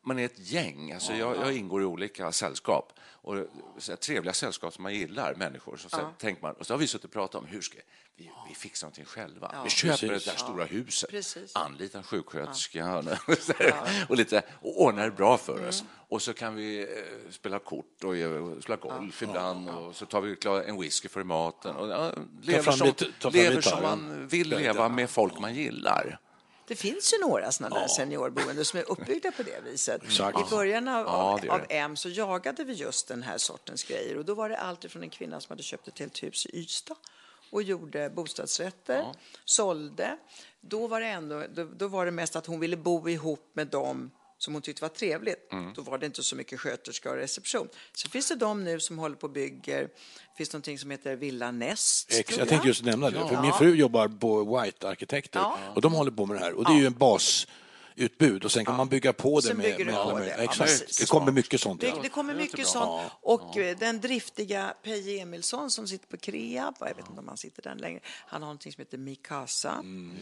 Man 0.05 0.19
är 0.19 0.25
ett 0.25 0.39
gäng. 0.39 0.93
Alltså 0.93 1.13
jag, 1.13 1.37
jag 1.37 1.53
ingår 1.57 1.83
i 1.83 1.85
olika 1.85 2.33
sällskap. 2.33 2.93
Och 3.25 3.37
så 3.79 3.93
här, 3.93 3.97
trevliga 3.97 4.33
sällskap 4.35 4.75
som 4.75 4.83
man 4.83 4.95
gillar, 4.95 5.35
människor. 5.35 5.77
Så, 5.77 5.89
så 5.89 6.11
tänker 6.19 6.43
man, 6.43 6.55
och 6.55 6.67
så 6.67 6.73
har 6.75 6.79
vi 6.79 6.87
suttit 6.87 7.05
och 7.05 7.13
pratat 7.13 7.35
om 7.35 7.47
hur 7.47 7.61
ska 7.61 7.79
vi, 8.17 8.31
vi 8.49 8.55
fixar 8.55 8.87
någonting 8.87 9.05
själva. 9.05 9.61
vi 9.65 9.71
köper 9.71 10.09
det 10.09 10.25
där 10.25 10.37
stora 10.37 10.65
huset, 10.65 11.11
Precis. 11.11 11.57
anlitar 11.57 11.99
en 11.99 12.03
sjuksköterska 12.05 13.03
och, 14.09 14.17
lite, 14.17 14.43
och 14.61 14.83
ordnar 14.83 15.05
det 15.05 15.11
bra 15.11 15.39
för 15.39 15.69
oss. 15.69 15.85
Och 16.09 16.23
så 16.23 16.33
kan 16.35 16.55
vi 16.55 16.81
eh, 16.81 17.31
spela 17.31 17.59
kort 17.59 18.05
och 18.05 18.17
eh, 18.17 18.61
spela 18.61 18.77
golf 18.77 19.23
ibland 19.23 19.69
och 19.71 19.97
så 19.97 20.07
tar 20.07 20.21
vi 20.21 20.37
en 20.69 20.81
whisky 20.81 21.09
för 21.09 21.25
maten. 21.25 21.77
Och, 21.77 21.89
ja, 21.89 22.13
lever 22.43 22.73
som, 22.73 22.87
lite- 22.87 23.31
lever 23.31 23.61
som 23.61 23.83
man 23.83 24.27
vill 24.29 24.49
leva 24.49 24.89
med 24.89 25.11
folk 25.11 25.39
man 25.39 25.55
gillar. 25.55 26.19
Det 26.67 26.77
finns 26.77 27.15
ju 27.15 27.19
några 27.19 27.53
sådana 27.53 27.81
där 27.81 27.89
seniorboenden 27.89 28.65
som 28.65 28.79
är 28.79 28.91
uppbyggda 28.91 29.33
på 29.33 29.43
det 29.43 29.61
viset. 29.65 30.03
Exakt. 30.05 30.39
I 30.41 30.51
början 30.51 30.89
av, 30.89 31.07
Ja, 31.07 31.39
det 31.41 31.47
gör 31.47 31.55
av 31.55 31.61
det. 31.69 31.77
M 31.79 31.97
så 31.97 32.09
jagade 32.09 32.65
vi 32.65 32.73
just 32.73 33.09
den 33.09 33.23
här 33.23 33.39
sortens 33.39 33.85
grejer 33.85 34.17
och 34.17 34.25
då 34.25 34.35
var 34.35 34.49
det 34.49 34.57
alltid 34.57 34.91
från 34.91 35.03
en 35.03 35.11
kvinna 35.11 35.41
som 35.41 35.53
hade 35.53 35.63
köpt 35.63 35.89
ett 35.89 35.99
helt 35.99 36.23
hus 36.23 36.47
i 36.47 36.59
Ystad 36.59 36.97
och 37.51 37.63
gjorde 37.63 38.11
bostadsrätter, 38.11 39.05
sålde. 39.45 40.17
Då 40.61 40.87
var 40.87 41.01
det 41.01 41.07
ändå, 41.07 41.45
då, 41.55 41.65
då 41.65 41.89
var 41.89 42.05
det 42.05 42.11
mest 42.13 42.37
att 42.37 42.47
hon 42.47 42.61
ville 42.61 42.77
bo 42.77 43.09
ihop 43.09 43.51
med 43.53 43.67
dem 43.67 44.11
som 44.45 44.53
hon 44.53 44.63
tyckte 44.63 44.83
var 44.83 44.89
trevligt. 44.89 45.51
Då 45.75 45.83
var 45.83 45.99
det 45.99 46.07
inte 46.07 46.23
så 46.23 46.37
mycket 46.37 46.61
sköterska 46.61 47.11
och 47.11 47.17
reception. 47.17 47.69
Så 47.93 48.09
finns 48.09 48.29
det 48.29 48.35
de 48.35 48.65
nu 48.65 48.81
som 48.81 48.99
håller 48.99 49.17
på 49.17 49.27
och 49.27 49.33
bygger. 49.33 49.81
Det 49.83 50.37
finns 50.37 50.53
någonting 50.53 50.79
som 50.79 50.91
heter 50.91 51.17
Villa 51.17 51.51
Nest. 51.51 52.13
Ex, 52.13 52.29
tror 52.29 52.39
jag 52.41 52.49
tänkte 52.49 52.69
just 52.69 52.85
nämna 52.85 53.11
det, 53.11 53.29
för 53.29 53.43
min 53.43 53.53
fru 53.53 53.75
jobbar 53.75 54.09
på 54.09 54.61
White 54.61 54.89
Arkitekter 54.89 55.41
Ja. 55.41 55.59
och 55.75 55.81
de 55.81 55.93
håller 55.93 56.11
på 56.11 56.27
med 56.27 56.37
det 56.37 56.41
här. 56.41 56.53
Och 56.53 56.65
det 56.65 56.73
är 56.73 56.79
ju 56.79 56.87
en 56.87 56.93
basutbud 57.97 58.45
och 58.45 58.53
sen 58.53 58.65
kan 58.65 58.77
man 58.77 58.89
bygga 58.89 59.13
på 59.13 59.41
det 59.41 59.55
med, 59.55 59.87
med 59.87 59.95
alla 59.95 60.11
på 60.13 60.19
möjliga- 60.19 60.37
det. 60.37 60.43
Ja, 60.45 60.51
Exakt. 60.65 60.99
Det 60.99 61.09
kommer 61.09 61.33
mycket 61.33 61.61
sånt. 61.61 61.81
Det, 61.81 61.87
ja. 61.87 61.99
det 62.03 62.09
kommer 62.09 62.35
mycket 62.35 62.67
sånt. 62.67 63.11
Och 63.21 63.57
eh, 63.57 63.77
den 63.79 64.01
driftiga 64.01 64.75
Peje 64.83 65.23
Emilsson 65.23 65.71
som 65.71 65.89
sitter 65.89 66.07
på 66.07 66.17
Kreab, 66.17 66.75
jag 66.81 66.87
vet 66.95 67.09
inte 67.09 67.21
om 67.21 67.29
han 67.29 67.37
sitter 67.37 67.63
där 67.63 67.75
längre, 67.75 68.01
han 68.05 68.43
har 68.43 68.47
någonting 68.47 68.73
som 68.73 68.81
heter 68.81 68.99
Mikasa. 68.99 69.73
Mm, 69.73 70.17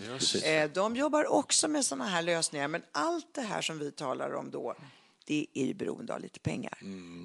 Eh, 0.45 0.71
De 0.71 0.97
jobbar 0.97 1.33
också 1.33 1.69
med 1.69 1.85
sådana 1.85 2.05
här 2.05 2.23
lösningar, 2.23 2.69
men 2.69 2.83
allt 2.93 3.35
det 3.35 3.41
här 3.43 3.63
som 3.63 3.79
vi 3.79 3.93
talar 3.93 4.35
om 4.35 4.51
då, 4.51 4.75
det 5.27 5.47
är 5.55 5.65
ju 5.65 5.75
beroende 5.75 6.15
av 6.15 6.21
lite 6.21 6.41
pengar. 6.41 6.79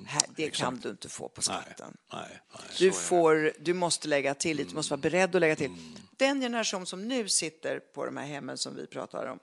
här, 0.08 0.24
det 0.36 0.50
kan 0.50 0.80
du 0.80 0.90
inte 0.90 1.10
få 1.10 1.30
på 1.30 1.42
skatten. 1.42 1.86
Mm, 1.88 1.98
Nej, 2.14 2.40
nej. 2.54 2.62
Du, 2.80 2.92
får, 2.92 3.52
du 3.60 3.74
måste 3.74 4.08
lägga 4.08 4.34
till 4.34 4.58
lite, 4.58 4.70
du 4.70 4.76
måste 4.76 4.92
vara 4.92 5.02
beredd 5.02 5.36
att 5.36 5.42
lägga 5.42 5.56
till. 5.56 5.72
Den 6.18 6.42
generation 6.42 6.86
som 6.86 7.08
nu 7.08 7.30
sitter 7.30 7.80
på 7.80 8.06
de 8.06 8.18
här 8.18 8.26
hemmen 8.26 8.58
som 8.58 8.76
vi 8.76 8.88
pratar 8.88 9.26
om, 9.26 9.40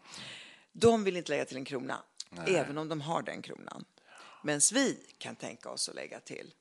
de 0.72 1.04
vill 1.04 1.16
inte 1.16 1.32
lägga 1.32 1.44
till 1.44 1.56
en 1.56 1.64
krona, 1.64 2.02
även 2.46 2.78
om 2.78 2.88
de 2.88 3.00
har 3.00 3.22
den 3.22 3.42
kronan. 3.42 3.84
Men 4.42 4.60
vi 4.72 4.98
kan 5.18 5.36
tänka 5.36 5.70
oss 5.70 5.88
att 5.88 5.94
lägga 5.94 6.20
till 6.20 6.54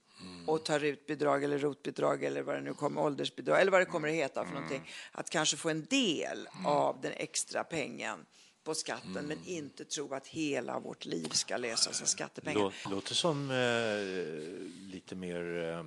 och 0.48 0.66
ta 0.66 0.80
rutbidrag 0.80 1.44
eller 1.44 1.58
rotbidrag 1.58 2.24
eller 2.24 2.42
vad 2.42 2.56
det 2.56 2.62
nu 2.62 2.74
kommer, 2.74 3.02
åldersbidrag 3.02 3.62
eller 3.62 3.72
vad 3.72 3.82
det 3.82 3.86
kommer 3.86 4.08
att 4.08 4.14
heta 4.14 4.46
för 4.46 4.54
någonting. 4.54 4.92
Att 5.12 5.30
kanske 5.30 5.58
få 5.58 5.70
en 5.70 5.86
del 5.86 6.48
av 6.66 7.02
den 7.02 7.12
extra 7.16 7.64
pengen 7.64 8.26
på 8.64 8.76
skatten 8.76 9.26
men 9.28 9.38
inte 9.46 9.86
tro 9.86 10.14
att 10.14 10.28
hela 10.28 10.80
vårt 10.80 11.06
liv 11.06 11.30
ska 11.30 11.58
lösas 11.58 12.02
av 12.02 12.06
skattepengar. 12.06 12.60
Lå- 12.62 12.90
Låter 12.90 13.14
som 13.16 13.52
eh, 13.52 14.92
lite 14.92 15.16
mer 15.16 15.64
eh, 15.64 15.84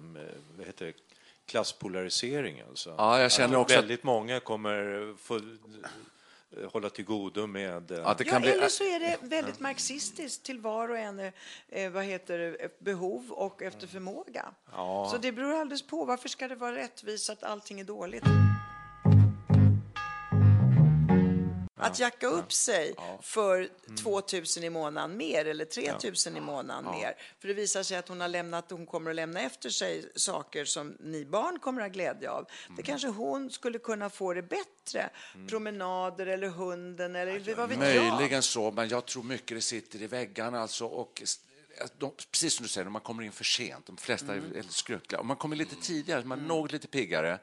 vad 0.57 0.67
heter 0.67 0.87
det? 0.87 0.93
klasspolarisering. 1.47 2.61
Alltså. 2.69 2.95
Ja, 2.99 3.21
jag 3.21 3.33
känner 3.33 3.55
Att 3.57 3.63
också 3.63 3.75
att- 3.75 3.83
Väldigt 3.85 4.03
många 4.05 4.41
kommer 4.41 5.15
få 5.19 5.41
hålla 6.73 6.91
till 6.91 7.05
godo 7.05 7.47
med... 7.47 7.91
eh, 7.91 8.07
Att 8.07 8.19
det 8.19 8.25
Ja, 8.25 8.31
kan 8.33 8.43
bli... 8.43 8.51
eller 8.51 8.69
så 8.69 8.85
är 8.85 9.01
det 9.01 9.17
väldigt 9.21 9.61
marxistiskt 9.61 10.43
till 10.43 10.61
var 10.61 10.89
och 10.89 10.99
en 10.99 11.21
eh, 11.69 11.91
vad 11.91 12.05
heter 12.05 12.39
det, 12.39 12.81
behov 12.81 13.31
och 13.33 13.63
efter 13.63 13.87
förmåga. 13.87 14.47
Ja. 14.73 15.09
Så 15.13 15.19
det 15.19 15.33
beror 15.33 15.55
alldeles 15.55 15.87
på. 15.87 16.05
Varför 16.05 16.29
ska 16.29 16.49
det 16.49 16.55
vara 16.55 16.77
rättvist 16.77 17.31
att 17.31 17.43
allting 17.43 17.81
är 17.81 17.85
dåligt? 17.85 18.25
Att 21.87 21.99
jacka 21.99 22.27
upp 22.27 22.53
sig 22.53 22.95
för 23.23 23.69
2 24.03 24.23
000 24.57 24.65
i 24.65 24.71
månaden 24.71 25.17
mer 25.17 25.45
eller 25.45 25.65
3 25.65 25.93
000 26.27 26.37
i 26.37 26.41
månaden 26.41 26.91
mer. 26.91 27.17
För 27.41 27.49
det 27.49 27.55
visar 27.55 27.83
sig 27.83 27.97
att 27.97 28.09
hon 28.09 28.21
har 28.21 28.29
lämnat, 28.29 28.71
hon 28.71 28.87
kommer 28.87 29.11
att 29.11 29.17
lämna 29.17 29.41
efter 29.41 29.71
sig 29.71 30.13
saker 30.15 30.65
som 30.65 30.97
ni 31.01 31.25
barn 31.25 31.59
kommer 31.59 31.81
att 31.81 31.89
ha 31.89 31.93
glädje 31.93 32.31
av. 32.31 32.47
Det 32.77 32.83
kanske 32.83 33.09
hon 33.09 33.51
skulle 33.51 33.79
kunna 33.79 34.11
få 34.11 34.35
det 34.35 34.43
bättre. 34.43 35.11
Promenader 35.49 36.27
eller 36.27 36.49
hunden 36.49 37.17
eller 37.17 37.55
vad 37.55 37.69
vet 37.69 37.95
jag. 37.95 38.13
Möjligen 38.15 38.43
så, 38.43 38.71
men 38.71 38.89
jag 38.89 39.07
tror 39.07 39.23
mycket 39.23 39.57
det 39.57 39.61
sitter 39.61 40.03
i 40.03 40.07
väggarna. 40.07 40.61
Alltså, 40.61 40.87
och 40.87 41.23
de, 41.99 42.13
precis 42.31 42.55
som 42.55 42.63
du 42.63 42.69
säger, 42.69 42.89
man 42.89 43.01
kommer 43.01 43.23
in 43.23 43.33
för 43.33 43.45
sent, 43.45 43.87
de 43.87 43.97
flesta 43.97 44.33
Mm. 44.33 44.57
är 44.57 44.63
skröpliga. 44.69 45.21
Om 45.21 45.27
man 45.27 45.37
kommer 45.37 45.57
lite 45.57 45.77
tidigare, 45.77 46.25
man 46.25 46.39
är 46.41 46.43
något 46.43 46.73
lite 46.73 46.89
piggare, 46.89 47.39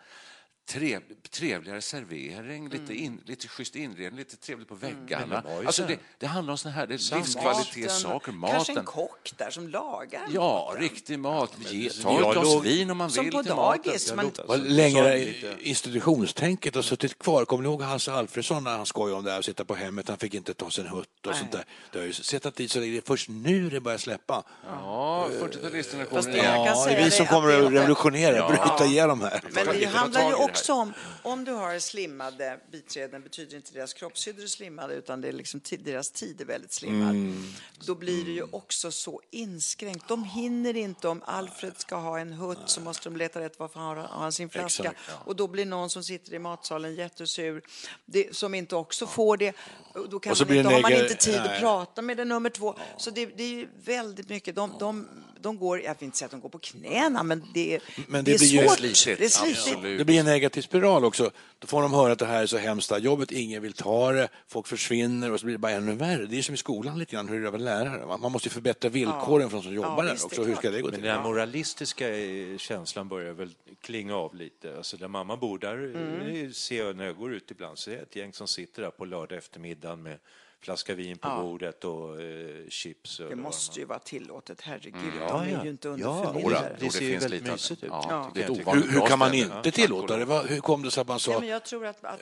trev, 0.70 1.02
trevligare 1.32 1.82
servering, 1.82 2.70
lite, 2.70 2.94
in, 2.96 3.22
lite 3.26 3.48
schysst 3.48 3.76
inredning, 3.76 4.18
lite 4.20 4.36
trevligt 4.38 4.68
på 4.70 4.76
väggarna. 4.76 5.24
Mm. 5.40 5.44
var 5.54 5.62
ju 5.62 5.68
Alltså, 5.68 5.82
så 5.82 5.88
det, 5.88 5.94
här. 5.94 6.02
det 6.18 6.26
handlar 6.28 6.52
om 6.52 6.58
såna 6.58 6.74
här 6.76 6.88
det 6.88 6.94
är 6.94 6.98
Samma. 6.98 7.22
livskvalitetssaker, 7.22 8.34
Kanske 8.52 8.74
en 8.80 8.86
kock 8.86 9.32
där 9.38 9.50
som 9.50 9.68
lagar 9.68 10.22
Ja, 10.34 10.66
maten. 10.70 10.82
riktig 10.82 11.20
mat. 11.20 11.52
Ge, 11.70 11.90
ta 11.90 12.12
ett 12.14 12.34
glas 12.34 12.46
låg- 12.46 12.64
vin 12.64 12.90
om 12.92 12.98
man 12.98 13.12
Som 13.12 13.24
vill 13.26 13.34
på 13.34 13.44
till 13.44 13.56
maten. 13.56 13.82
dagis. 13.84 14.14
Man, 14.16 14.32
lite- 14.64 15.56
institutionstänket 15.60 16.76
har 16.76 16.82
suttit 16.82 17.18
kvar. 17.20 17.46
Kommer 17.46 17.64
ni 17.64 17.70
ihåg 17.70 17.82
Hasse 17.82 18.12
Alfredsson 18.12 18.64
när 18.64 18.78
han 18.78 18.86
skojade 18.86 19.18
om 19.18 19.24
det 19.26 19.32
här 19.32 19.40
att 19.40 19.46
sitta 19.46 19.66
på 19.66 19.76
hemmet, 19.76 20.08
han 20.10 20.18
fick 20.18 20.34
inte 20.34 20.54
ta 20.54 20.70
sig 20.70 20.84
en 20.84 20.90
hutt 20.90 21.28
och 21.28 21.36
sånt 21.36 21.52
där. 21.52 21.66
Det 21.92 22.00
har 22.00 22.06
ju 22.06 22.14
suttit 22.14 22.56
dit 22.56 22.72
så 22.72 22.80
det 22.80 22.98
är 22.98 23.02
först 23.06 23.30
nu 23.30 23.70
det 23.70 23.80
börjar 23.82 23.98
släppa. 23.98 24.44
Ja, 24.66 25.28
40-talisterna 25.42 26.06
Fast 26.10 26.10
kommer 26.28 26.30
igen. 26.38 26.64
Ja, 26.66 26.86
det 26.86 26.92
är 26.94 27.04
vi 27.04 27.12
som 27.12 27.26
kommer 27.26 27.50
att 27.66 27.72
revolutionera, 27.74 28.48
bryta 28.48 28.86
igenom 28.86 29.22
här. 29.22 29.42
Men 29.54 29.66
det 29.80 29.86
handlar 29.86 30.22
ju 30.22 30.28
här. 30.28 30.44
Också 30.52 30.74
om, 30.74 30.94
om 31.24 31.46
du 31.46 31.52
har 31.52 31.80
slimmade 31.80 32.60
biträden 32.72 33.24
betyder 33.24 33.56
inte 33.58 33.74
deras 33.74 33.94
kroppshydror 33.94 34.48
slimmade 34.48 34.94
utan 34.94 35.22
det 35.22 35.28
är 35.28 35.32
liksom 35.32 35.62
deras 35.80 36.12
tid 36.12 36.42
är 36.42 36.46
väldigt 36.46 36.72
slimmad. 36.74 37.10
Mm. 37.10 37.44
Då 37.86 37.96
blir 37.96 38.26
det 38.26 38.32
ju 38.32 38.44
också 38.52 38.92
så 38.92 39.22
inskränkt. 39.32 40.08
De 40.08 40.24
hinner 40.24 40.76
inte, 40.78 41.08
om 41.08 41.22
Alfred 41.26 41.74
ska 41.78 41.96
ha 41.96 42.20
en 42.20 42.34
hutt 42.34 42.60
så 42.66 42.82
måste 42.82 43.10
de 43.10 43.18
leta 43.18 43.40
rätt 43.40 43.60
varför 43.60 43.80
han 43.80 43.98
har 43.98 44.08
han 44.08 44.32
sin 44.32 44.50
flaska. 44.50 44.84
Exakt, 44.84 45.00
Och 45.26 45.36
då 45.36 45.48
blir 45.48 45.66
någon 45.66 45.90
som 45.90 46.04
sitter 46.04 46.34
i 46.34 46.40
matsalen 46.40 46.96
jättesur, 46.96 47.62
det, 48.06 48.36
som 48.36 48.54
inte 48.54 48.76
också 48.76 49.08
får 49.08 49.38
det. 49.38 49.54
Och 49.94 50.10
Då, 50.10 50.20
kan 50.20 50.36
man 50.48 50.58
inte, 50.58 50.70
har 50.70 50.82
man 50.82 50.92
inte 50.94 51.16
tid 51.16 51.36
att 51.36 51.46
nej. 51.46 51.60
prata 51.60 52.02
med 52.02 52.18
den 52.18 52.28
nummer 52.28 52.50
två. 52.50 52.76
Så 52.98 53.10
det, 53.12 53.26
det 53.26 53.44
är 53.44 53.48
ju 53.50 53.68
väldigt 53.86 54.30
mycket. 54.30 54.56
De, 54.56 54.74
de, 54.80 55.08
de 55.42 55.58
går, 55.58 55.82
jag 55.82 55.96
vill 56.00 56.06
inte 56.06 56.18
säga 56.18 56.26
att 56.26 56.32
de 56.32 56.40
går 56.42 56.50
på 56.50 56.60
knäna, 56.60 57.24
men 57.24 57.44
det, 57.54 57.76
är- 57.76 57.82
Men 58.08 58.24
det 58.26 58.32
det 58.38 58.46
är 58.46 58.64
svårt. 58.64 58.78
slitigt. 58.78 59.20
Det 59.20 59.26
är 59.26 59.30
slitigt. 59.30 59.60
Absolut. 59.68 59.98
Det 59.98 60.06
blir 60.06 60.20
en 60.20 60.28
negativ 60.42 60.62
spiral 60.62 61.06
också. 61.06 61.32
Då 61.60 61.68
får 61.68 61.82
de 61.82 61.94
höra 61.94 62.12
att 62.12 62.20
det 62.20 62.26
här 62.26 62.42
är 62.42 62.46
så 62.46 62.58
hemskt, 62.58 62.90
det 62.90 62.96
här 62.96 63.02
jobbet, 63.02 63.32
ingen 63.32 63.62
vill 63.62 63.74
ta 63.74 64.12
det, 64.12 64.30
folk 64.48 64.68
försvinner 64.68 65.32
och 65.32 65.40
så 65.40 65.46
blir 65.46 65.56
det 65.56 65.60
bara 65.60 65.72
ännu 65.72 65.96
värre. 65.96 66.26
Det 66.26 66.38
är 66.38 66.42
som 66.42 66.56
i 66.56 66.58
skolan 66.58 67.00
lite 67.00 67.12
grann, 67.16 67.30
hur 67.30 67.42
det 67.42 67.48
är 67.48 67.52
vara 67.52 67.62
lärare. 67.62 68.18
Man 68.18 68.32
måste 68.32 68.48
ju 68.48 68.52
förbättra 68.54 68.90
villkoren 68.90 69.50
för 69.50 69.58
de 69.58 69.64
som 69.64 69.74
jobbar 69.74 70.04
där 70.04 70.12
visst, 70.12 70.22
det 70.30 70.40
också. 70.40 70.44
Hur 70.44 70.56
ska 70.56 70.72
det 70.72 70.82
gå 70.82 70.88
Men 70.88 70.96
till? 70.96 71.04
den 71.04 71.16
här 71.18 71.24
moralistiska 71.24 72.18
eh, 72.18 72.58
känslan 72.58 73.08
börjar 73.08 73.34
väl 73.34 73.50
klinga 73.82 74.16
av 74.16 74.36
lite. 74.36 74.78
Alltså 74.78 74.98
där 74.98 75.08
mamma 75.08 75.38
bor, 75.38 75.58
där 75.60 75.78
Mm. 75.96 76.46
eh, 76.46 76.52
ser 76.52 76.86
jag 76.86 76.96
när 76.96 77.06
jag 77.06 77.16
går 77.16 77.34
ut 77.34 77.52
ibland 77.52 77.78
så 77.78 77.92
är 77.92 77.96
det 77.96 78.02
ett 78.02 78.16
gäng 78.16 78.34
som 78.34 78.48
sitter 78.48 78.82
där 78.82 78.90
på 78.92 79.06
lördag 79.06 79.38
eftermiddag 79.38 79.96
med 79.96 80.18
flaska 80.64 80.94
vin 80.96 81.18
på 81.18 81.30
bordet 81.30 81.84
och 81.84 82.22
eh, 82.22 82.70
chips. 82.70 83.18
Det 83.18 83.24
eller 83.24 83.36
vad 83.36 83.44
måste 83.44 83.80
ju 83.80 83.86
vara 83.86 84.00
tillåtet, 84.00 84.62
herregud. 84.62 85.14
Ja, 85.20 85.28
de 85.28 85.42
är 85.50 85.54
ja. 85.58 85.64
ju 85.64 85.70
inte 85.70 85.88
Ja, 85.88 85.94
underförmyndare. 85.94 86.76
det 86.80 86.90
ser 86.90 87.02
ju 87.02 87.12
finns 87.12 87.24
väldigt 87.24 87.44
mysigt 87.52 87.82
det. 87.82 87.88
ut. 87.88 87.94
Ja, 87.94 88.06
Ja. 88.10 88.32
det 88.34 88.44
är 88.44 88.52
ett 88.52 88.58
Hur- 88.68 88.92
Hur, 89.00 89.08
kan 89.08 89.20
man 89.20 89.34
inte 89.34 89.72
tillåta 89.72 90.18
det? 90.18 90.44
Hur 90.48 90.60
kom 90.60 90.84
det 90.84 90.92
sig 90.92 91.02
att 91.02 91.08
man 91.08 91.16
Ja, 91.16 91.20
sa... 91.34 91.40
men 91.40 91.50
jag 91.50 91.64
tror 91.66 91.86
att, 91.86 92.06
att 92.06 92.22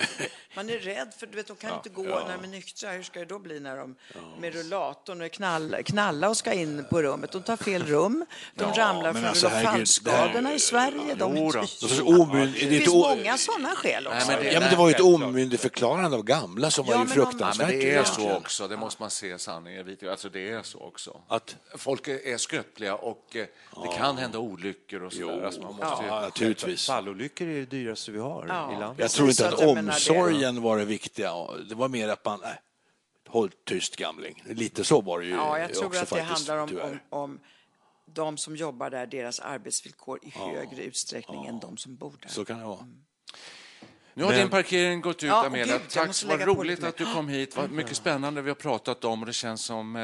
man 0.56 0.70
är 0.70 0.80
rädd 0.80 1.14
för 1.18 1.28
du 1.28 1.36
vet, 1.36 1.48
de 1.48 1.56
kan 1.58 1.74
inte 1.76 1.90
gå 1.90 2.04
när 2.04 2.38
de 2.38 2.44
är 2.44 2.48
nyktra. 2.52 2.92
Hur 2.92 3.04
ska 3.04 3.20
det 3.20 3.26
då 3.26 3.40
bli 3.40 3.60
när 3.60 3.78
de 3.78 3.96
med 4.40 4.54
rullatorn 4.54 5.22
och 5.22 5.32
knall, 5.32 5.76
knalla 5.86 6.30
och 6.30 6.38
ska 6.38 6.54
in 6.54 6.86
på 6.90 7.02
rummet? 7.02 7.32
De 7.32 7.42
tar 7.44 7.58
fel 7.58 7.84
rum, 7.84 8.26
de 8.56 8.64
ramlar 8.74 9.14
från 9.14 9.26
alltså, 9.26 9.48
rullofallskadorna 9.48 10.50
det- 10.50 10.56
i 10.56 10.60
Sverige. 10.60 11.16
De, 11.16 11.38
Jo 11.38 11.52
då. 11.52 11.62
det, 11.62 11.68
Så 11.68 11.88
för 11.88 12.04
omynd- 12.04 12.54
det 12.54 12.66
är 12.66 12.70
finns 12.80 12.94
många 12.94 13.38
sådana 13.38 13.70
skäl 13.76 14.08
också. 14.08 14.18
Nej, 14.18 14.26
men 14.36 14.44
det- 14.46 14.52
Ja, 14.54 14.60
men 14.60 14.70
det 14.70 14.76
var 14.76 14.90
ju 14.90 14.96
ett 14.96 15.02
omyndigförklarande 15.02 16.18
av 16.18 16.24
gamla 16.24 16.72
som 16.72 16.86
Ja, 16.88 16.98
var 16.98 17.04
ju 17.04 17.10
Ja, 17.10 17.14
fruktansvärt. 17.14 17.68
det 17.70 17.96
är 17.96 18.04
så 18.04 18.29
också, 18.38 18.68
det 18.68 18.78
måste 18.78 19.02
man 19.02 19.10
se 19.10 19.40
sanningen 19.40 19.80
i 19.80 19.84
vitögat. 19.84 20.12
Alltså 20.12 20.30
det 20.30 20.50
är 20.50 20.64
så 20.64 20.80
också. 20.80 21.22
Att- 21.28 21.56
Folk 21.76 22.08
är 22.08 22.38
skröpliga 22.38 22.96
och 22.96 23.36
eh, 23.36 23.46
det 23.84 23.98
kan 23.98 24.18
hända 24.18 24.40
olyckor 24.40 25.04
och 25.04 25.14
sådär. 25.14 25.42
Alltså 25.46 25.62
man 25.62 25.76
måste 25.76 26.04
ju... 26.04 26.08
Ja, 26.10 26.22
naturligtvis. 26.22 26.88
Fallolyckor 26.88 27.48
är 27.48 27.54
det 27.60 27.66
dyraste 27.66 28.12
vi 28.12 28.20
har 28.20 28.46
Ja. 28.48 28.74
i 28.76 28.80
landet. 28.80 29.00
Jag 29.00 29.12
tror 29.12 29.30
inte 29.30 29.48
att 29.48 29.60
omsorgen 29.60 30.62
var 30.62 30.78
det 30.78 30.86
viktiga. 30.86 31.34
Det 31.70 31.76
var 31.76 31.88
mer 31.88 32.10
att 32.10 32.26
man, 32.26 32.40
nej, 32.44 32.60
håll 33.28 33.52
tyst 33.64 33.96
gamling. 33.96 34.44
Lite 34.46 34.84
så 34.84 35.02
var 35.02 35.20
det 35.20 35.26
ju 35.26 35.32
Ja, 35.32 35.60
jag 35.60 35.74
tror 35.74 35.86
också 35.86 36.00
att 36.02 36.10
det 36.10 36.16
faktiskt, 36.16 36.50
handlar 36.50 36.82
om, 36.84 37.00
om, 37.10 37.20
om 37.24 37.40
de 38.06 38.38
som 38.38 38.56
jobbar 38.56 38.90
där, 38.90 39.06
deras 39.06 39.40
arbetsvillkor 39.40 40.20
i 40.24 40.30
högre 40.30 40.84
utsträckning 40.84 41.46
än 41.46 41.60
de 41.60 41.78
som 41.78 41.96
bor 41.96 42.14
där. 42.22 42.30
Så 42.30 42.46
kan 42.46 42.60
det 42.60 42.66
vara. 42.66 42.88
Nu 44.14 44.24
har 44.24 44.32
Men- 44.32 44.40
din 44.40 44.50
parkering 44.50 45.02
gått 45.02 45.16
ut, 45.24 45.30
Ja, 45.30 45.46
Amelia. 45.46 45.66
gud, 45.66 45.74
jag 45.82 45.90
Tack, 45.90 46.08
måste 46.08 46.26
vad 46.28 46.40
lägga 46.40 46.54
på 46.54 46.60
roligt 46.60 46.84
att 46.84 46.98
du 46.98 47.14
kom 47.14 47.28
hit. 47.28 47.56
Vad 47.58 47.72
mycket 47.72 47.98
spännande 47.98 48.42
vi 48.42 48.50
har 48.50 48.56
pratat 48.56 49.06
om 49.06 49.20
och 49.20 49.26
det 49.26 49.34
känns 49.34 49.66
som 49.66 49.96
eh, 49.96 50.02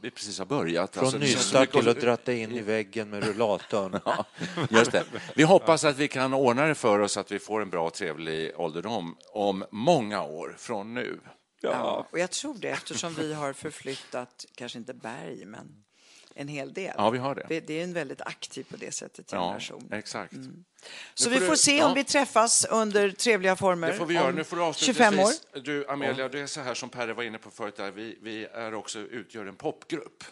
vi 0.00 0.10
precis 0.10 0.38
har 0.38 0.46
börjat. 0.46 0.94
Från 0.94 1.04
Alltså, 1.04 1.18
nystart 1.18 1.70
till 1.72 1.88
att 1.88 2.00
dratta 2.00 2.32
in 2.32 2.52
i 2.52 2.60
väggen 2.62 3.10
med 3.10 3.24
rullatorn. 3.24 4.00
Ja, 4.04 4.24
just 4.70 4.92
det. 4.92 5.04
Vi 5.34 5.42
hoppas 5.42 5.84
att 5.84 5.96
vi 5.98 6.08
kan 6.08 6.34
ordna 6.34 6.66
det 6.66 6.74
för 6.74 6.98
oss 6.98 7.16
att 7.16 7.32
vi 7.32 7.38
får 7.38 7.62
en 7.62 7.70
bra 7.70 7.86
och 7.86 7.94
trevlig 7.94 8.52
ålderdom 8.56 9.16
om 9.32 9.64
många 9.70 10.22
år 10.22 10.54
från 10.58 10.94
nu. 10.94 11.20
Ja, 11.60 12.06
och 12.10 12.18
jag 12.18 12.30
tror 12.30 12.56
det 12.60 12.68
eftersom 12.68 13.14
vi 13.14 13.34
har 13.34 13.52
förflyttat, 13.52 14.44
kanske 14.54 14.78
inte 14.78 14.94
berg, 14.94 15.44
men 15.44 15.66
en 16.36 16.48
hel 16.48 16.72
del. 16.72 16.94
Ja, 16.96 17.10
vi 17.10 17.18
har 17.18 17.34
det. 17.34 17.60
Det, 17.66 17.80
är 17.80 17.84
en 17.84 17.92
väldigt 17.92 18.20
aktiv 18.20 18.66
på 18.70 18.76
det 18.76 18.94
sättet 18.94 19.32
Ja, 19.32 19.38
generation. 19.38 19.88
exakt. 19.92 20.34
Så 21.14 21.28
Nu 21.30 21.34
vi 21.38 21.46
får 21.46 21.50
du- 21.52 21.56
se 21.56 21.76
ja. 21.76 21.86
om 21.86 21.94
vi 21.94 22.04
träffas 22.04 22.64
under 22.64 23.10
trevliga 23.10 23.56
former 23.56 23.88
Det 23.88 23.94
får 23.94 24.06
vi 24.06 24.14
göra. 24.14 24.30
Nu 24.30 24.44
får 24.44 24.56
du 24.56 24.72
25 24.74 25.18
år. 25.18 25.60
Du, 25.60 25.86
Amelia, 25.88 26.28
det 26.28 26.40
är 26.40 26.46
så 26.46 26.60
här 26.60 26.74
som 26.74 26.88
Perre 26.88 27.12
var 27.14 27.22
inne 27.22 27.38
på 27.38 27.50
förut. 27.50 27.76
Där. 27.76 27.90
Vi, 27.90 28.18
vi 28.22 28.44
är 28.44 28.74
också, 28.74 28.98
utgör 28.98 29.46
en 29.46 29.56
popgrupp. 29.56 30.24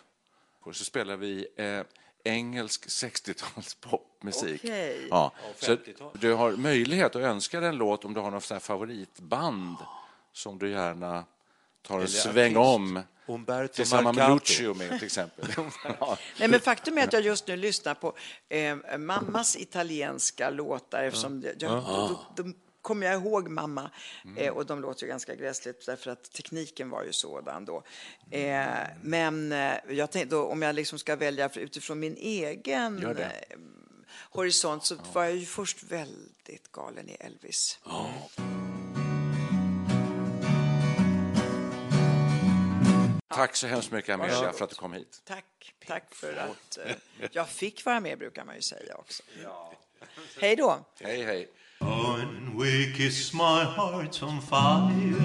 Och 0.60 0.76
så 0.76 0.84
spelar 0.84 1.16
vi 1.16 1.46
eh, 1.56 1.80
engelsk 2.24 2.86
60-tals 2.86 3.74
popmusik. 3.74 4.60
Okej. 4.64 5.06
Ja. 5.10 5.32
Så 5.58 5.72
50-tal. 5.72 6.10
du 6.20 6.32
har 6.32 6.52
möjlighet 6.52 7.16
att 7.16 7.22
önska 7.22 7.60
dig 7.60 7.68
en 7.68 7.76
låt 7.76 8.04
om 8.04 8.14
du 8.14 8.20
har 8.20 8.30
något 8.30 8.62
favoritband 8.62 9.76
som 10.32 10.58
du 10.58 10.70
gärna 10.70 11.24
tar 11.82 12.00
en 12.00 12.08
sväng 12.08 12.56
artist. 12.56 12.74
om 12.74 13.02
Umberto 13.26 13.74
Tillsammans 13.74 14.16
med 14.16 14.28
Marcato. 14.28 14.34
Lucio 14.52 14.74
med 14.74 14.98
till 14.98 15.06
exempel. 15.06 15.48
Ja. 16.00 16.18
Nej, 16.38 16.48
men 16.48 16.60
faktum 16.60 16.98
är 16.98 17.04
att 17.04 17.12
jag 17.12 17.22
just 17.22 17.46
nu 17.48 17.56
lyssnar 17.56 17.94
på 17.94 18.14
eh, 18.48 18.76
mammas 18.98 19.56
italienska 19.56 20.50
låtar 20.50 21.02
eftersom 21.04 21.40
det- 21.40 21.54
jag, 21.62 21.70
då, 21.70 22.20
då 22.36 22.52
kommer 22.82 23.06
jag 23.06 23.14
ihåg 23.22 23.48
mamma 23.48 23.90
eh, 24.36 24.52
och 24.52 24.66
de 24.66 24.80
låter 24.80 25.02
ju 25.02 25.08
ganska 25.08 25.34
gräsligt 25.34 25.86
därför 25.86 26.10
att 26.10 26.32
tekniken 26.32 26.90
var 26.90 27.02
ju 27.04 27.12
sådan 27.12 27.64
då. 27.64 27.82
Eh, 28.30 28.66
men 29.02 29.52
eh, 29.52 29.72
jag 29.88 30.10
tänkte, 30.10 30.36
då, 30.36 30.44
om 30.44 30.62
jag 30.62 30.74
liksom 30.74 30.98
ska 30.98 31.16
välja 31.16 31.48
för- 31.48 31.60
utifrån 31.60 32.00
min 32.00 32.16
egen 32.16 33.06
eh, 33.06 33.26
horisont 34.30 34.84
så 34.84 34.96
var 35.12 35.24
jag 35.24 35.36
ju 35.36 35.46
först 35.46 35.82
väldigt 35.82 36.72
galen 36.72 37.08
i 37.08 37.16
Elvis. 37.20 37.78
Tack 43.34 43.56
så 43.56 43.66
hemskt 43.66 43.90
mycket 43.90 44.14
Amelia 44.14 44.52
för 44.52 44.64
att 44.64 44.70
du 44.70 44.76
kom 44.76 44.92
hit. 44.92 45.22
Tack, 45.24 45.44
tack 45.86 46.14
för 46.14 46.36
att 46.36 46.78
eh, 46.86 46.96
jag 47.32 47.48
fick 47.48 47.84
vara 47.84 48.00
med 48.00 48.18
brukar 48.18 48.44
man 48.44 48.54
ju 48.54 48.62
säga 48.62 48.94
också. 48.94 49.22
Hej 50.40 50.56
då! 50.56 50.84
Hej 51.00 51.24
hej. 51.24 51.48
When 51.80 52.58
we 52.58 52.92
kiss 52.96 53.32
my 53.32 53.64
heart 53.64 54.22
on 54.22 54.40
fire, 54.40 55.20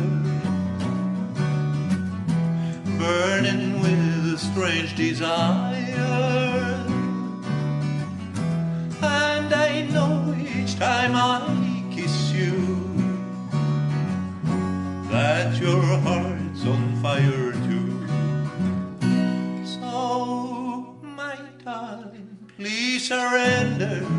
burning 2.99 3.81
with 3.83 4.35
a 4.35 4.37
strange 4.37 4.95
desire. 4.97 5.79
And 9.01 9.53
I 9.53 9.87
know 9.91 10.35
each 10.35 10.75
time 10.75 11.15
I 11.15 11.41
kiss 11.95 12.31
you 12.33 12.51
that 15.11 15.61
your 15.61 15.81
heart's 15.81 16.65
on 16.65 17.01
fire 17.01 17.48
Learn. 23.79 24.18